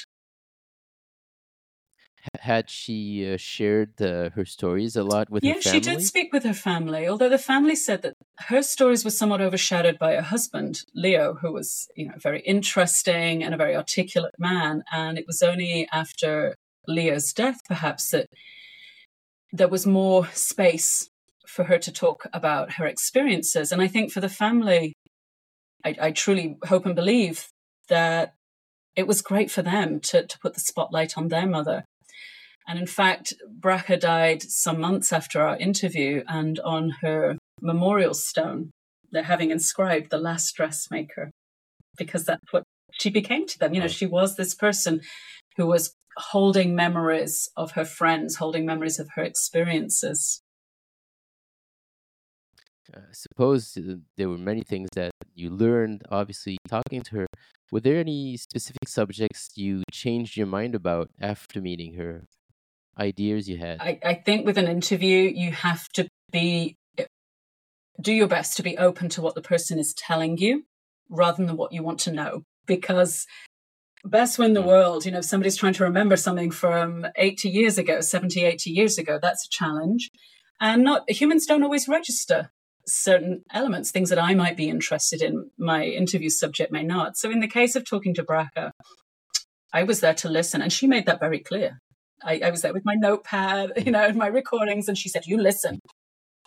Had 2.39 2.69
she 2.69 3.33
uh, 3.33 3.37
shared 3.37 4.01
uh, 4.01 4.29
her 4.31 4.45
stories 4.45 4.95
a 4.95 5.03
lot 5.03 5.29
with 5.29 5.43
yeah, 5.43 5.53
her 5.53 5.61
family? 5.61 5.79
she 5.79 5.83
did 5.83 6.01
speak 6.01 6.33
with 6.33 6.43
her 6.43 6.53
family, 6.53 7.07
although 7.07 7.29
the 7.29 7.37
family 7.37 7.75
said 7.75 8.01
that 8.01 8.13
her 8.47 8.61
stories 8.61 9.03
were 9.03 9.11
somewhat 9.11 9.41
overshadowed 9.41 9.99
by 9.99 10.15
her 10.15 10.21
husband, 10.21 10.81
Leo, 10.93 11.35
who 11.35 11.51
was, 11.51 11.87
you 11.95 12.07
know, 12.07 12.15
very 12.17 12.41
interesting 12.41 13.43
and 13.43 13.53
a 13.53 13.57
very 13.57 13.75
articulate 13.75 14.35
man. 14.37 14.83
And 14.91 15.17
it 15.17 15.25
was 15.27 15.41
only 15.41 15.87
after 15.91 16.55
Leo's 16.87 17.33
death, 17.33 17.59
perhaps, 17.67 18.11
that 18.11 18.27
there 19.51 19.67
was 19.67 19.85
more 19.85 20.27
space 20.33 21.09
for 21.47 21.65
her 21.65 21.77
to 21.79 21.91
talk 21.91 22.27
about 22.33 22.73
her 22.73 22.85
experiences. 22.85 23.71
And 23.71 23.81
I 23.81 23.87
think 23.87 24.11
for 24.11 24.21
the 24.21 24.29
family, 24.29 24.93
I, 25.85 25.95
I 26.01 26.11
truly 26.11 26.57
hope 26.65 26.85
and 26.85 26.95
believe 26.95 27.47
that 27.89 28.33
it 28.95 29.07
was 29.07 29.21
great 29.21 29.51
for 29.51 29.61
them 29.61 29.99
to, 30.01 30.25
to 30.25 30.39
put 30.39 30.53
the 30.55 30.59
spotlight 30.59 31.17
on 31.17 31.27
their 31.27 31.47
mother. 31.47 31.85
And 32.67 32.77
in 32.77 32.87
fact, 32.87 33.33
Bracha 33.59 33.97
died 33.99 34.41
some 34.41 34.79
months 34.79 35.13
after 35.13 35.41
our 35.41 35.57
interview, 35.57 36.23
and 36.27 36.59
on 36.59 36.89
her 37.01 37.37
memorial 37.61 38.13
stone, 38.13 38.71
they're 39.11 39.23
having 39.23 39.51
inscribed 39.51 40.09
the 40.09 40.17
last 40.17 40.53
dressmaker, 40.53 41.31
because 41.97 42.25
that's 42.25 42.51
what 42.51 42.63
she 42.91 43.09
became 43.09 43.47
to 43.47 43.57
them. 43.57 43.73
You 43.73 43.81
know, 43.81 43.87
she 43.87 44.05
was 44.05 44.35
this 44.35 44.53
person 44.53 45.01
who 45.55 45.65
was 45.65 45.93
holding 46.17 46.75
memories 46.75 47.49
of 47.55 47.71
her 47.71 47.85
friends, 47.85 48.35
holding 48.35 48.65
memories 48.65 48.99
of 48.99 49.09
her 49.15 49.23
experiences. 49.23 50.41
I 52.93 52.99
suppose 53.11 53.77
uh, 53.77 53.95
there 54.17 54.29
were 54.29 54.37
many 54.37 54.63
things 54.63 54.89
that 54.95 55.11
you 55.35 55.49
learned, 55.49 56.03
obviously, 56.09 56.57
talking 56.67 57.01
to 57.03 57.15
her. 57.17 57.27
Were 57.71 57.81
there 57.81 57.99
any 57.99 58.37
specific 58.37 58.87
subjects 58.87 59.49
you 59.55 59.83
changed 59.91 60.37
your 60.37 60.47
mind 60.47 60.73
about 60.73 61.09
after 61.19 61.61
meeting 61.61 61.93
her? 61.95 62.23
Ideas 62.99 63.47
you 63.47 63.57
had? 63.57 63.79
I, 63.79 63.99
I 64.03 64.13
think 64.15 64.45
with 64.45 64.57
an 64.57 64.67
interview, 64.67 65.31
you 65.33 65.51
have 65.51 65.87
to 65.89 66.07
be 66.31 66.75
do 67.99 68.13
your 68.13 68.27
best 68.27 68.57
to 68.57 68.63
be 68.63 68.77
open 68.77 69.09
to 69.09 69.21
what 69.21 69.33
the 69.33 69.41
person 69.41 69.79
is 69.79 69.93
telling 69.93 70.37
you 70.37 70.63
rather 71.09 71.43
than 71.43 71.57
what 71.57 71.73
you 71.73 71.81
want 71.81 71.99
to 71.99 72.11
know 72.11 72.43
because 72.67 73.25
best 74.05 74.37
win 74.37 74.53
the 74.53 74.61
hmm. 74.61 74.67
world 74.67 75.03
you 75.03 75.11
know 75.11 75.17
if 75.17 75.25
somebody's 75.25 75.55
trying 75.55 75.73
to 75.73 75.83
remember 75.83 76.15
something 76.15 76.51
from 76.51 77.07
80 77.15 77.49
years 77.49 77.79
ago 77.79 77.99
70 77.99 78.43
80 78.43 78.69
years 78.69 78.99
ago 78.99 79.17
that's 79.19 79.47
a 79.47 79.49
challenge 79.49 80.11
and 80.61 80.83
not 80.83 81.09
humans 81.09 81.47
don't 81.47 81.63
always 81.63 81.87
register 81.87 82.51
certain 82.87 83.43
elements, 83.51 83.91
things 83.91 84.09
that 84.09 84.19
I 84.19 84.33
might 84.33 84.57
be 84.57 84.69
interested 84.69 85.21
in, 85.21 85.51
my 85.57 85.83
interview 85.83 86.29
subject 86.29 86.71
may 86.71 86.83
not. 86.83 87.17
So 87.17 87.29
in 87.29 87.41
the 87.41 87.47
case 87.47 87.75
of 87.75 87.85
talking 87.85 88.13
to 88.15 88.23
Bracha, 88.23 88.71
I 89.73 89.83
was 89.83 89.99
there 89.99 90.13
to 90.15 90.29
listen, 90.29 90.61
and 90.61 90.71
she 90.71 90.87
made 90.87 91.05
that 91.05 91.19
very 91.19 91.39
clear. 91.39 91.79
I, 92.23 92.41
I 92.43 92.49
was 92.49 92.61
there 92.61 92.73
with 92.73 92.85
my 92.85 92.95
notepad, 92.95 93.73
you 93.85 93.91
know, 93.91 94.03
and 94.03 94.17
my 94.17 94.27
recordings, 94.27 94.87
and 94.87 94.97
she 94.97 95.09
said, 95.09 95.25
"You 95.25 95.37
listen." 95.37 95.79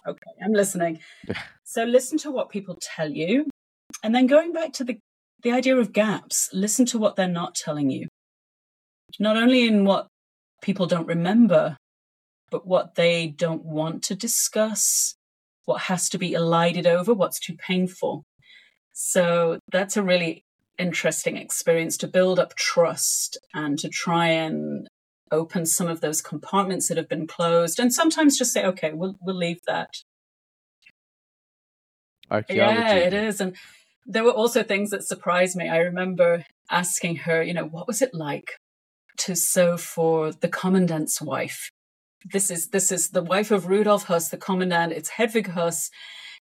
Okay, 0.06 0.30
I'm 0.42 0.52
listening. 0.52 1.00
so 1.64 1.84
listen 1.84 2.16
to 2.18 2.30
what 2.30 2.48
people 2.48 2.78
tell 2.80 3.10
you, 3.10 3.46
and 4.02 4.14
then 4.14 4.26
going 4.26 4.52
back 4.52 4.72
to 4.74 4.84
the 4.84 4.98
the 5.42 5.52
idea 5.52 5.76
of 5.76 5.92
gaps, 5.92 6.50
listen 6.52 6.84
to 6.86 6.98
what 6.98 7.16
they're 7.16 7.28
not 7.28 7.54
telling 7.54 7.90
you. 7.90 8.08
Not 9.18 9.36
only 9.36 9.66
in 9.66 9.84
what 9.84 10.06
people 10.62 10.86
don't 10.86 11.06
remember, 11.06 11.76
but 12.50 12.66
what 12.66 12.94
they 12.94 13.28
don't 13.28 13.64
want 13.64 14.02
to 14.04 14.14
discuss, 14.14 15.14
what 15.64 15.82
has 15.82 16.08
to 16.10 16.18
be 16.18 16.34
elided 16.34 16.86
over, 16.86 17.14
what's 17.14 17.40
too 17.40 17.56
painful. 17.56 18.24
So 18.92 19.58
that's 19.72 19.96
a 19.96 20.02
really 20.02 20.42
interesting 20.78 21.36
experience 21.36 21.96
to 21.98 22.08
build 22.08 22.38
up 22.38 22.54
trust 22.54 23.38
and 23.54 23.78
to 23.78 23.88
try 23.88 24.28
and 24.28 24.88
open 25.30 25.66
some 25.66 25.88
of 25.88 26.00
those 26.00 26.20
compartments 26.20 26.88
that 26.88 26.96
have 26.96 27.08
been 27.08 27.26
closed 27.26 27.78
and 27.78 27.92
sometimes 27.92 28.38
just 28.38 28.52
say 28.52 28.64
okay 28.64 28.92
we'll 28.92 29.16
we'll 29.20 29.36
leave 29.36 29.60
that 29.66 29.90
archaeology 32.30 32.80
yeah 32.80 32.94
it 32.94 33.12
is 33.12 33.40
and 33.40 33.56
there 34.06 34.24
were 34.24 34.32
also 34.32 34.62
things 34.62 34.90
that 34.90 35.04
surprised 35.04 35.56
me 35.56 35.68
i 35.68 35.78
remember 35.78 36.44
asking 36.70 37.16
her 37.16 37.42
you 37.42 37.54
know 37.54 37.66
what 37.66 37.86
was 37.86 38.02
it 38.02 38.14
like 38.14 38.52
to 39.16 39.34
sew 39.34 39.76
for 39.76 40.32
the 40.32 40.48
commandant's 40.48 41.20
wife 41.20 41.70
this 42.24 42.50
is 42.50 42.68
this 42.68 42.92
is 42.92 43.10
the 43.10 43.22
wife 43.22 43.50
of 43.50 43.66
Rudolf 43.66 44.06
Höss, 44.06 44.30
the 44.30 44.36
commandant. 44.36 44.92
It's 44.92 45.08
Hedwig 45.08 45.48
Höss. 45.48 45.90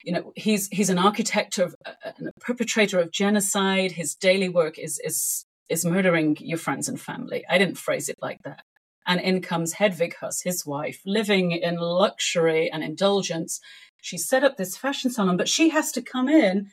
You 0.03 0.13
know, 0.13 0.33
he's 0.37 0.69
he's 0.69 0.91
an 0.91 0.99
architect 0.99 1.59
of 1.59 1.75
uh, 1.85 1.93
uh, 2.05 2.13
and 2.19 2.29
a 2.29 2.33
perpetrator 2.41 2.99
of 2.99 3.13
genocide. 3.13 3.93
His 3.93 4.15
daily 4.15 4.49
work 4.49 4.79
is 4.79 5.01
is 5.05 5.47
is 5.69 5.85
murdering 5.85 6.37
your 6.41 6.59
friends 6.59 6.89
and 6.89 7.01
family. 7.01 7.45
I 7.49 7.59
didn't 7.59 7.79
phrase 7.79 8.09
it 8.09 8.17
like 8.21 8.39
that. 8.45 8.63
And 9.09 9.21
in 9.21 9.43
comes 9.43 9.73
Hedwig 9.75 10.15
Höss, 10.21 10.45
his 10.45 10.65
wife, 10.65 11.01
living 11.05 11.51
in 11.51 11.77
luxury 11.77 12.71
and 12.71 12.85
indulgence. 12.85 13.59
She 14.01 14.19
set 14.19 14.45
up 14.45 14.57
this 14.57 14.77
fashion 14.77 15.11
salon, 15.11 15.37
but 15.37 15.49
she 15.49 15.71
has 15.71 15.91
to 15.93 16.03
come 16.03 16.29
in 16.29 16.71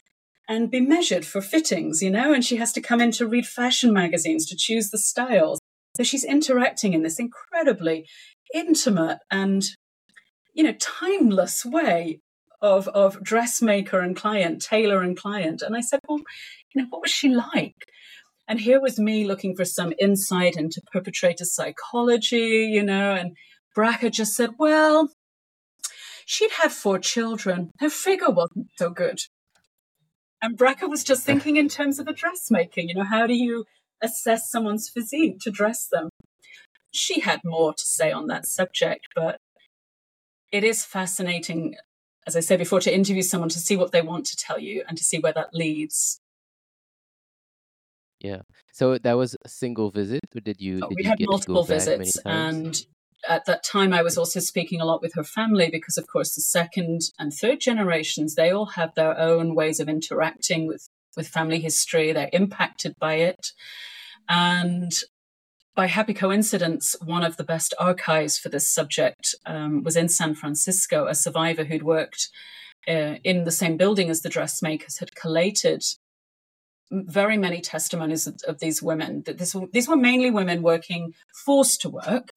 and 0.48 0.70
be 0.70 0.82
measured 0.82 1.26
for 1.26 1.42
fittings, 1.42 2.04
you 2.04 2.12
know, 2.12 2.32
and 2.34 2.46
she 2.46 2.58
has 2.58 2.72
to 2.74 2.82
come 2.82 3.02
in 3.02 3.12
to 3.12 3.26
read 3.26 3.48
fashion 3.48 3.92
magazines 3.92 4.46
to 4.48 4.56
choose 4.56 4.92
the 4.92 5.00
styles. 5.00 5.60
So 5.98 6.04
she's 6.04 6.24
interacting 6.24 6.94
in 6.94 7.02
this 7.02 7.20
incredibly 7.20 8.06
intimate 8.54 9.20
and 9.32 9.66
you 10.54 10.64
know 10.64 10.74
timeless 10.80 11.66
way 11.66 12.20
of 12.62 12.88
of 12.90 13.22
dressmaker 13.22 14.00
and 14.00 14.16
client 14.16 14.62
tailor 14.62 15.02
and 15.02 15.18
client 15.18 15.62
and 15.62 15.76
i 15.76 15.82
said 15.82 16.00
well 16.08 16.20
you 16.74 16.82
know 16.82 16.88
what 16.90 17.02
was 17.02 17.12
she 17.12 17.30
like 17.30 17.76
and 18.48 18.60
here 18.60 18.80
was 18.80 19.00
me 19.00 19.26
looking 19.26 19.56
for 19.56 19.66
some 19.66 19.94
insight 20.00 20.56
into 20.56 20.82
perpetrator 20.92 21.46
psychology 21.46 22.70
you 22.72 22.84
know 22.84 23.14
and 23.14 23.36
bracha 23.76 24.12
just 24.12 24.36
said 24.36 24.52
well 24.60 25.10
she'd 26.26 26.52
had 26.52 26.72
four 26.72 27.00
children. 27.00 27.72
Her 27.80 27.90
figure 27.90 28.32
wasn't 28.32 28.68
so 28.78 28.90
good. 28.90 29.20
And 30.42 30.58
bracha 30.58 30.90
was 30.90 31.04
just 31.04 31.24
thinking 31.26 31.56
in 31.56 31.70
terms 31.70 32.00
of 32.00 32.08
a 32.08 32.14
dressmaker 32.14 32.82
you 32.82 32.94
know 32.94 33.04
how 33.04 33.28
do 33.28 33.34
you 33.34 33.66
assess 34.04 34.50
someone's 34.50 34.90
physique 34.90 35.40
to 35.42 35.52
dress 35.52 35.88
them? 35.88 36.10
She 36.92 37.22
had 37.22 37.42
more 37.46 37.74
to 37.74 37.86
say 37.86 38.12
on 38.12 38.28
that 38.28 38.46
subject, 38.46 39.08
but 39.16 39.38
it 40.52 40.64
is 40.64 40.86
fascinating, 40.86 41.76
as 42.26 42.38
I 42.38 42.40
said 42.40 42.60
before, 42.60 42.80
to 42.82 42.94
interview 42.94 43.22
someone 43.22 43.50
to 43.50 43.60
see 43.60 43.76
what 43.76 43.92
they 43.92 44.02
want 44.02 44.26
to 44.28 44.38
tell 44.38 44.60
you 44.60 44.84
and 44.88 44.98
to 44.98 45.04
see 45.04 45.20
where 45.20 45.34
that 45.34 45.54
leads. 45.54 46.20
Yeah. 48.26 48.42
So 48.74 48.98
that 48.98 49.14
was 49.14 49.36
a 49.46 49.50
single 49.50 49.92
visit, 49.92 50.22
or 50.36 50.42
did 50.42 50.60
you? 50.60 50.80
Did 50.82 50.90
we 50.90 51.04
you 51.04 51.10
had 51.10 51.20
multiple 51.22 51.64
visits, 51.64 52.18
and 52.26 52.76
at 53.28 53.46
that 53.46 53.64
time, 53.64 53.94
I 53.94 54.02
was 54.02 54.18
also 54.18 54.40
speaking 54.40 54.82
a 54.82 54.86
lot 54.86 55.02
with 55.02 55.14
her 55.16 55.24
family 55.24 55.70
because, 55.72 55.98
of 55.98 56.08
course, 56.08 56.36
the 56.36 56.42
second 56.42 57.02
and 57.18 57.34
third 57.34 57.60
generations 57.60 58.36
they 58.36 58.52
all 58.52 58.68
have 58.68 58.94
their 58.96 59.18
own 59.18 59.56
ways 59.56 59.80
of 59.80 59.90
interacting 59.90 60.68
with 60.68 60.88
with 61.16 61.28
family 61.28 61.60
history. 61.60 62.12
They're 62.12 62.30
impacted 62.34 62.96
by 63.00 63.16
it, 63.16 63.52
and 64.28 64.92
by 65.76 65.88
happy 65.88 66.14
coincidence, 66.14 66.96
one 67.04 67.24
of 67.24 67.38
the 67.38 67.44
best 67.44 67.74
archives 67.80 68.38
for 68.38 68.50
this 68.50 68.68
subject 68.68 69.36
um, 69.46 69.84
was 69.84 69.96
in 69.96 70.10
San 70.10 70.34
Francisco. 70.34 71.08
A 71.08 71.16
survivor 71.16 71.66
who'd 71.66 71.84
worked 71.84 72.30
uh, 72.88 73.16
in 73.24 73.44
the 73.44 73.52
same 73.52 73.78
building 73.78 74.10
as 74.10 74.22
the 74.22 74.30
dressmakers 74.30 75.00
had 75.00 75.16
collated 75.16 75.84
very 76.92 77.38
many 77.38 77.62
testimonies 77.62 78.28
of, 78.28 78.36
of 78.48 78.60
these 78.60 78.82
women. 78.82 79.24
That 79.26 79.38
this, 79.38 79.56
these 79.74 79.88
were 79.88 79.96
mainly 79.96 80.32
women 80.32 80.62
working 80.62 81.14
forced 81.46 81.82
to 81.82 81.90
work 81.90 82.32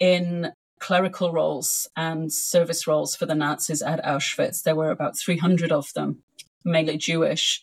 in 0.00 0.52
clerical 0.80 1.32
roles 1.32 1.88
and 1.96 2.32
service 2.32 2.86
roles 2.86 3.16
for 3.16 3.26
the 3.26 3.34
Nazis 3.34 3.82
at 3.82 4.04
Auschwitz. 4.04 4.62
There 4.62 4.76
were 4.76 4.90
about 4.90 5.18
300 5.18 5.72
of 5.72 5.92
them, 5.94 6.22
mainly 6.64 6.98
Jewish. 6.98 7.62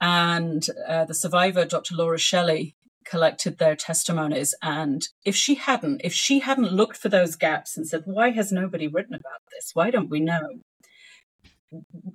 And 0.00 0.66
uh, 0.86 1.04
the 1.04 1.14
survivor, 1.14 1.64
Dr. 1.64 1.94
Lore 1.94 2.18
Shelley, 2.18 2.74
collected 3.04 3.58
their 3.58 3.76
testimonies 3.76 4.54
and 4.62 5.08
if 5.24 5.34
she 5.34 5.56
hadn't 5.56 6.00
if 6.04 6.12
she 6.12 6.38
hadn't 6.38 6.72
looked 6.72 6.96
for 6.96 7.08
those 7.08 7.34
gaps 7.34 7.76
and 7.76 7.86
said 7.86 8.02
why 8.04 8.30
has 8.30 8.52
nobody 8.52 8.86
written 8.86 9.14
about 9.14 9.40
this 9.50 9.72
why 9.74 9.90
don't 9.90 10.08
we 10.08 10.20
know 10.20 10.60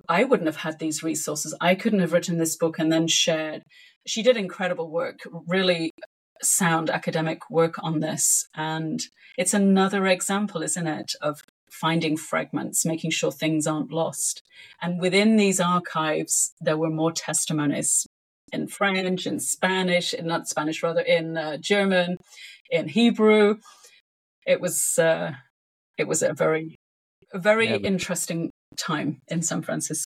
i 0.08 0.24
wouldn't 0.24 0.48
have 0.48 0.56
had 0.56 0.78
these 0.78 1.02
resources. 1.02 1.54
I 1.60 1.74
couldn't 1.74 2.00
have 2.00 2.12
written 2.12 2.38
this 2.38 2.56
book 2.56 2.78
and 2.78 2.90
then 2.90 3.08
shared. 3.08 3.62
She 4.06 4.22
did 4.22 4.36
incredible 4.36 4.90
work 4.90 5.20
really 5.46 5.92
sound 6.42 6.90
academic 6.90 7.50
work 7.50 7.74
on 7.80 8.00
this. 8.00 8.48
And 8.54 9.00
it's 9.36 9.54
another 9.54 10.06
example 10.06 10.62
isn't 10.62 10.86
it 10.86 11.12
of 11.20 11.42
finding 11.70 12.16
fragments 12.16 12.86
making 12.86 13.10
sure 13.10 13.30
things 13.30 13.66
aren't 13.66 13.92
lost. 13.92 14.42
And 14.80 15.00
within 15.00 15.36
these 15.36 15.60
archives 15.60 16.52
there 16.60 16.76
were 16.76 16.90
more 16.90 17.12
testimonies 17.12 18.06
in 18.52 18.66
French, 18.66 19.26
in 19.26 19.40
Spanish, 19.40 20.14
in 20.14 20.26
not 20.26 20.48
Spanish 20.48 20.82
rather, 20.82 21.00
in 21.00 21.36
uh, 21.36 21.58
German, 21.58 22.16
in 22.70 22.88
Hebrew. 22.88 23.58
It 24.46 24.60
was 24.60 24.98
uh, 24.98 25.32
it 25.98 26.08
was 26.08 26.22
a 26.22 26.32
very 26.32 26.76
a 27.32 27.38
very 27.38 27.68
yeah, 27.68 27.76
interesting 27.76 28.50
time 28.76 29.20
in 29.28 29.42
San 29.42 29.62
Francisco. 29.62 30.10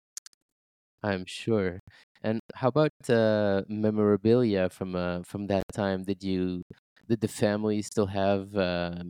I'm 1.04 1.26
sure. 1.26 1.80
And 2.24 2.40
how 2.56 2.70
about 2.70 2.92
uh, 3.08 3.62
memorabilia 3.68 4.70
from 4.70 4.96
uh, 4.96 5.22
from 5.24 5.48
that 5.48 5.64
time? 5.74 6.04
Did 6.04 6.24
you 6.24 6.64
did 7.08 7.22
the 7.22 7.28
family 7.28 7.82
still 7.82 8.08
have 8.08 8.56
uh, 8.56 9.04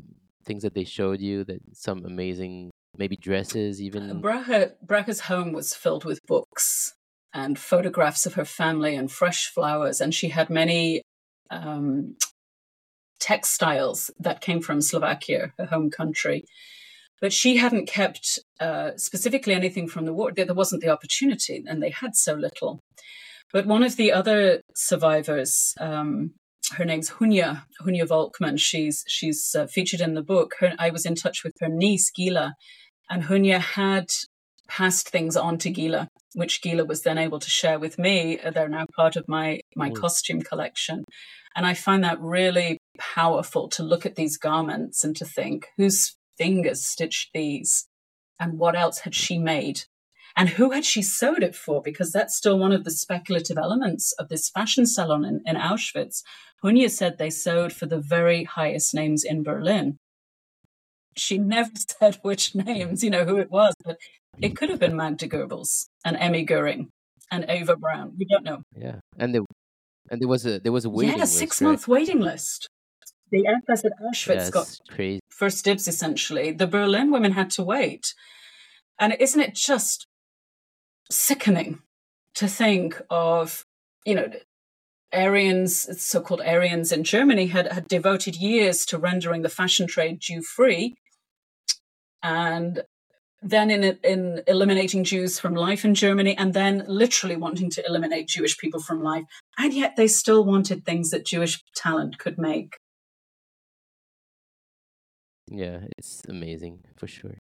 things 0.43 0.63
that 0.63 0.73
they 0.73 0.83
showed 0.83 1.21
you 1.21 1.45
that 1.45 1.61
some 1.73 2.03
amazing 2.05 2.71
maybe 2.97 3.17
dresses 3.17 3.81
even 3.81 4.21
Bracha, 4.21 4.71
Bracha's 4.85 5.21
home 5.21 5.51
was 5.51 5.73
filled 5.73 6.05
with 6.05 6.19
books 6.27 6.93
and 7.33 7.59
photographs 7.59 8.25
of 8.25 8.35
her 8.35 8.45
family 8.45 8.95
and 8.95 9.11
fresh 9.11 9.47
flowers 9.47 9.99
and 9.99 10.13
she 10.13 10.29
had 10.29 10.49
many 10.49 11.01
um, 11.49 12.15
textiles 13.19 14.11
that 14.19 14.41
came 14.41 14.61
from 14.61 14.81
Slovakia, 14.81 15.53
her 15.57 15.65
home 15.65 15.89
country. 15.89 16.45
But 17.21 17.33
she 17.33 17.57
hadn't 17.57 17.87
kept 17.87 18.39
uh, 18.59 18.91
specifically 18.97 19.53
anything 19.53 19.87
from 19.87 20.05
the 20.05 20.13
war. 20.13 20.31
There 20.31 20.53
wasn't 20.53 20.81
the 20.81 20.89
opportunity, 20.89 21.63
and 21.67 21.81
they 21.81 21.89
had 21.89 22.15
so 22.15 22.33
little. 22.33 22.79
But 23.53 23.67
one 23.67 23.83
of 23.83 23.95
the 23.95 24.11
other 24.11 24.61
survivors, 24.75 25.73
um, 25.79 26.33
her 26.73 26.85
name's 26.85 27.11
Hunya, 27.11 27.63
Hunya 27.81 28.07
Volkmann. 28.07 28.59
She's 28.59 29.03
she's 29.07 29.55
uh, 29.57 29.67
featured 29.67 30.01
in 30.01 30.13
the 30.13 30.23
book. 30.23 30.55
Her, 30.59 30.73
I 30.79 30.89
was 30.89 31.05
in 31.05 31.15
touch 31.15 31.43
with 31.43 31.53
her 31.61 31.69
niece 31.69 32.11
Gila, 32.11 32.55
and 33.09 33.23
Hunya 33.23 33.59
had 33.59 34.07
passed 34.67 35.09
things 35.09 35.37
on 35.37 35.57
to 35.59 35.69
Gila, 35.69 36.07
which 36.33 36.61
Gila 36.61 36.85
was 36.85 37.03
then 37.03 37.17
able 37.17 37.39
to 37.39 37.49
share 37.49 37.79
with 37.79 37.99
me. 37.99 38.39
They're 38.53 38.69
now 38.69 38.85
part 38.95 39.15
of 39.15 39.25
my 39.27 39.59
my 39.75 39.89
mm. 39.89 39.95
costume 39.95 40.41
collection, 40.41 41.05
and 41.55 41.65
I 41.65 41.73
find 41.73 42.03
that 42.03 42.19
really 42.19 42.79
powerful 42.97 43.69
to 43.69 43.83
look 43.83 44.05
at 44.05 44.15
these 44.15 44.37
garments 44.37 45.03
and 45.03 45.15
to 45.17 45.25
think 45.25 45.67
whose 45.77 46.15
fingers 46.37 46.83
stitched 46.85 47.29
these, 47.33 47.87
and 48.39 48.59
what 48.59 48.75
else 48.75 48.99
had 48.99 49.15
she 49.15 49.37
made 49.37 49.83
and 50.35 50.49
who 50.49 50.71
had 50.71 50.85
she 50.85 51.01
sewed 51.01 51.43
it 51.43 51.55
for? 51.55 51.81
Because 51.81 52.11
that's 52.11 52.35
still 52.35 52.59
one 52.59 52.73
of 52.73 52.83
the 52.83 52.91
speculative 52.91 53.57
elements 53.57 54.11
of 54.13 54.27
this 54.27 54.49
fashion 54.49 54.85
salon 54.85 55.23
in, 55.23 55.41
in 55.45 55.55
Auschwitz. 55.55 56.23
Hunya 56.63 56.89
said 56.89 57.17
they 57.17 57.29
sewed 57.29 57.71
for 57.71 57.85
the 57.85 57.99
very 57.99 58.43
highest 58.43 58.93
names 58.93 59.23
in 59.23 59.43
Berlin. 59.43 59.97
She 61.15 61.37
never 61.37 61.71
said 61.99 62.19
which 62.21 62.53
names, 62.53 63.03
you 63.03 63.09
know, 63.09 63.23
who 63.23 63.37
it 63.37 63.49
was, 63.49 63.73
but 63.83 63.97
it 64.41 64.57
could 64.57 64.69
have 64.69 64.79
been 64.79 64.97
Magda 64.97 65.27
Goebbels 65.29 65.87
and 66.03 66.17
Emmy 66.17 66.43
Goering 66.43 66.89
and 67.31 67.49
Eva 67.49 67.77
Braun. 67.77 68.13
We 68.17 68.25
don't 68.25 68.43
know. 68.43 68.63
Yeah, 68.75 68.99
and 69.17 69.33
there, 69.33 69.41
and 70.11 70.21
there 70.21 70.27
was 70.27 70.45
a 70.45 70.59
there 70.59 70.73
was 70.73 70.83
a 70.83 70.89
waiting 70.89 71.15
yeah, 71.15 71.21
list, 71.21 71.37
six 71.37 71.61
right? 71.61 71.69
month 71.69 71.87
waiting 71.87 72.19
list. 72.19 72.67
The 73.35 73.47
SS 73.47 73.83
at 73.83 73.91
Auschwitz 74.01 74.49
got 74.49 74.79
crazy. 74.89 75.19
first 75.29 75.65
dibs. 75.65 75.89
Essentially, 75.89 76.53
the 76.53 76.67
Berlin 76.67 77.11
women 77.11 77.33
had 77.33 77.49
to 77.51 77.63
wait, 77.63 78.13
and 78.97 79.13
isn't 79.19 79.41
it 79.41 79.55
just 79.55 80.07
sickening 81.11 81.81
to 82.35 82.47
think 82.47 83.01
of, 83.09 83.65
you 84.05 84.15
know, 84.15 84.31
Aryans, 85.13 86.01
so-called 86.01 86.41
Aryans 86.41 86.93
in 86.93 87.03
Germany, 87.03 87.47
had, 87.47 87.71
had 87.71 87.89
devoted 87.89 88.37
years 88.37 88.85
to 88.85 88.97
rendering 88.97 89.41
the 89.41 89.49
fashion 89.49 89.85
trade 89.85 90.21
Jew-free, 90.21 90.95
and 92.23 92.83
then 93.41 93.69
in 93.69 93.97
in 94.01 94.43
eliminating 94.47 95.03
Jews 95.03 95.39
from 95.39 95.55
life 95.55 95.83
in 95.83 95.93
Germany, 95.93 96.37
and 96.37 96.53
then 96.53 96.85
literally 96.87 97.35
wanting 97.35 97.69
to 97.71 97.85
eliminate 97.85 98.29
Jewish 98.29 98.57
people 98.57 98.79
from 98.79 99.03
life, 99.03 99.25
and 99.57 99.73
yet 99.73 99.97
they 99.97 100.07
still 100.07 100.45
wanted 100.45 100.85
things 100.85 101.09
that 101.09 101.25
Jewish 101.25 101.61
talent 101.75 102.17
could 102.17 102.37
make. 102.37 102.77
Yeah, 105.51 105.81
it's 105.97 106.23
amazing 106.27 106.79
for 106.97 107.07
sure. 107.07 107.37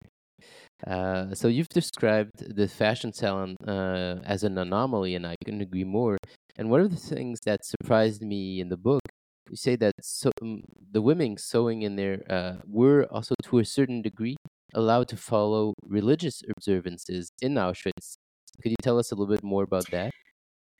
Uh, 0.87 1.33
so 1.35 1.47
you've 1.47 1.69
described 1.69 2.55
the 2.55 2.67
fashion 2.67 3.13
salon 3.13 3.57
uh, 3.67 4.19
as 4.25 4.43
an 4.43 4.57
anomaly, 4.57 5.15
and 5.15 5.27
I 5.27 5.35
couldn't 5.45 5.61
agree 5.61 5.83
more. 5.85 6.17
And 6.57 6.69
one 6.69 6.81
of 6.81 6.91
the 6.91 6.97
things 6.97 7.41
that 7.45 7.65
surprised 7.65 8.21
me 8.23 8.59
in 8.61 8.69
the 8.69 8.77
book, 8.77 9.01
you 9.49 9.57
say 9.57 9.75
that 9.77 9.93
so, 10.01 10.31
um, 10.41 10.63
the 10.91 11.01
women 11.01 11.37
sewing 11.37 11.83
in 11.83 11.95
there 11.95 12.23
uh, 12.29 12.57
were 12.67 13.05
also, 13.11 13.35
to 13.43 13.59
a 13.59 13.65
certain 13.65 14.01
degree, 14.01 14.37
allowed 14.73 15.07
to 15.09 15.17
follow 15.17 15.73
religious 15.85 16.41
observances 16.55 17.31
in 17.41 17.55
Auschwitz. 17.55 18.17
Could 18.61 18.71
you 18.71 18.77
tell 18.81 18.99
us 18.99 19.11
a 19.11 19.15
little 19.15 19.33
bit 19.33 19.43
more 19.43 19.63
about 19.63 19.89
that? 19.91 20.11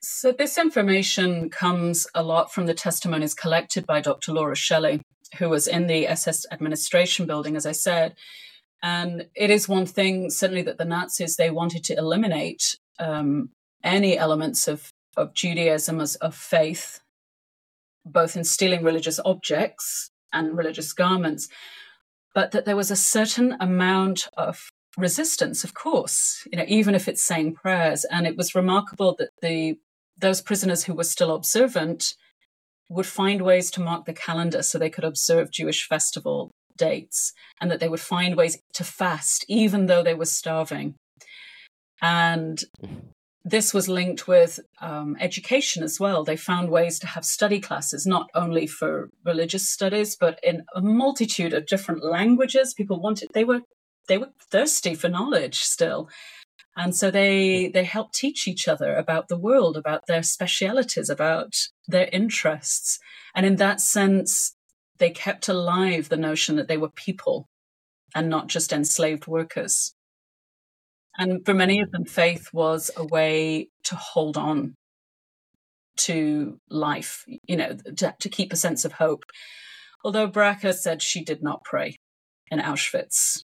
So, 0.04 0.32
this 0.32 0.58
information 0.58 1.52
comes 1.52 2.08
a 2.16 2.24
lot 2.24 2.52
from 2.52 2.66
the 2.66 2.74
testimonies 2.74 3.36
collected 3.36 3.86
by 3.86 4.02
Dr. 4.02 4.34
Lore 4.34 4.56
Shelley, 4.56 5.02
who 5.38 5.48
was 5.48 5.68
in 5.68 5.86
the 5.86 6.08
SS 6.08 6.48
administration 6.52 7.28
building, 7.28 7.56
as 7.56 7.68
I 7.68 7.72
said. 7.72 8.16
And 8.82 9.28
it 9.36 9.52
is 9.52 9.70
one 9.70 9.86
thing, 9.86 10.32
certainly, 10.32 10.64
that 10.64 10.80
the 10.80 10.86
Nazis 10.86 11.36
they 11.36 11.52
wanted 11.52 11.84
to 11.84 11.96
eliminate 11.96 12.80
um, 13.00 13.50
any 13.84 14.18
elements 14.18 14.68
of 14.68 14.92
of 15.16 15.36
Judaism 15.36 16.00
as 16.00 16.16
of 16.16 16.34
faith, 16.34 17.02
both 18.04 18.36
in 18.36 18.44
stealing 18.44 18.84
religious 18.84 19.20
objects 19.24 20.10
and 20.34 20.58
religious 20.58 20.94
garments, 20.94 21.48
but 22.34 22.52
that 22.52 22.66
there 22.66 22.78
was 22.78 22.90
a 22.90 22.96
certain 22.96 23.56
amount 23.60 24.30
of 24.36 24.72
resistance, 24.98 25.64
of 25.64 25.74
course, 25.74 26.48
you 26.52 26.58
know, 26.58 26.66
even 26.68 26.96
if 26.96 27.08
it's 27.08 27.24
saying 27.24 27.54
prayers. 27.54 28.06
And 28.06 28.26
it 28.26 28.38
was 28.38 28.56
remarkable 28.56 29.16
that 29.20 29.30
the 29.42 29.78
those 30.22 30.42
prisoners 30.42 30.86
who 30.86 30.94
were 30.94 31.04
still 31.04 31.34
observant 31.36 32.16
would 32.90 33.06
find 33.06 33.42
ways 33.42 33.72
to 33.72 33.82
mark 33.82 34.06
the 34.06 34.14
calendar 34.14 34.62
so 34.62 34.78
they 34.78 34.90
could 34.90 35.04
observe 35.04 35.52
Jewish 35.52 35.88
festival 35.88 36.52
dates 36.78 37.34
and 37.60 37.70
that 37.70 37.80
they 37.80 37.90
would 37.90 38.00
find 38.00 38.36
ways 38.36 38.58
to 38.74 38.84
fast 38.84 39.46
even 39.48 39.86
though 39.86 40.04
they 40.04 40.14
were 40.14 40.26
starving. 40.26 40.96
And 42.02 42.62
this 43.44 43.74
was 43.74 43.88
linked 43.88 44.28
with 44.28 44.60
um, 44.82 45.18
education 45.20 45.84
as 45.84 46.00
well. 46.00 46.24
They 46.24 46.38
found 46.38 46.70
ways 46.70 47.00
to 47.00 47.08
have 47.08 47.26
study 47.26 47.60
classes, 47.60 48.06
not 48.06 48.30
only 48.36 48.68
for 48.68 49.10
religious 49.26 49.70
studies, 49.70 50.16
but 50.16 50.40
in 50.44 50.64
a 50.76 50.82
multitude 50.82 51.54
of 51.54 51.66
different 51.66 52.04
languages. 52.04 52.74
People 52.74 53.02
wanted, 53.02 53.30
they 53.34 53.44
were, 53.44 53.62
they 54.08 54.18
were 54.18 54.30
thirsty 54.52 54.94
for 54.96 55.10
knowledge 55.10 55.60
still. 55.60 56.10
And 56.76 56.96
so 56.96 57.12
they, 57.12 57.68
they 57.68 57.84
helped 57.84 58.16
teach 58.16 58.48
each 58.48 58.68
other 58.68 58.96
about 58.96 59.28
the 59.28 59.38
world, 59.38 59.76
about 59.76 60.08
their 60.08 60.24
specialities, 60.24 61.10
about 61.10 61.54
their 61.88 62.10
interests. 62.14 62.98
And 63.36 63.46
in 63.46 63.58
that 63.58 63.82
sense, 63.82 64.56
they 64.98 65.10
kept 65.10 65.50
alive 65.50 66.08
the 66.08 66.18
notion 66.18 66.56
that 66.56 66.68
they 66.68 66.78
were 66.78 66.90
people 66.90 67.48
and 68.16 68.30
not 68.30 68.48
just 68.48 68.72
enslaved 68.72 69.28
workers. 69.28 69.94
And 71.18 71.46
for 71.46 71.54
many 71.54 71.82
of 71.82 71.92
them, 71.92 72.06
faith 72.06 72.50
was 72.54 72.90
a 72.96 73.06
way 73.06 73.70
to 73.86 73.96
hold 73.96 74.38
on 74.38 74.76
to 75.98 76.58
life, 76.70 77.26
you 77.48 77.58
know, 77.58 77.76
to, 77.98 78.16
to 78.18 78.30
keep 78.30 78.54
a 78.54 78.58
sense 78.58 78.86
of 78.86 78.94
hope. 78.94 79.24
Although 80.04 80.30
Bracha 80.30 80.74
said 80.74 81.02
she 81.02 81.24
did 81.24 81.44
not 81.44 81.64
pray 81.64 81.96
in 82.50 82.60
Auschwitz. 82.60 83.44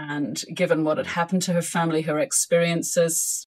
And 0.00 0.40
given 0.54 0.84
what 0.84 0.96
had 0.98 1.08
happened 1.08 1.42
to 1.42 1.52
her 1.54 1.62
family, 1.62 2.02
her 2.02 2.20
experiences, 2.20 3.48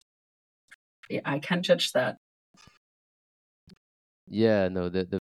I 1.25 1.39
can't 1.39 1.61
judge 1.61 1.91
that. 1.91 2.15
Yeah, 4.29 4.69
no, 4.69 4.87
the 4.87 5.03
the 5.03 5.19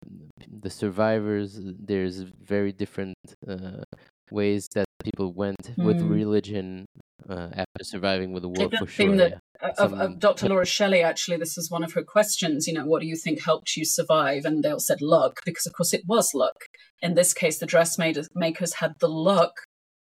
the 0.63 0.71
survivors. 0.71 1.61
There's 1.63 2.21
very 2.21 2.73
different 2.73 3.19
uh, 3.47 3.85
ways 4.31 4.67
that 4.75 4.87
people 5.05 5.35
went 5.35 5.63
mm. 5.77 5.85
with 5.85 6.01
religion 6.01 6.87
uh, 7.29 7.49
after 7.53 7.85
surviving 7.85 8.33
with 8.33 8.43
the 8.43 8.49
war 8.49 8.71
for 8.79 8.87
sure. 8.87 9.17
That, 9.17 9.41
yeah. 9.63 9.69
of, 9.77 9.93
of, 9.93 10.19
Dr. 10.19 10.49
Lore 10.49 10.65
Shelley, 10.65 11.03
actually, 11.03 11.37
this 11.37 11.59
is 11.59 11.71
one 11.71 11.85
of 11.85 11.93
her 11.93 12.03
questions. 12.03 12.67
You 12.67 12.75
know, 12.75 12.87
what 12.87 13.03
do 13.03 13.07
you 13.07 13.17
think 13.17 13.43
helped 13.43 13.77
you 13.77 13.85
survive? 13.85 14.47
And 14.47 14.63
they 14.63 14.71
all 14.71 14.81
said 14.81 15.03
luck, 15.03 15.41
because 15.45 15.67
of 15.67 15.75
course 15.75 15.93
it 15.93 16.05
was 16.07 16.31
luck. 16.35 16.57
In 17.03 17.15
this 17.15 17.35
case, 17.35 17.59
the 17.59 17.67
dressmakers 17.67 18.75
had 18.81 18.95
the 19.01 19.09
luck 19.09 19.53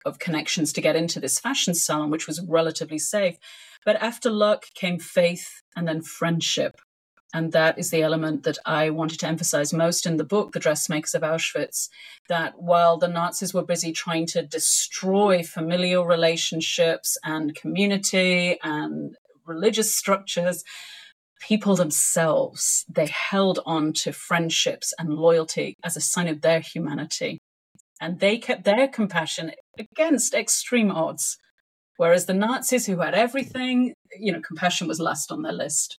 of 0.07 0.19
connections 0.19 0.73
to 0.73 0.81
get 0.81 0.95
into 0.95 1.19
this 1.19 1.39
fashion 1.39 1.73
salon, 1.73 2.09
which 2.09 2.25
was 2.25 2.41
relatively 2.47 2.97
safe. 2.97 3.37
But 3.85 3.97
after 3.97 4.29
luck 4.29 4.65
came 4.73 4.99
faith 4.99 5.61
and 5.75 5.87
then 5.87 6.01
friendship. 6.01 6.81
And 7.33 7.51
that 7.51 7.77
is 7.77 7.91
the 7.91 8.01
element 8.01 8.43
that 8.43 8.57
I 8.65 8.89
wanted 8.89 9.19
to 9.19 9.27
emphasize 9.27 9.73
most 9.73 10.05
in 10.05 10.17
the 10.17 10.23
book, 10.23 10.53
The 10.53 10.59
Dressmakers 10.59 11.13
of 11.13 11.23
Auschwitz. 11.23 11.89
That 12.29 12.53
while 12.57 12.97
the 12.97 13.09
Nazis 13.09 13.53
were 13.53 13.65
busy 13.65 13.91
trying 13.91 14.25
to 14.27 14.41
destroy 14.41 15.43
familial 15.43 16.05
relationships 16.05 17.17
and 17.23 17.53
community 17.53 18.57
and 18.63 19.15
religious 19.45 19.93
structures, 19.93 20.63
people 21.41 21.75
themselves, 21.75 22.85
they 22.89 23.07
held 23.07 23.59
on 23.65 23.93
to 23.93 24.11
friendships 24.11 24.93
and 24.97 25.09
loyalty 25.09 25.75
as 25.83 25.97
a 25.97 26.01
sign 26.01 26.27
of 26.27 26.41
their 26.41 26.61
humanity. 26.61 27.39
And 27.99 28.19
they 28.19 28.37
kept 28.37 28.63
their 28.63 28.87
compassion 28.87 29.51
against 29.79 30.33
extreme 30.33 30.91
odds. 30.91 31.37
Whereas 31.97 32.25
the 32.25 32.33
Nazis, 32.33 32.85
who 32.85 32.99
had 32.99 33.15
everything, 33.15 33.93
you 34.19 34.31
know, 34.31 34.41
compassion 34.41 34.87
was 34.87 34.99
last 34.99 35.31
on 35.31 35.41
their 35.41 35.53
list. 35.53 35.97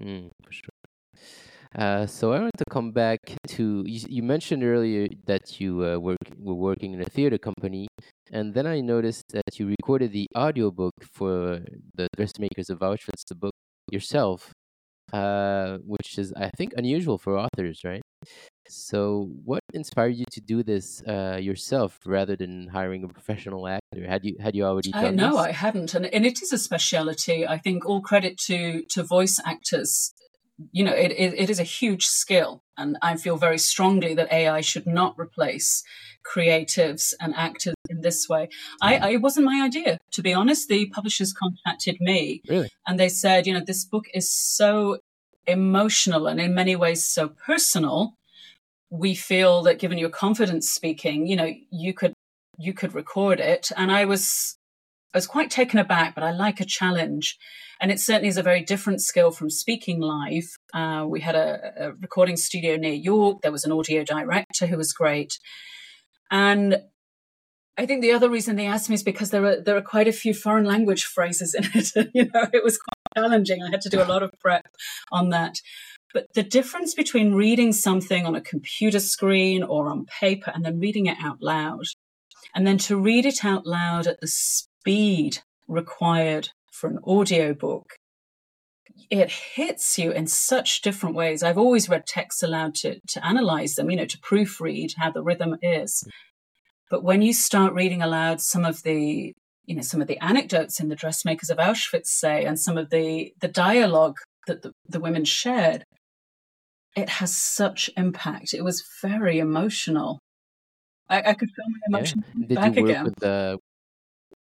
Mm, 0.00 0.30
for 0.44 0.52
sure. 0.52 0.78
Uh, 1.74 2.06
so 2.06 2.32
I 2.32 2.40
want 2.40 2.56
to 2.56 2.64
come 2.70 2.92
back 2.92 3.18
to 3.48 3.84
you, 3.86 4.00
you 4.08 4.22
mentioned 4.22 4.64
earlier 4.64 5.08
that 5.26 5.60
you 5.60 5.84
uh, 5.84 5.98
work 5.98 6.16
were 6.38 6.54
working 6.54 6.94
in 6.94 7.00
a 7.02 7.04
theater 7.04 7.36
company, 7.36 7.88
and 8.32 8.54
then 8.54 8.66
I 8.66 8.80
noticed 8.80 9.24
that 9.32 9.58
you 9.58 9.68
recorded 9.68 10.12
the 10.12 10.26
audiobook 10.36 10.94
for 11.12 11.60
the 11.94 12.08
Dressmakers 12.16 12.70
of 12.70 12.78
Auschwitz, 12.78 13.24
the 13.28 13.34
book 13.34 13.52
yourself. 13.90 14.52
Uh, 15.12 15.78
which 15.86 16.18
is, 16.18 16.32
I 16.34 16.50
think, 16.56 16.72
unusual 16.76 17.18
for 17.18 17.38
authors, 17.38 17.82
right? 17.84 18.02
So, 18.68 19.30
what 19.44 19.60
inspired 19.72 20.16
you 20.16 20.26
to 20.32 20.40
do 20.40 20.62
this 20.62 21.02
uh, 21.06 21.38
yourself 21.40 21.98
rather 22.04 22.36
than 22.36 22.68
hiring 22.68 23.04
a 23.04 23.08
professional 23.08 23.66
actor? 23.66 24.06
Had 24.06 24.24
you 24.24 24.36
had 24.38 24.54
you 24.54 24.64
already 24.64 24.92
done? 24.92 25.04
Uh, 25.04 25.10
no, 25.10 25.30
this? 25.30 25.40
I 25.40 25.52
hadn't, 25.52 25.94
and 25.94 26.06
and 26.06 26.26
it 26.26 26.42
is 26.42 26.52
a 26.52 26.58
speciality. 26.58 27.46
I 27.46 27.58
think 27.58 27.86
all 27.86 28.00
credit 28.00 28.36
to 28.46 28.82
to 28.90 29.02
voice 29.02 29.40
actors. 29.44 30.12
You 30.72 30.84
know, 30.84 30.92
it, 30.92 31.12
it, 31.12 31.34
it 31.38 31.50
is 31.50 31.60
a 31.60 31.64
huge 31.64 32.04
skill, 32.04 32.62
and 32.76 32.98
I 33.00 33.16
feel 33.16 33.36
very 33.36 33.58
strongly 33.58 34.12
that 34.14 34.32
AI 34.32 34.60
should 34.60 34.86
not 34.86 35.14
replace 35.16 35.84
creatives 36.26 37.14
and 37.20 37.34
actors 37.34 37.74
in 37.88 38.00
this 38.00 38.28
way. 38.28 38.48
I, 38.80 38.96
I 38.96 39.10
it 39.12 39.22
wasn't 39.22 39.46
my 39.46 39.62
idea, 39.64 39.98
to 40.12 40.22
be 40.22 40.34
honest. 40.34 40.68
The 40.68 40.86
publishers 40.86 41.32
contacted 41.32 41.96
me, 42.00 42.42
Really? 42.48 42.68
and 42.86 42.98
they 42.98 43.08
said, 43.08 43.46
you 43.46 43.54
know, 43.54 43.62
this 43.64 43.84
book 43.84 44.06
is 44.14 44.30
so 44.30 44.98
emotional 45.46 46.26
and 46.26 46.40
in 46.40 46.54
many 46.54 46.76
ways 46.76 47.06
so 47.08 47.28
personal. 47.28 48.14
We 48.90 49.14
feel 49.14 49.62
that 49.64 49.78
given 49.78 49.98
your 49.98 50.10
confidence 50.10 50.68
speaking, 50.70 51.26
you 51.26 51.36
know, 51.36 51.52
you 51.70 51.92
could 51.94 52.14
you 52.58 52.72
could 52.74 52.94
record 52.94 53.40
it. 53.40 53.70
And 53.76 53.90
I 53.92 54.04
was 54.04 54.56
I 55.14 55.18
was 55.18 55.26
quite 55.26 55.50
taken 55.50 55.78
aback, 55.78 56.14
but 56.14 56.24
I 56.24 56.32
like 56.32 56.60
a 56.60 56.64
challenge. 56.64 57.38
And 57.80 57.90
it 57.92 58.00
certainly 58.00 58.28
is 58.28 58.36
a 58.36 58.42
very 58.42 58.62
different 58.62 59.00
skill 59.00 59.30
from 59.30 59.50
speaking 59.50 60.00
live. 60.00 60.56
Uh, 60.74 61.06
we 61.06 61.20
had 61.20 61.36
a, 61.36 61.72
a 61.78 61.92
recording 61.92 62.36
studio 62.36 62.76
near 62.76 62.92
York. 62.92 63.38
There 63.42 63.52
was 63.52 63.64
an 63.64 63.72
audio 63.72 64.02
director 64.04 64.66
who 64.66 64.76
was 64.76 64.92
great. 64.92 65.38
And 66.30 66.82
I 67.78 67.86
think 67.86 68.02
the 68.02 68.12
other 68.12 68.28
reason 68.28 68.56
they 68.56 68.66
asked 68.66 68.88
me 68.88 68.94
is 68.94 69.04
because 69.04 69.30
there 69.30 69.44
are 69.44 69.60
there 69.60 69.76
are 69.76 69.82
quite 69.82 70.08
a 70.08 70.12
few 70.12 70.34
foreign 70.34 70.64
language 70.64 71.04
phrases 71.04 71.54
in 71.54 71.64
it. 71.74 72.10
you 72.12 72.28
know, 72.34 72.48
it 72.52 72.64
was 72.64 72.78
quite 72.78 73.22
challenging. 73.22 73.62
I 73.62 73.70
had 73.70 73.80
to 73.82 73.88
do 73.88 74.02
a 74.02 74.04
lot 74.04 74.22
of 74.22 74.32
prep 74.40 74.66
on 75.12 75.30
that. 75.30 75.60
But 76.12 76.26
the 76.34 76.42
difference 76.42 76.94
between 76.94 77.34
reading 77.34 77.72
something 77.72 78.24
on 78.24 78.34
a 78.34 78.40
computer 78.40 78.98
screen 78.98 79.62
or 79.62 79.88
on 79.88 80.06
paper 80.06 80.50
and 80.54 80.64
then 80.64 80.80
reading 80.80 81.06
it 81.06 81.18
out 81.22 81.42
loud, 81.42 81.84
and 82.54 82.66
then 82.66 82.78
to 82.78 82.96
read 82.96 83.26
it 83.26 83.44
out 83.44 83.66
loud 83.66 84.06
at 84.06 84.20
the 84.20 84.26
speed 84.26 85.40
required 85.68 86.48
for 86.72 86.88
an 86.88 86.98
audiobook, 87.04 87.97
it 89.10 89.30
hits 89.30 89.98
you 89.98 90.10
in 90.10 90.26
such 90.26 90.82
different 90.82 91.14
ways. 91.14 91.42
I've 91.42 91.58
always 91.58 91.88
read 91.88 92.06
texts 92.06 92.42
aloud 92.42 92.74
to, 92.76 93.00
to 93.08 93.26
analyze 93.26 93.74
them, 93.74 93.90
you 93.90 93.96
know, 93.96 94.04
to 94.04 94.18
proofread 94.18 94.92
how 94.96 95.10
the 95.10 95.22
rhythm 95.22 95.56
is. 95.62 96.04
But 96.90 97.04
when 97.04 97.22
you 97.22 97.32
start 97.32 97.72
reading 97.72 98.02
aloud 98.02 98.40
some 98.40 98.64
of 98.64 98.82
the, 98.82 99.32
you 99.64 99.76
know, 99.76 99.82
some 99.82 100.00
of 100.00 100.08
the 100.08 100.18
anecdotes 100.18 100.80
in 100.80 100.88
the 100.88 100.96
dressmakers 100.96 101.50
of 101.50 101.58
Auschwitz 101.58 102.06
say, 102.06 102.44
and 102.44 102.58
some 102.58 102.78
of 102.78 102.90
the 102.90 103.32
the 103.40 103.48
dialogue 103.48 104.18
that 104.46 104.62
the, 104.62 104.72
the 104.88 105.00
women 105.00 105.24
shared, 105.24 105.84
it 106.96 107.08
has 107.08 107.36
such 107.36 107.90
impact. 107.96 108.54
It 108.54 108.64
was 108.64 108.82
very 109.02 109.38
emotional. 109.38 110.18
I, 111.10 111.18
I 111.18 111.34
could 111.34 111.50
feel 111.50 111.64
my 111.68 111.98
emotions 111.98 112.24
yeah. 112.34 112.46
Did 112.46 112.54
back 112.54 112.76
you 112.76 112.82
work 112.82 112.90
again. 112.90 113.04
with 113.04 113.16
the? 113.16 113.57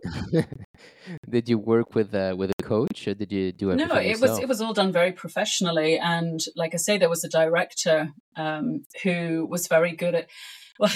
did 1.30 1.48
you 1.48 1.58
work 1.58 1.94
with 1.94 2.14
uh, 2.14 2.34
with 2.36 2.50
a 2.58 2.62
coach, 2.62 3.06
or 3.08 3.14
did 3.14 3.32
you 3.32 3.52
do 3.52 3.70
everything 3.70 3.88
No, 3.88 4.00
it 4.00 4.20
was 4.20 4.38
it 4.38 4.48
was 4.48 4.60
all 4.60 4.72
done 4.72 4.92
very 4.92 5.12
professionally, 5.12 5.98
and 5.98 6.40
like 6.56 6.74
I 6.74 6.78
say, 6.78 6.98
there 6.98 7.08
was 7.08 7.24
a 7.24 7.28
director 7.28 8.10
um, 8.36 8.84
who 9.02 9.46
was 9.48 9.66
very 9.66 9.94
good 9.94 10.14
at. 10.14 10.28
Well, 10.78 10.90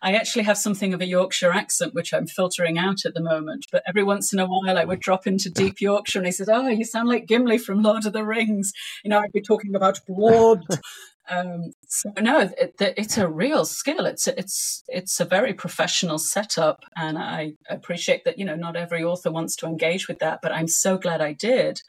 I 0.00 0.12
actually 0.12 0.44
have 0.44 0.58
something 0.58 0.94
of 0.94 1.00
a 1.00 1.06
Yorkshire 1.06 1.50
accent, 1.50 1.92
which 1.92 2.14
I'm 2.14 2.28
filtering 2.28 2.78
out 2.78 3.04
at 3.04 3.14
the 3.14 3.22
moment. 3.22 3.66
But 3.72 3.82
every 3.84 4.04
once 4.04 4.32
in 4.32 4.38
a 4.38 4.46
while, 4.46 4.78
I 4.78 4.84
would 4.84 5.00
drop 5.00 5.26
into 5.26 5.50
deep 5.50 5.80
Yorkshire, 5.80 6.20
and 6.20 6.26
he 6.26 6.30
said, 6.32 6.48
"Oh, 6.48 6.68
you 6.68 6.84
sound 6.84 7.08
like 7.08 7.26
Gimli 7.26 7.58
from 7.58 7.82
Lord 7.82 8.06
of 8.06 8.12
the 8.12 8.24
Rings." 8.24 8.72
You 9.02 9.10
know, 9.10 9.18
I'd 9.18 9.32
be 9.32 9.40
talking 9.40 9.74
about 9.74 10.06
blood. 10.06 10.62
um, 11.30 11.72
so 11.88 12.12
no, 12.20 12.40
it, 12.40 12.74
it, 12.78 12.94
it's 12.96 13.16
a 13.16 13.28
real 13.28 13.64
skill. 13.64 14.04
It's 14.04 14.26
it's 14.26 14.82
it's 14.88 15.20
a 15.20 15.24
very 15.24 15.54
professional 15.54 16.18
setup, 16.18 16.80
and 16.96 17.16
I 17.16 17.54
appreciate 17.68 18.24
that. 18.24 18.38
You 18.38 18.44
know, 18.44 18.56
not 18.56 18.76
every 18.76 19.02
author 19.02 19.30
wants 19.30 19.56
to 19.56 19.66
engage 19.66 20.06
with 20.06 20.18
that, 20.18 20.40
but 20.42 20.52
I'm 20.52 20.68
so 20.68 20.98
glad 20.98 21.20
I 21.22 21.32
did. 21.32 21.80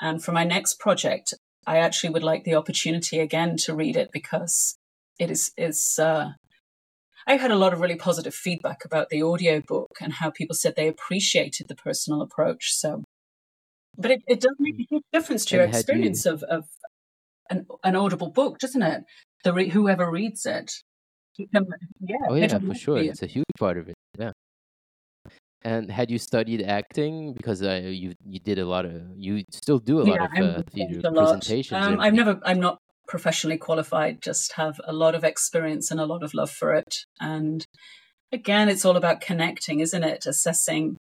And 0.00 0.22
for 0.22 0.32
my 0.32 0.44
next 0.44 0.78
project, 0.78 1.32
I 1.66 1.78
actually 1.78 2.10
would 2.10 2.24
like 2.24 2.44
the 2.44 2.54
opportunity 2.54 3.18
again 3.18 3.56
to 3.58 3.74
read 3.74 3.96
it 3.96 4.10
because 4.12 4.76
it 5.18 5.30
is 5.30 5.52
is. 5.56 5.98
Uh, 5.98 6.32
I 7.26 7.36
had 7.36 7.52
a 7.52 7.56
lot 7.56 7.72
of 7.72 7.80
really 7.80 7.96
positive 7.96 8.34
feedback 8.34 8.84
about 8.84 9.08
the 9.08 9.22
audiobook 9.22 9.98
and 10.00 10.14
how 10.14 10.30
people 10.30 10.56
said 10.56 10.74
they 10.76 10.88
appreciated 10.88 11.68
the 11.68 11.76
personal 11.76 12.20
approach. 12.20 12.72
So, 12.74 13.04
but 13.96 14.10
it, 14.10 14.22
it 14.26 14.40
does 14.40 14.56
make 14.58 14.74
a 14.80 14.86
huge 14.90 15.04
difference 15.12 15.44
to 15.46 15.56
your 15.56 15.66
had 15.66 15.74
you- 15.74 15.78
experience 15.78 16.26
of, 16.26 16.42
of 16.42 16.64
an, 17.50 17.66
an 17.84 17.96
audible 17.96 18.30
book, 18.30 18.58
doesn't 18.58 18.82
it? 18.82 19.02
The 19.44 19.52
re- 19.52 19.68
whoever 19.68 20.10
reads 20.10 20.46
it, 20.46 20.72
can- 21.36 21.66
yeah, 22.00 22.16
Oh 22.28 22.34
yeah, 22.34 22.58
for 22.58 22.74
sure. 22.74 22.98
It's 22.98 23.22
a 23.22 23.26
huge 23.26 23.44
part 23.58 23.78
of 23.78 23.88
it. 23.88 23.94
Yeah. 24.18 24.32
And 25.64 25.90
had 25.90 26.10
you 26.10 26.18
studied 26.18 26.62
acting 26.62 27.34
because 27.34 27.62
uh, 27.62 27.82
you 27.84 28.14
you 28.26 28.40
did 28.40 28.58
a 28.58 28.66
lot 28.66 28.84
of 28.84 29.00
you 29.16 29.44
still 29.52 29.78
do 29.78 30.00
a 30.00 30.02
lot 30.02 30.38
of 30.38 30.56
uh, 30.56 30.62
theater 30.72 31.00
presentations. 31.00 31.86
Um, 31.86 32.00
I've 32.00 32.14
never, 32.14 32.40
I'm 32.44 32.58
not 32.58 32.78
professionally 33.06 33.58
qualified, 33.58 34.20
just 34.22 34.54
have 34.54 34.80
a 34.84 34.92
lot 34.92 35.14
of 35.14 35.22
experience 35.22 35.90
and 35.90 36.00
a 36.00 36.06
lot 36.06 36.22
of 36.24 36.34
love 36.34 36.50
for 36.50 36.74
it. 36.74 37.04
And 37.20 37.64
again, 38.32 38.68
it's 38.68 38.84
all 38.84 38.96
about 38.96 39.20
connecting, 39.20 39.78
isn't 39.80 40.02
it? 40.02 40.26
Assessing 40.26 40.96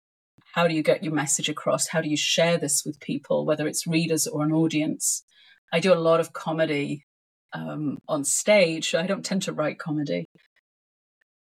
how 0.55 0.67
do 0.67 0.75
you 0.75 0.83
get 0.83 1.05
your 1.05 1.13
message 1.13 1.51
across? 1.51 1.89
How 1.89 2.01
do 2.01 2.09
you 2.09 2.17
share 2.17 2.57
this 2.57 2.83
with 2.87 2.99
people, 3.01 3.45
whether 3.45 3.67
it's 3.67 3.87
readers 3.87 4.27
or 4.27 4.43
an 4.43 4.53
audience? 4.53 5.23
I 5.73 5.81
do 5.81 5.93
a 5.93 5.97
lot 5.97 6.21
of 6.21 6.33
comedy 6.33 7.05
um, 7.53 7.99
on 8.09 8.25
stage. 8.25 8.95
I 8.95 9.07
don't 9.07 9.25
tend 9.25 9.43
to 9.43 9.53
write 9.53 9.79
comedy. 9.79 10.27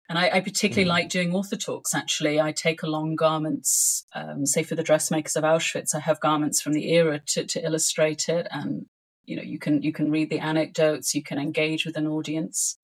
And 0.07 0.19
I, 0.19 0.29
I 0.35 0.39
particularly 0.41 0.85
Mhm. 0.85 0.93
like 0.93 1.09
doing 1.09 1.33
author 1.33 1.55
talks, 1.55 1.95
actually. 1.95 2.39
I 2.39 2.51
take 2.51 2.83
along 2.83 3.15
garments, 3.15 4.05
um, 4.13 4.45
say 4.45 4.61
for 4.63 4.75
the 4.75 4.83
dressmakers 4.83 5.35
of 5.35 5.43
Auschwitz, 5.43 5.95
I 5.95 5.99
have 5.99 6.19
garments 6.19 6.61
from 6.61 6.73
the 6.73 6.91
era 6.93 7.19
to, 7.27 7.45
to 7.45 7.63
illustrate 7.65 8.29
it. 8.29 8.47
And, 8.51 8.85
you 9.25 9.35
know, 9.35 9.41
you 9.41 9.57
can 9.57 9.81
you 9.81 9.91
can 9.91 10.11
read 10.11 10.29
the 10.29 10.39
anecdotes, 10.39 11.15
you 11.15 11.23
can 11.23 11.39
engage 11.39 11.85
with 11.85 11.97
an 11.97 12.05
audience. 12.07 12.77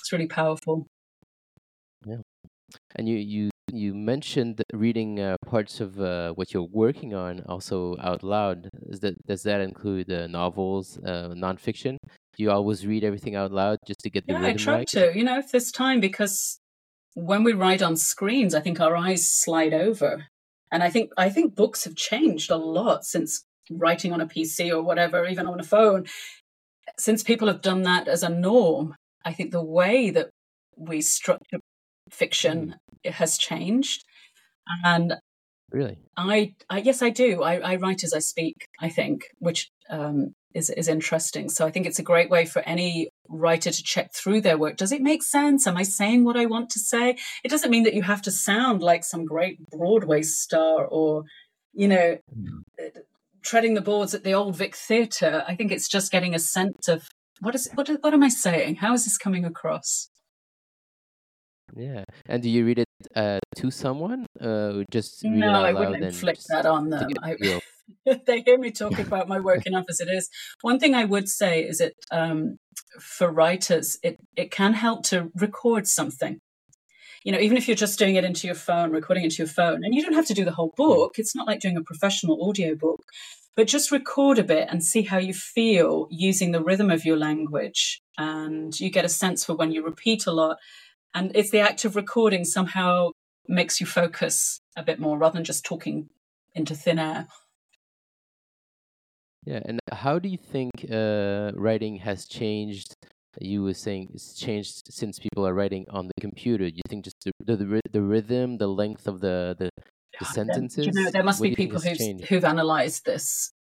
It's 0.00 0.12
really 0.12 0.26
powerful. 0.26 0.86
Yeah. 2.04 2.22
And 2.96 3.08
you 3.08 3.16
you 3.16 3.50
you 3.72 3.94
mentioned 3.94 4.62
reading 4.72 5.20
uh, 5.20 5.36
parts 5.46 5.80
of 5.80 6.00
uh, 6.00 6.32
what 6.32 6.52
you're 6.52 6.68
working 6.70 7.14
on 7.14 7.42
also 7.48 7.96
out 8.00 8.22
loud. 8.22 8.68
Is 8.88 9.00
that 9.00 9.14
does 9.26 9.42
that 9.42 9.60
include 9.60 10.10
uh, 10.10 10.26
novels, 10.26 10.98
uh, 11.04 11.30
nonfiction? 11.36 11.96
Do 12.36 12.42
you 12.42 12.50
always 12.50 12.86
read 12.86 13.04
everything 13.04 13.34
out 13.34 13.52
loud 13.52 13.78
just 13.86 14.00
to 14.00 14.10
get 14.10 14.26
the 14.26 14.34
Yeah, 14.34 14.44
I 14.44 14.52
try 14.54 14.78
right? 14.78 14.86
to, 14.88 15.12
you 15.14 15.24
know, 15.24 15.38
if 15.38 15.50
there's 15.50 15.72
time, 15.72 16.00
because 16.00 16.60
when 17.14 17.42
we 17.42 17.52
write 17.52 17.82
on 17.82 17.96
screens, 17.96 18.54
I 18.54 18.60
think 18.60 18.80
our 18.80 18.96
eyes 18.96 19.30
slide 19.30 19.74
over. 19.74 20.26
And 20.70 20.82
I 20.82 20.90
think 20.90 21.10
I 21.16 21.30
think 21.30 21.54
books 21.54 21.84
have 21.84 21.96
changed 21.96 22.50
a 22.50 22.56
lot 22.56 23.04
since 23.04 23.44
writing 23.70 24.12
on 24.12 24.20
a 24.20 24.26
PC 24.26 24.70
or 24.70 24.82
whatever, 24.82 25.26
even 25.26 25.46
on 25.46 25.60
a 25.60 25.64
phone. 25.64 26.06
Since 26.98 27.22
people 27.22 27.48
have 27.48 27.62
done 27.62 27.82
that 27.82 28.08
as 28.08 28.22
a 28.22 28.28
norm, 28.28 28.94
I 29.24 29.32
think 29.32 29.50
the 29.50 29.62
way 29.62 30.10
that 30.10 30.30
we 30.76 31.00
structure 31.00 31.58
fiction 32.10 32.74
it 32.74 32.87
has 33.14 33.38
changed. 33.38 34.04
And 34.84 35.14
Really? 35.70 35.98
I, 36.16 36.54
I 36.70 36.78
yes, 36.78 37.02
I 37.02 37.10
do. 37.10 37.42
I, 37.42 37.56
I 37.56 37.76
write 37.76 38.02
as 38.02 38.14
I 38.14 38.20
speak. 38.20 38.66
I 38.80 38.88
think, 38.88 39.24
which 39.38 39.70
um, 39.90 40.34
is 40.54 40.70
is 40.70 40.88
interesting. 40.88 41.48
So 41.50 41.66
I 41.66 41.70
think 41.70 41.86
it's 41.86 41.98
a 41.98 42.02
great 42.02 42.30
way 42.30 42.46
for 42.46 42.62
any 42.62 43.10
writer 43.28 43.70
to 43.70 43.82
check 43.82 44.14
through 44.14 44.40
their 44.40 44.56
work. 44.56 44.76
Does 44.76 44.92
it 44.92 45.02
make 45.02 45.22
sense? 45.22 45.66
Am 45.66 45.76
I 45.76 45.82
saying 45.82 46.24
what 46.24 46.36
I 46.36 46.46
want 46.46 46.70
to 46.70 46.78
say? 46.78 47.18
It 47.44 47.50
doesn't 47.50 47.70
mean 47.70 47.82
that 47.82 47.94
you 47.94 48.02
have 48.02 48.22
to 48.22 48.30
sound 48.30 48.82
like 48.82 49.04
some 49.04 49.26
great 49.26 49.58
Broadway 49.70 50.22
star 50.22 50.86
or, 50.86 51.24
you 51.74 51.88
know, 51.88 52.16
treading 53.42 53.74
the 53.74 53.82
boards 53.82 54.14
at 54.14 54.24
the 54.24 54.32
Old 54.32 54.56
Vic 54.56 54.74
Theatre. 54.74 55.44
I 55.46 55.54
think 55.54 55.70
it's 55.70 55.88
just 55.88 56.10
getting 56.10 56.34
a 56.34 56.38
sense 56.38 56.88
of 56.88 57.08
what 57.40 57.54
is 57.54 57.68
what 57.74 57.90
what 58.00 58.14
am 58.14 58.22
I 58.22 58.30
saying? 58.30 58.76
How 58.76 58.94
is 58.94 59.04
this 59.04 59.18
coming 59.18 59.44
across? 59.44 60.08
Yeah. 61.76 62.04
And 62.24 62.42
do 62.42 62.48
you 62.48 62.64
read 62.64 62.78
it 62.78 62.87
uh, 63.14 63.38
to 63.56 63.70
someone, 63.70 64.26
uh, 64.40 64.82
just 64.90 65.24
No, 65.24 65.50
I 65.50 65.72
wouldn't 65.72 66.04
inflict 66.04 66.44
that 66.48 66.66
on 66.66 66.90
them. 66.90 67.10
I, 67.22 67.36
they 68.26 68.42
hear 68.42 68.58
me 68.58 68.70
talk 68.70 68.98
about 68.98 69.28
my 69.28 69.40
work 69.40 69.66
enough 69.66 69.86
as 69.88 70.00
it 70.00 70.08
is. 70.08 70.28
One 70.62 70.78
thing 70.78 70.94
I 70.94 71.04
would 71.04 71.28
say 71.28 71.62
is 71.62 71.78
that 71.78 71.94
um, 72.10 72.58
for 73.00 73.30
writers, 73.30 73.98
it, 74.02 74.18
it 74.36 74.50
can 74.50 74.74
help 74.74 75.04
to 75.04 75.30
record 75.34 75.86
something. 75.86 76.40
You 77.24 77.32
know, 77.32 77.40
even 77.40 77.56
if 77.56 77.66
you're 77.66 77.76
just 77.76 77.98
doing 77.98 78.14
it 78.14 78.24
into 78.24 78.46
your 78.46 78.56
phone, 78.56 78.92
recording 78.92 79.24
into 79.24 79.38
your 79.38 79.48
phone, 79.48 79.84
and 79.84 79.94
you 79.94 80.02
don't 80.02 80.14
have 80.14 80.26
to 80.26 80.34
do 80.34 80.44
the 80.44 80.52
whole 80.52 80.72
book. 80.76 81.14
It's 81.18 81.34
not 81.34 81.46
like 81.46 81.60
doing 81.60 81.76
a 81.76 81.82
professional 81.82 82.48
audio 82.48 82.74
book, 82.74 83.02
but 83.56 83.66
just 83.66 83.90
record 83.90 84.38
a 84.38 84.44
bit 84.44 84.68
and 84.70 84.84
see 84.84 85.02
how 85.02 85.18
you 85.18 85.34
feel 85.34 86.06
using 86.10 86.52
the 86.52 86.62
rhythm 86.62 86.90
of 86.90 87.04
your 87.04 87.16
language. 87.16 88.00
And 88.16 88.78
you 88.78 88.88
get 88.88 89.04
a 89.04 89.08
sense 89.08 89.44
for 89.44 89.54
when 89.54 89.72
you 89.72 89.84
repeat 89.84 90.26
a 90.26 90.32
lot. 90.32 90.58
And 91.14 91.32
it's 91.34 91.50
the 91.50 91.60
act 91.60 91.84
of 91.84 91.96
recording 91.96 92.44
somehow 92.44 93.10
makes 93.46 93.80
you 93.80 93.86
focus 93.86 94.60
a 94.76 94.82
bit 94.82 95.00
more 95.00 95.18
rather 95.18 95.34
than 95.34 95.44
just 95.44 95.64
talking 95.64 96.10
into 96.54 96.74
thin 96.74 96.98
air. 96.98 97.26
Yeah. 99.44 99.60
And 99.64 99.80
how 99.90 100.18
do 100.18 100.28
you 100.28 100.36
think 100.36 100.72
uh, 100.90 101.52
writing 101.54 101.96
has 101.96 102.26
changed? 102.26 102.94
You 103.40 103.62
were 103.62 103.74
saying 103.74 104.10
it's 104.14 104.34
changed 104.34 104.92
since 104.92 105.18
people 105.18 105.46
are 105.46 105.54
writing 105.54 105.86
on 105.90 106.08
the 106.08 106.20
computer. 106.20 106.66
You 106.66 106.82
think 106.88 107.04
just 107.04 107.16
the 107.24 107.32
the, 107.56 107.80
the 107.90 108.02
rhythm, 108.02 108.58
the 108.58 108.66
length 108.66 109.06
of 109.06 109.20
the 109.20 109.56
the, 109.58 109.70
the 110.18 110.24
sentences? 110.26 110.86
You 110.86 110.92
know, 110.92 111.10
there 111.10 111.22
must 111.22 111.40
be 111.40 111.54
people 111.54 111.80
who've, 111.80 112.20
who've 112.28 112.44
analysed 112.44 113.04
this. 113.04 113.52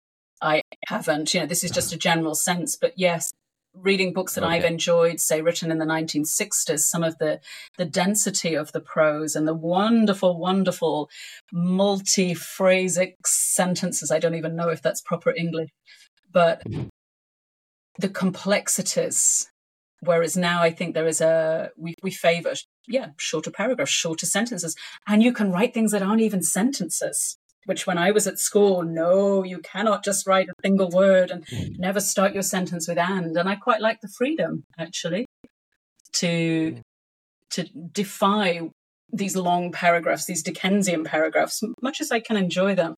I 0.41 0.61
haven't. 0.87 1.33
You 1.33 1.41
know, 1.41 1.45
this 1.45 1.63
is 1.63 1.71
just 1.71 1.93
a 1.93 1.97
general 1.97 2.35
sense, 2.35 2.75
but 2.75 2.93
yes, 2.97 3.31
reading 3.81 4.13
books 4.13 4.35
that 4.35 4.43
okay. 4.43 4.55
I've 4.55 4.65
enjoyed, 4.65 5.19
say 5.19 5.41
written 5.41 5.71
in 5.71 5.77
the 5.77 5.85
1960s, 5.85 6.79
some 6.79 7.03
of 7.03 7.17
the 7.17 7.39
the 7.77 7.85
density 7.85 8.55
of 8.55 8.71
the 8.71 8.79
prose 8.79 9.35
and 9.35 9.47
the 9.47 9.53
wonderful, 9.53 10.39
wonderful 10.39 11.09
multi-phrasic 11.51 13.15
sentences. 13.25 14.11
I 14.11 14.19
don't 14.19 14.35
even 14.35 14.55
know 14.55 14.69
if 14.69 14.81
that's 14.81 15.01
proper 15.01 15.33
English, 15.35 15.69
but 16.31 16.63
the 17.99 18.09
complexities. 18.09 19.49
Whereas 20.01 20.37
now 20.37 20.61
I 20.61 20.69
think 20.71 20.93
there 20.93 21.07
is 21.07 21.21
a 21.21 21.71
we 21.75 21.95
we 22.03 22.11
favour 22.11 22.53
yeah 22.87 23.09
shorter 23.17 23.49
paragraphs, 23.51 23.91
shorter 23.91 24.27
sentences, 24.27 24.75
and 25.07 25.23
you 25.23 25.33
can 25.33 25.51
write 25.51 25.73
things 25.73 25.91
that 25.91 26.03
aren't 26.03 26.21
even 26.21 26.43
sentences 26.43 27.37
which 27.65 27.85
when 27.85 27.97
I 27.97 28.11
was 28.11 28.27
at 28.27 28.39
school, 28.39 28.83
no, 28.83 29.43
you 29.43 29.59
cannot 29.59 30.03
just 30.03 30.25
write 30.25 30.47
a 30.49 30.53
single 30.63 30.89
word 30.89 31.31
and 31.31 31.45
mm. 31.47 31.77
never 31.77 31.99
start 31.99 32.33
your 32.33 32.43
sentence 32.43 32.87
with 32.87 32.97
and. 32.97 33.35
And 33.37 33.49
I 33.49 33.55
quite 33.55 33.81
like 33.81 33.99
the 34.01 34.07
freedom 34.17 34.63
actually 34.79 35.25
to 36.13 36.75
mm. 36.77 36.81
to 37.51 37.63
defy 37.91 38.69
these 39.11 39.35
long 39.35 39.71
paragraphs, 39.71 40.25
these 40.25 40.43
Dickensian 40.43 41.03
paragraphs, 41.03 41.61
much 41.81 42.01
as 42.01 42.11
I 42.11 42.19
can 42.19 42.37
enjoy 42.37 42.75
them. 42.75 42.95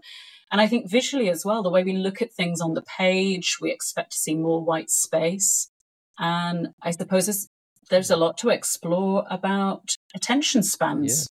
And 0.51 0.59
I 0.59 0.67
think 0.67 0.89
visually 0.89 1.29
as 1.29 1.45
well, 1.45 1.61
the 1.61 1.69
way 1.69 1.83
we 1.83 1.93
look 1.93 2.21
at 2.21 2.33
things 2.33 2.59
on 2.59 2.73
the 2.73 2.81
page, 2.81 3.57
we 3.61 3.71
expect 3.71 4.11
to 4.11 4.17
see 4.17 4.35
more 4.35 4.63
white 4.63 4.89
space. 4.89 5.69
And 6.17 6.69
I 6.81 6.91
suppose 6.91 7.47
there's 7.89 8.09
a 8.09 8.17
lot 8.17 8.37
to 8.39 8.49
explore 8.49 9.25
about 9.29 9.95
attention 10.15 10.63
spans. 10.63 11.27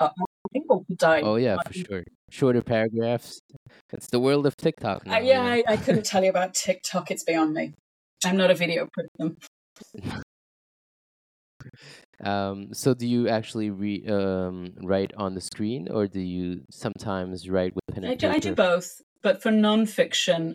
Yeah. 0.00 0.08
People. 0.52 0.84
Oh 1.02 1.36
yeah, 1.36 1.56
for 1.66 1.72
sure. 1.72 2.04
Shorter 2.30 2.62
paragraphs. 2.62 3.40
It's 3.92 4.08
the 4.08 4.18
world 4.18 4.46
of 4.46 4.56
TikTok 4.56 5.06
now. 5.06 5.16
Uh, 5.16 5.20
yeah, 5.20 5.42
I, 5.42 5.62
I 5.68 5.76
couldn't 5.76 6.04
tell 6.04 6.24
you 6.24 6.30
about 6.30 6.54
TikTok. 6.54 7.10
It's 7.10 7.24
beyond 7.24 7.54
me. 7.54 7.74
I'm 8.24 8.36
not 8.36 8.50
a 8.50 8.54
video 8.54 8.88
person. 8.92 9.36
um, 12.24 12.74
so 12.74 12.94
do 12.94 13.06
you 13.06 13.28
actually 13.28 13.70
re- 13.70 14.04
um, 14.08 14.72
write 14.82 15.12
on 15.16 15.34
the 15.34 15.40
screen, 15.40 15.88
or 15.90 16.06
do 16.06 16.20
you 16.20 16.62
sometimes 16.70 17.48
write 17.48 17.74
with 17.74 17.94
pen 17.94 18.04
I 18.04 18.14
do, 18.14 18.28
I 18.28 18.38
do 18.38 18.54
both, 18.54 19.00
but 19.22 19.42
for 19.42 19.50
nonfiction, 19.50 20.54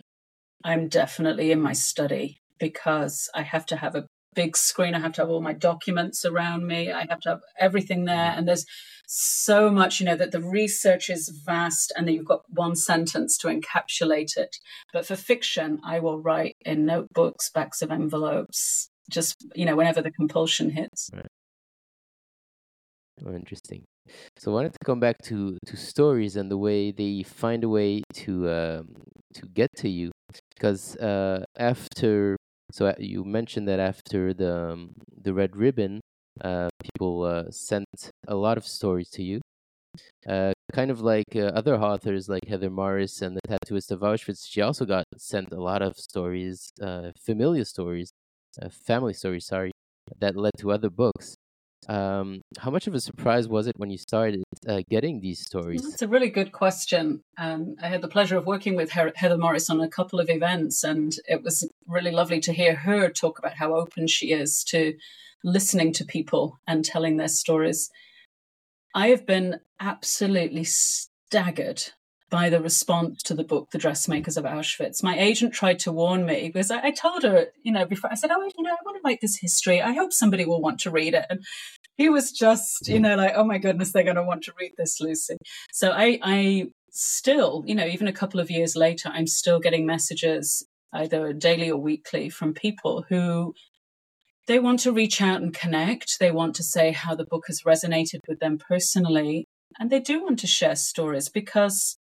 I'm 0.64 0.88
definitely 0.88 1.52
in 1.52 1.60
my 1.60 1.72
study 1.72 2.38
because 2.58 3.28
I 3.34 3.42
have 3.42 3.66
to 3.66 3.76
have 3.76 3.94
a 3.94 4.06
big 4.36 4.56
screen. 4.56 4.94
I 4.94 5.00
have 5.00 5.14
to 5.14 5.22
have 5.22 5.30
all 5.30 5.40
my 5.40 5.54
documents 5.54 6.24
around 6.24 6.66
me. 6.66 6.92
I 6.92 7.06
have 7.08 7.20
to 7.20 7.30
have 7.30 7.40
everything 7.58 8.04
there. 8.04 8.32
And 8.36 8.46
there's 8.46 8.66
so 9.08 9.70
much, 9.70 9.98
you 9.98 10.06
know, 10.06 10.16
that 10.16 10.32
the 10.32 10.40
research 10.40 11.10
is 11.10 11.28
vast 11.44 11.92
and 11.96 12.06
that 12.06 12.12
you've 12.12 12.26
got 12.26 12.42
one 12.48 12.76
sentence 12.76 13.36
to 13.38 13.48
encapsulate 13.48 14.36
it. 14.36 14.56
But 14.92 15.06
for 15.06 15.16
fiction, 15.16 15.80
I 15.84 15.98
will 15.98 16.20
write 16.20 16.56
in 16.64 16.86
notebooks, 16.86 17.50
backs 17.50 17.82
of 17.82 17.90
envelopes, 17.90 18.90
just, 19.10 19.36
you 19.54 19.64
know, 19.64 19.76
whenever 19.76 20.02
the 20.02 20.10
compulsion 20.10 20.70
hits. 20.70 21.10
Right. 21.12 21.26
Oh, 23.24 23.34
interesting. 23.34 23.84
So 24.38 24.52
I 24.52 24.54
wanted 24.54 24.72
to 24.72 24.84
come 24.84 25.00
back 25.00 25.16
to, 25.24 25.56
to 25.66 25.76
stories 25.76 26.36
and 26.36 26.50
the 26.50 26.58
way 26.58 26.92
they 26.92 27.22
find 27.22 27.64
a 27.64 27.68
way 27.68 28.02
to 28.14 28.48
um, 28.50 28.88
to 29.34 29.46
get 29.52 29.70
to 29.78 29.88
you, 29.88 30.10
because 30.54 30.96
uh, 30.96 31.44
after 31.58 32.36
so 32.72 32.86
uh, 32.86 32.94
you 32.98 33.24
mentioned 33.24 33.68
that 33.68 33.80
after 33.80 34.34
the 34.34 34.72
um, 34.72 34.92
the 35.22 35.32
red 35.32 35.56
ribbon, 35.56 36.00
uh, 36.42 36.68
people 36.82 37.24
uh, 37.24 37.50
sent 37.50 37.86
a 38.28 38.34
lot 38.34 38.58
of 38.58 38.66
stories 38.66 39.08
to 39.10 39.22
you. 39.22 39.40
Uh, 40.28 40.52
kind 40.72 40.90
of 40.90 41.00
like 41.00 41.34
uh, 41.34 41.52
other 41.54 41.76
authors 41.76 42.28
like 42.28 42.46
Heather 42.48 42.68
Morris 42.70 43.22
and 43.22 43.36
the 43.36 43.40
Tattooist 43.48 43.90
of 43.90 44.00
Auschwitz, 44.00 44.46
she 44.46 44.60
also 44.60 44.84
got 44.84 45.04
sent 45.16 45.52
a 45.52 45.60
lot 45.60 45.80
of 45.80 45.96
stories, 45.96 46.70
uh, 46.82 47.12
familiar 47.24 47.64
stories, 47.64 48.10
family 48.86 49.14
stories, 49.14 49.46
sorry, 49.46 49.70
that 50.18 50.36
led 50.36 50.52
to 50.58 50.72
other 50.72 50.90
books. 50.90 51.36
Um, 51.88 52.42
how 52.58 52.70
much 52.70 52.86
of 52.86 52.94
a 52.94 53.00
surprise 53.00 53.46
was 53.48 53.66
it 53.66 53.74
when 53.76 53.90
you 53.90 53.98
started 53.98 54.42
uh, 54.66 54.80
getting 54.90 55.20
these 55.20 55.40
stories? 55.40 55.82
That's 55.82 56.02
a 56.02 56.08
really 56.08 56.30
good 56.30 56.50
question. 56.50 57.22
Um, 57.38 57.76
I 57.80 57.88
had 57.88 58.02
the 58.02 58.08
pleasure 58.08 58.36
of 58.36 58.46
working 58.46 58.74
with 58.74 58.92
her- 58.92 59.12
Heather 59.14 59.38
Morris 59.38 59.70
on 59.70 59.80
a 59.80 59.88
couple 59.88 60.18
of 60.18 60.28
events, 60.28 60.82
and 60.82 61.16
it 61.28 61.42
was 61.42 61.68
really 61.88 62.10
lovely 62.10 62.40
to 62.40 62.52
hear 62.52 62.74
her 62.74 63.08
talk 63.10 63.38
about 63.38 63.54
how 63.54 63.74
open 63.74 64.06
she 64.06 64.32
is 64.32 64.64
to 64.64 64.94
listening 65.44 65.92
to 65.92 66.04
people 66.04 66.58
and 66.66 66.84
telling 66.84 67.16
their 67.16 67.28
stories. 67.28 67.90
I 68.94 69.08
have 69.08 69.26
been 69.26 69.60
absolutely 69.78 70.64
staggered 70.64 71.82
by 72.28 72.50
the 72.50 72.60
response 72.60 73.22
to 73.22 73.34
the 73.34 73.44
book, 73.44 73.70
The 73.70 73.78
Dressmakers 73.78 74.36
of 74.36 74.44
Auschwitz. 74.44 75.02
My 75.02 75.16
agent 75.16 75.54
tried 75.54 75.78
to 75.80 75.92
warn 75.92 76.26
me 76.26 76.50
because 76.52 76.70
I, 76.70 76.86
I, 76.86 76.90
told 76.90 77.22
her, 77.22 77.46
you 77.62 77.70
know, 77.70 77.86
before 77.86 78.10
I 78.10 78.16
said, 78.16 78.30
Oh, 78.32 78.42
you 78.42 78.64
know, 78.64 78.72
I 78.72 78.84
want 78.84 78.96
to 78.96 79.02
write 79.04 79.20
this 79.20 79.38
history. 79.38 79.80
I 79.80 79.92
hope 79.92 80.12
somebody 80.12 80.44
will 80.44 80.60
want 80.60 80.80
to 80.80 80.90
read 80.90 81.14
it. 81.14 81.26
And 81.30 81.44
he 81.96 82.08
was 82.08 82.32
just, 82.32 82.88
you 82.88 82.98
know, 82.98 83.14
like, 83.14 83.34
Oh 83.36 83.44
my 83.44 83.58
goodness, 83.58 83.92
they're 83.92 84.02
going 84.02 84.16
to 84.16 84.24
want 84.24 84.42
to 84.44 84.52
read 84.58 84.72
this, 84.76 85.00
Lucy. 85.00 85.36
So 85.72 85.92
I, 85.92 86.18
I 86.22 86.66
still, 86.90 87.62
you 87.66 87.74
know, 87.74 87.86
even 87.86 88.08
a 88.08 88.12
couple 88.12 88.40
of 88.40 88.50
years 88.50 88.74
later, 88.74 89.10
I'm 89.12 89.28
still 89.28 89.60
getting 89.60 89.86
messages 89.86 90.66
either 90.92 91.32
daily 91.32 91.70
or 91.70 91.80
weekly 91.80 92.28
from 92.28 92.54
people 92.54 93.04
who 93.08 93.54
they 94.46 94.58
want 94.58 94.80
to 94.80 94.92
reach 94.92 95.20
out 95.20 95.42
and 95.42 95.52
connect. 95.52 96.18
They 96.18 96.30
want 96.30 96.54
to 96.56 96.62
say 96.62 96.92
how 96.92 97.14
the 97.14 97.26
book 97.26 97.44
has 97.48 97.62
resonated 97.66 98.20
with 98.28 98.38
them 98.38 98.58
personally. 98.58 99.46
And 99.78 99.90
they 99.90 100.00
do 100.00 100.22
want 100.22 100.38
to 100.40 100.46
share 100.46 100.76
stories 100.76 101.28
because 101.28 101.98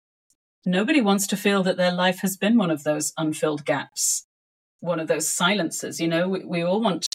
nobody 0.65 1.01
wants 1.01 1.27
to 1.27 1.37
feel 1.37 1.63
that 1.63 1.77
their 1.77 1.91
life 1.91 2.19
has 2.21 2.37
been 2.37 2.57
one 2.57 2.71
of 2.71 2.83
those 2.83 3.13
unfilled 3.17 3.65
gaps, 3.65 4.25
one 4.79 4.99
of 4.99 5.07
those 5.07 5.27
silences. 5.27 5.99
You 5.99 6.07
know, 6.07 6.29
we, 6.29 6.45
we 6.45 6.63
all 6.63 6.81
want 6.81 7.05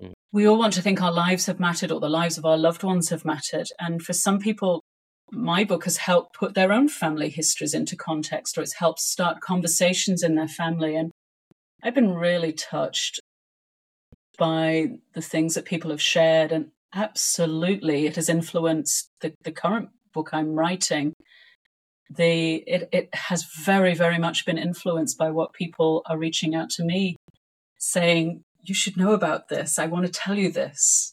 mm. 0.00 0.12
we 0.32 0.46
all 0.46 0.58
want 0.58 0.74
to 0.74 0.82
think 0.82 1.02
our 1.02 1.12
lives 1.12 1.46
have 1.46 1.58
mattered 1.58 1.90
or 1.90 2.00
the 2.00 2.08
lives 2.08 2.38
of 2.38 2.44
our 2.44 2.58
loved 2.58 2.82
ones 2.82 3.08
have 3.08 3.24
mattered. 3.24 3.68
And 3.78 4.02
for 4.02 4.12
some 4.12 4.38
people, 4.38 4.84
my 5.32 5.64
book 5.64 5.84
has 5.84 5.98
helped 5.98 6.34
put 6.34 6.54
their 6.54 6.72
own 6.72 6.88
family 6.88 7.28
histories 7.28 7.74
into 7.74 7.96
context, 7.96 8.56
or 8.56 8.62
it's 8.62 8.74
helped 8.74 9.00
start 9.00 9.40
conversations 9.40 10.22
in 10.22 10.34
their 10.34 10.48
family. 10.48 10.96
And 10.96 11.10
I've 11.82 11.94
been 11.94 12.14
really 12.14 12.52
touched 12.52 13.20
by 14.38 14.88
the 15.14 15.20
things 15.20 15.54
that 15.54 15.64
people 15.64 15.90
have 15.90 16.02
shared. 16.02 16.52
And 16.52 16.70
absolutely, 16.94 18.06
it 18.06 18.16
has 18.16 18.28
influenced 18.28 19.08
the, 19.20 19.34
the 19.44 19.52
current 19.52 19.90
book 20.12 20.30
I'm 20.32 20.54
writing. 20.54 21.12
The, 22.08 22.56
it, 22.66 22.88
it 22.92 23.14
has 23.14 23.44
very, 23.44 23.94
very 23.94 24.18
much 24.18 24.44
been 24.44 24.58
influenced 24.58 25.16
by 25.16 25.30
what 25.30 25.52
people 25.52 26.02
are 26.06 26.18
reaching 26.18 26.54
out 26.54 26.70
to 26.70 26.84
me 26.84 27.16
saying, 27.78 28.42
You 28.64 28.74
should 28.74 28.96
know 28.96 29.12
about 29.12 29.48
this. 29.48 29.78
I 29.78 29.86
want 29.86 30.06
to 30.06 30.12
tell 30.12 30.36
you 30.36 30.50
this. 30.50 31.12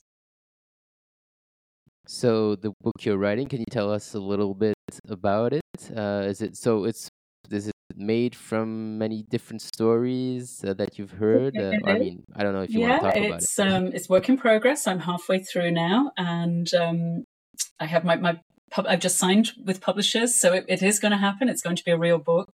So, 2.08 2.56
the 2.56 2.72
book 2.82 2.94
you're 3.02 3.18
writing, 3.18 3.48
can 3.48 3.60
you 3.60 3.66
tell 3.70 3.92
us 3.92 4.14
a 4.14 4.20
little 4.20 4.54
bit 4.54 4.76
about 5.10 5.54
it? 5.54 5.62
Uh, 5.96 6.24
is 6.26 6.42
it 6.42 6.56
so? 6.56 6.86
It's 6.86 7.10
is 7.52 7.68
it 7.68 7.74
made 7.96 8.36
from 8.36 8.98
many 8.98 9.24
different 9.24 9.62
stories 9.62 10.64
uh, 10.66 10.74
that 10.76 10.98
you've 10.98 11.12
heard? 11.12 11.58
Uh, 11.58 11.74
I 11.86 12.00
mean, 12.00 12.24
I 12.36 12.44
don't 12.44 12.54
know 12.54 12.62
if 12.62 12.70
you 12.70 12.82
yeah, 12.82 12.90
want 12.90 13.02
to 13.02 13.08
talk 13.08 13.18
about 13.18 13.42
it's, 13.42 13.60
it. 13.60 13.68
Um, 13.68 13.88
it's 13.88 14.10
work 14.10 14.30
in 14.30 14.38
progress. 14.38 14.88
I'm 14.88 15.00
halfway 15.00 15.40
through 15.40 15.72
now, 15.72 16.12
and 16.18 16.74
um, 16.74 17.24
I 17.80 17.86
have 17.86 18.04
my, 18.04 18.16
my 18.16 18.40
pub- 18.72 18.88
I've 18.88 19.00
just 19.00 19.18
signed 19.18 19.52
with 19.64 19.82
publishers, 19.82 20.40
so 20.40 20.54
it, 20.54 20.66
it 20.68 20.82
is 20.82 21.00
going 21.00 21.12
to 21.12 21.18
happen. 21.18 21.50
It's 21.50 21.62
going 21.62 21.76
to 21.76 21.84
be 21.84 21.92
a 21.92 21.98
real 21.98 22.20
book, 22.20 22.50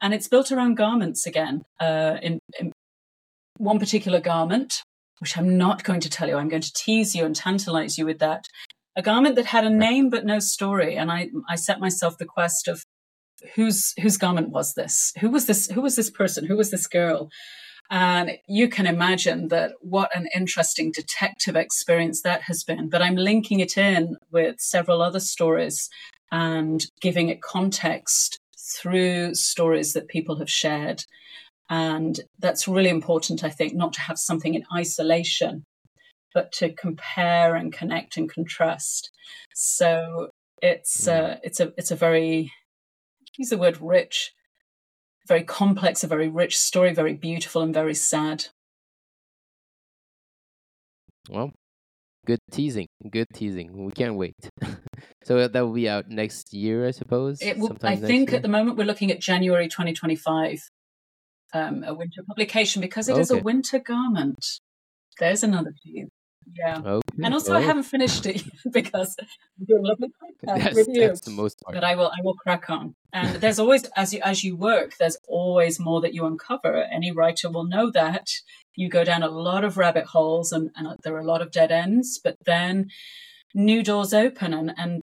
and 0.00 0.14
it's 0.14 0.28
built 0.28 0.50
around 0.50 0.76
garments 0.76 1.26
again. 1.26 1.62
Uh, 1.80 2.16
in, 2.22 2.38
in 2.58 2.72
one 3.58 3.78
particular 3.78 4.20
garment, 4.20 4.82
which 5.20 5.36
I'm 5.36 5.56
not 5.56 5.84
going 5.84 6.00
to 6.00 6.10
tell 6.10 6.28
you. 6.28 6.36
I'm 6.36 6.48
going 6.48 6.62
to 6.62 6.72
tease 6.72 7.14
you 7.14 7.24
and 7.24 7.36
tantalize 7.36 7.98
you 7.98 8.06
with 8.06 8.18
that. 8.20 8.46
A 8.96 9.02
garment 9.02 9.36
that 9.36 9.46
had 9.46 9.64
a 9.64 9.70
name 9.70 10.10
but 10.10 10.26
no 10.26 10.40
story, 10.40 10.96
and 10.96 11.10
I 11.10 11.28
I 11.48 11.56
set 11.56 11.80
myself 11.80 12.18
the 12.18 12.26
quest 12.26 12.68
of 12.68 12.84
whose 13.54 13.94
whose 14.00 14.16
garment 14.16 14.50
was 14.50 14.74
this? 14.74 15.12
Who 15.20 15.30
was 15.30 15.46
this? 15.46 15.70
Who 15.70 15.80
was 15.80 15.96
this 15.96 16.10
person? 16.10 16.46
Who 16.46 16.56
was 16.56 16.70
this 16.70 16.86
girl? 16.86 17.30
And 17.90 18.38
you 18.46 18.68
can 18.68 18.86
imagine 18.86 19.48
that 19.48 19.72
what 19.80 20.14
an 20.14 20.28
interesting 20.34 20.92
detective 20.92 21.56
experience 21.56 22.22
that 22.22 22.42
has 22.42 22.62
been. 22.62 22.88
But 22.88 23.02
I'm 23.02 23.16
linking 23.16 23.58
it 23.58 23.76
in 23.76 24.16
with 24.30 24.60
several 24.60 25.02
other 25.02 25.18
stories 25.18 25.88
and 26.30 26.86
giving 27.00 27.28
it 27.30 27.42
context 27.42 28.38
through 28.76 29.34
stories 29.34 29.92
that 29.94 30.06
people 30.06 30.38
have 30.38 30.50
shared. 30.50 31.02
And 31.68 32.20
that's 32.38 32.68
really 32.68 32.90
important, 32.90 33.42
I 33.42 33.50
think, 33.50 33.74
not 33.74 33.92
to 33.94 34.00
have 34.02 34.18
something 34.18 34.54
in 34.54 34.62
isolation, 34.76 35.64
but 36.34 36.52
to 36.52 36.72
compare 36.72 37.54
and 37.54 37.72
connect 37.72 38.16
and 38.16 38.32
contrast. 38.32 39.10
So 39.54 40.30
it's 40.62 41.08
uh, 41.08 41.38
it's 41.42 41.60
a 41.60 41.72
it's 41.76 41.90
a 41.90 41.96
very 41.96 42.52
use 43.38 43.50
the 43.50 43.58
word 43.58 43.80
rich, 43.80 44.32
very 45.26 45.42
complex, 45.42 46.04
a 46.04 46.06
very 46.06 46.28
rich 46.28 46.58
story, 46.58 46.92
very 46.92 47.14
beautiful 47.14 47.62
and 47.62 47.72
very 47.72 47.94
sad. 47.94 48.46
Well, 51.28 51.52
good 52.26 52.40
teasing. 52.50 52.88
Good 53.08 53.28
teasing. 53.32 53.84
We 53.84 53.92
can't 53.92 54.16
wait. 54.16 54.34
so 55.24 55.46
that 55.46 55.60
will 55.60 55.72
be 55.72 55.88
out 55.88 56.08
next 56.08 56.52
year, 56.52 56.86
I 56.86 56.90
suppose. 56.90 57.40
It 57.40 57.58
will, 57.58 57.76
I 57.82 57.96
think 57.96 58.32
at 58.32 58.42
the 58.42 58.48
moment 58.48 58.76
we're 58.76 58.84
looking 58.84 59.10
at 59.10 59.20
January 59.20 59.68
2025, 59.68 60.70
um, 61.52 61.84
a 61.84 61.94
winter 61.94 62.22
publication 62.26 62.80
because 62.80 63.08
it 63.08 63.12
okay. 63.12 63.20
is 63.20 63.30
a 63.30 63.38
winter 63.38 63.78
garment. 63.78 64.44
There's 65.18 65.42
another 65.42 65.72
tease. 65.82 66.08
Yeah. 66.58 66.80
Okay. 66.84 67.22
And 67.22 67.34
also, 67.34 67.52
oh. 67.52 67.56
I 67.56 67.60
haven't 67.60 67.84
finished 67.84 68.26
it 68.26 68.42
because 68.72 69.16
I'm 69.20 69.66
doing 69.66 69.84
lovely 69.84 70.08
podcast 70.44 70.74
with 70.74 70.88
you. 70.88 71.00
That's 71.08 71.20
the 71.20 71.30
most 71.30 71.60
part. 71.60 71.74
But 71.74 71.84
I 71.84 71.94
will, 71.94 72.08
I 72.08 72.22
will 72.22 72.34
crack 72.34 72.70
on. 72.70 72.94
And 73.12 73.36
there's 73.36 73.58
always, 73.58 73.84
as 73.96 74.12
you 74.12 74.20
as 74.24 74.44
you 74.44 74.56
work, 74.56 74.96
there's 74.98 75.16
always 75.28 75.80
more 75.80 76.00
that 76.00 76.14
you 76.14 76.24
uncover. 76.26 76.84
Any 76.84 77.10
writer 77.10 77.50
will 77.50 77.64
know 77.64 77.90
that 77.92 78.28
you 78.76 78.88
go 78.88 79.04
down 79.04 79.22
a 79.22 79.28
lot 79.28 79.64
of 79.64 79.76
rabbit 79.76 80.06
holes, 80.06 80.52
and, 80.52 80.70
and 80.76 80.96
there 81.02 81.14
are 81.14 81.20
a 81.20 81.26
lot 81.26 81.42
of 81.42 81.50
dead 81.50 81.72
ends. 81.72 82.20
But 82.22 82.36
then 82.46 82.88
new 83.54 83.82
doors 83.82 84.14
open, 84.14 84.54
and 84.54 84.72
and 84.76 85.02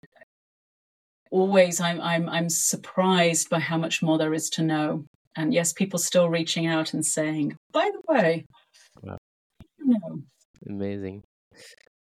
always 1.30 1.80
I'm 1.80 2.00
I'm 2.00 2.28
I'm 2.28 2.50
surprised 2.50 3.48
by 3.50 3.60
how 3.60 3.78
much 3.78 4.02
more 4.02 4.18
there 4.18 4.34
is 4.34 4.50
to 4.50 4.62
know. 4.62 5.04
And 5.36 5.52
yes, 5.52 5.72
people 5.72 5.98
still 5.98 6.28
reaching 6.28 6.66
out 6.66 6.94
and 6.94 7.04
saying, 7.04 7.56
by 7.72 7.90
the 7.92 8.12
way, 8.12 8.44
wow. 9.02 9.18
you 9.78 9.86
know, 9.86 10.22
Amazing. 10.66 11.22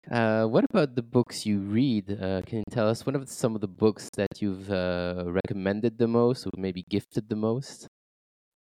Uh, 0.10 0.46
what 0.46 0.66
about 0.70 0.96
the 0.96 1.04
books 1.04 1.46
you 1.46 1.60
read? 1.60 2.12
Uh, 2.12 2.42
can 2.42 2.60
you 2.60 2.64
tell 2.72 2.88
us 2.90 3.06
what 3.06 3.16
are 3.16 3.26
some 3.28 3.54
of 3.56 3.62
the 3.62 3.68
books 3.68 4.10
that 4.18 4.42
you've 4.42 4.72
uh, 4.72 5.26
recommended 5.28 5.98
the 5.98 6.08
most, 6.08 6.46
or 6.46 6.52
maybe 6.58 6.84
gifted 6.90 7.30
the 7.30 7.36
most? 7.36 7.88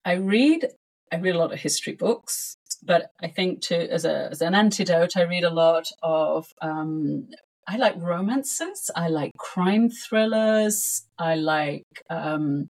I 0.04 0.14
read. 0.14 0.68
I 1.12 1.18
read 1.18 1.36
a 1.36 1.38
lot 1.38 1.54
of 1.54 1.60
history 1.60 1.94
books, 1.94 2.56
but 2.82 3.12
I 3.22 3.28
think 3.28 3.62
to 3.64 3.76
as 3.92 4.06
a 4.06 4.30
as 4.32 4.42
an 4.42 4.56
antidote, 4.56 5.16
I 5.16 5.24
read 5.24 5.44
a 5.44 5.54
lot 5.54 5.88
of. 6.02 6.48
Um, 6.62 7.30
I 7.68 7.78
like 7.78 7.96
romances. 7.98 8.90
I 8.96 9.08
like 9.08 9.32
crime 9.38 9.90
thrillers. 9.90 11.06
I 11.20 11.36
like 11.36 11.86
um, 12.10 12.68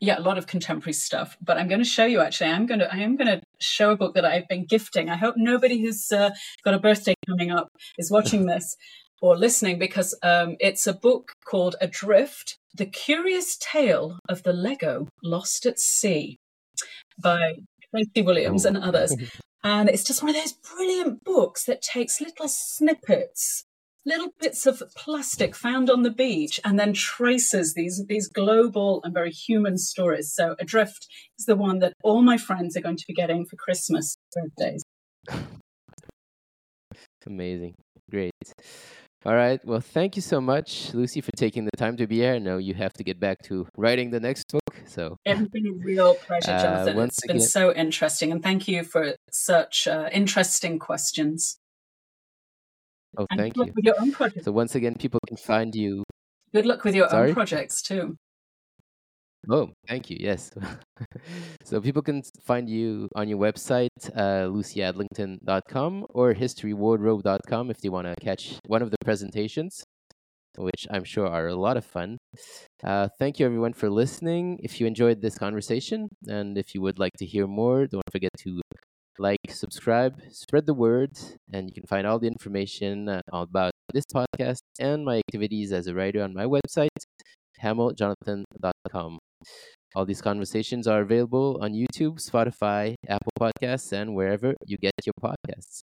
yeah, 0.00 0.18
a 0.18 0.20
lot 0.20 0.38
of 0.38 0.46
contemporary 0.46 0.92
stuff. 0.92 1.36
But 1.40 1.58
I'm 1.58 1.68
going 1.68 1.80
to 1.80 1.88
show 1.88 2.04
you 2.04 2.20
actually. 2.20 2.50
I'm 2.50 2.66
going 2.66 2.80
to 2.80 2.92
I 2.92 2.98
am 2.98 3.16
going 3.16 3.28
to 3.28 3.42
show 3.60 3.90
a 3.90 3.96
book 3.96 4.14
that 4.14 4.24
I've 4.24 4.48
been 4.48 4.64
gifting. 4.64 5.08
I 5.10 5.16
hope 5.16 5.34
nobody 5.36 5.80
who's 5.80 6.10
uh, 6.12 6.30
got 6.64 6.74
a 6.74 6.78
birthday 6.78 7.14
coming 7.28 7.50
up 7.50 7.68
is 7.98 8.10
watching 8.10 8.46
this 8.46 8.76
or 9.20 9.36
listening 9.36 9.78
because 9.78 10.16
um, 10.22 10.56
it's 10.60 10.86
a 10.86 10.92
book 10.92 11.32
called 11.44 11.76
Adrift: 11.80 12.58
The 12.74 12.86
Curious 12.86 13.56
Tale 13.56 14.18
of 14.28 14.42
the 14.42 14.52
Lego 14.52 15.08
Lost 15.22 15.66
at 15.66 15.78
Sea 15.78 16.38
by 17.22 17.54
Tracey 17.90 18.22
Williams 18.22 18.64
and 18.64 18.76
others. 18.76 19.14
And 19.64 19.88
it's 19.88 20.04
just 20.04 20.22
one 20.22 20.30
of 20.30 20.36
those 20.36 20.52
brilliant 20.52 21.24
books 21.24 21.64
that 21.64 21.82
takes 21.82 22.20
little 22.20 22.46
snippets 22.46 23.64
little 24.08 24.32
bits 24.40 24.66
of 24.66 24.82
plastic 24.96 25.54
found 25.54 25.90
on 25.90 26.02
the 26.02 26.10
beach 26.10 26.58
and 26.64 26.78
then 26.78 26.92
traces 26.94 27.74
these 27.74 28.02
these 28.08 28.26
global 28.28 29.00
and 29.04 29.12
very 29.14 29.30
human 29.30 29.76
stories. 29.76 30.32
So 30.34 30.56
adrift 30.58 31.06
is 31.38 31.44
the 31.46 31.56
one 31.56 31.78
that 31.80 31.92
all 32.02 32.22
my 32.22 32.38
friends 32.38 32.76
are 32.76 32.80
going 32.80 32.96
to 32.96 33.04
be 33.06 33.14
getting 33.14 33.44
for 33.44 33.56
christmas 33.56 34.16
birthdays. 34.34 34.82
Amazing. 37.26 37.74
Great. 38.10 38.32
All 39.26 39.34
right. 39.34 39.60
Well 39.64 39.80
thank 39.80 40.16
you 40.16 40.22
so 40.22 40.40
much 40.40 40.94
lucy 40.94 41.20
for 41.20 41.32
taking 41.36 41.66
the 41.66 41.76
time 41.76 41.96
to 41.98 42.06
be 42.06 42.16
here. 42.16 42.34
I 42.34 42.38
know 42.38 42.56
you 42.56 42.74
have 42.74 42.94
to 42.94 43.04
get 43.04 43.20
back 43.20 43.42
to 43.44 43.66
writing 43.76 44.10
the 44.10 44.20
next 44.20 44.44
book 44.50 44.62
so 44.86 45.16
it's 45.26 45.48
been 45.50 45.66
a 45.66 45.84
real 45.84 46.14
pleasure 46.14 46.50
uh, 46.52 46.62
jonathan. 46.62 46.98
Uh, 46.98 47.04
it's 47.04 47.22
again... 47.22 47.36
been 47.36 47.46
so 47.46 47.74
interesting 47.74 48.32
and 48.32 48.42
thank 48.42 48.66
you 48.66 48.84
for 48.84 49.16
such 49.30 49.86
uh, 49.86 50.08
interesting 50.12 50.78
questions 50.78 51.58
Oh, 53.16 53.26
thank 53.36 53.56
you. 53.56 53.72
With 53.74 53.84
your 53.84 54.00
own 54.00 54.12
projects. 54.12 54.44
So 54.44 54.52
once 54.52 54.74
again, 54.74 54.94
people 54.94 55.20
can 55.26 55.36
find 55.36 55.74
you. 55.74 56.04
Good 56.52 56.66
luck 56.66 56.84
with 56.84 56.94
your 56.94 57.08
Sorry? 57.08 57.28
own 57.28 57.34
projects 57.34 57.82
too. 57.82 58.16
Oh, 59.48 59.70
thank 59.86 60.10
you. 60.10 60.16
Yes. 60.20 60.50
so 61.64 61.80
people 61.80 62.02
can 62.02 62.22
find 62.44 62.68
you 62.68 63.08
on 63.14 63.28
your 63.28 63.38
website, 63.38 63.88
uh, 64.14 64.48
lucyadlington.com 64.48 66.06
or 66.10 66.34
historywardrobe.com 66.34 67.70
if 67.70 67.78
they 67.78 67.88
want 67.88 68.06
to 68.08 68.14
catch 68.20 68.58
one 68.66 68.82
of 68.82 68.90
the 68.90 68.98
presentations, 69.04 69.84
which 70.58 70.86
I'm 70.90 71.04
sure 71.04 71.26
are 71.26 71.46
a 71.48 71.54
lot 71.54 71.76
of 71.76 71.84
fun. 71.84 72.18
Uh, 72.82 73.08
thank 73.18 73.38
you, 73.38 73.46
everyone, 73.46 73.72
for 73.72 73.88
listening. 73.88 74.58
If 74.62 74.80
you 74.80 74.86
enjoyed 74.86 75.22
this 75.22 75.38
conversation 75.38 76.08
and 76.26 76.58
if 76.58 76.74
you 76.74 76.82
would 76.82 76.98
like 76.98 77.14
to 77.18 77.26
hear 77.26 77.46
more, 77.46 77.86
don't 77.86 78.02
forget 78.12 78.32
to 78.40 78.60
like, 79.18 79.38
subscribe, 79.48 80.20
spread 80.30 80.66
the 80.66 80.74
word, 80.74 81.10
and 81.52 81.68
you 81.68 81.74
can 81.74 81.86
find 81.86 82.06
all 82.06 82.18
the 82.18 82.28
information 82.28 83.08
uh, 83.08 83.20
about 83.32 83.72
this 83.92 84.04
podcast 84.14 84.60
and 84.78 85.04
my 85.04 85.18
activities 85.18 85.72
as 85.72 85.86
a 85.86 85.94
writer 85.94 86.22
on 86.22 86.34
my 86.34 86.44
website, 86.44 86.88
hamilljonathan.com. 87.62 89.18
All 89.94 90.04
these 90.04 90.20
conversations 90.20 90.86
are 90.86 91.00
available 91.00 91.58
on 91.62 91.72
YouTube, 91.72 92.20
Spotify, 92.24 92.94
Apple 93.08 93.32
Podcasts, 93.40 93.92
and 93.92 94.14
wherever 94.14 94.54
you 94.66 94.76
get 94.76 94.92
your 95.04 95.14
podcasts. 95.20 95.80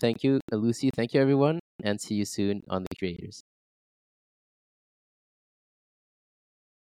Thank 0.00 0.22
you, 0.24 0.40
Lucy. 0.52 0.90
Thank 0.94 1.12
you, 1.12 1.20
everyone, 1.20 1.58
and 1.82 2.00
see 2.00 2.14
you 2.14 2.24
soon 2.24 2.62
on 2.68 2.82
The 2.82 2.96
Creators. 2.98 3.42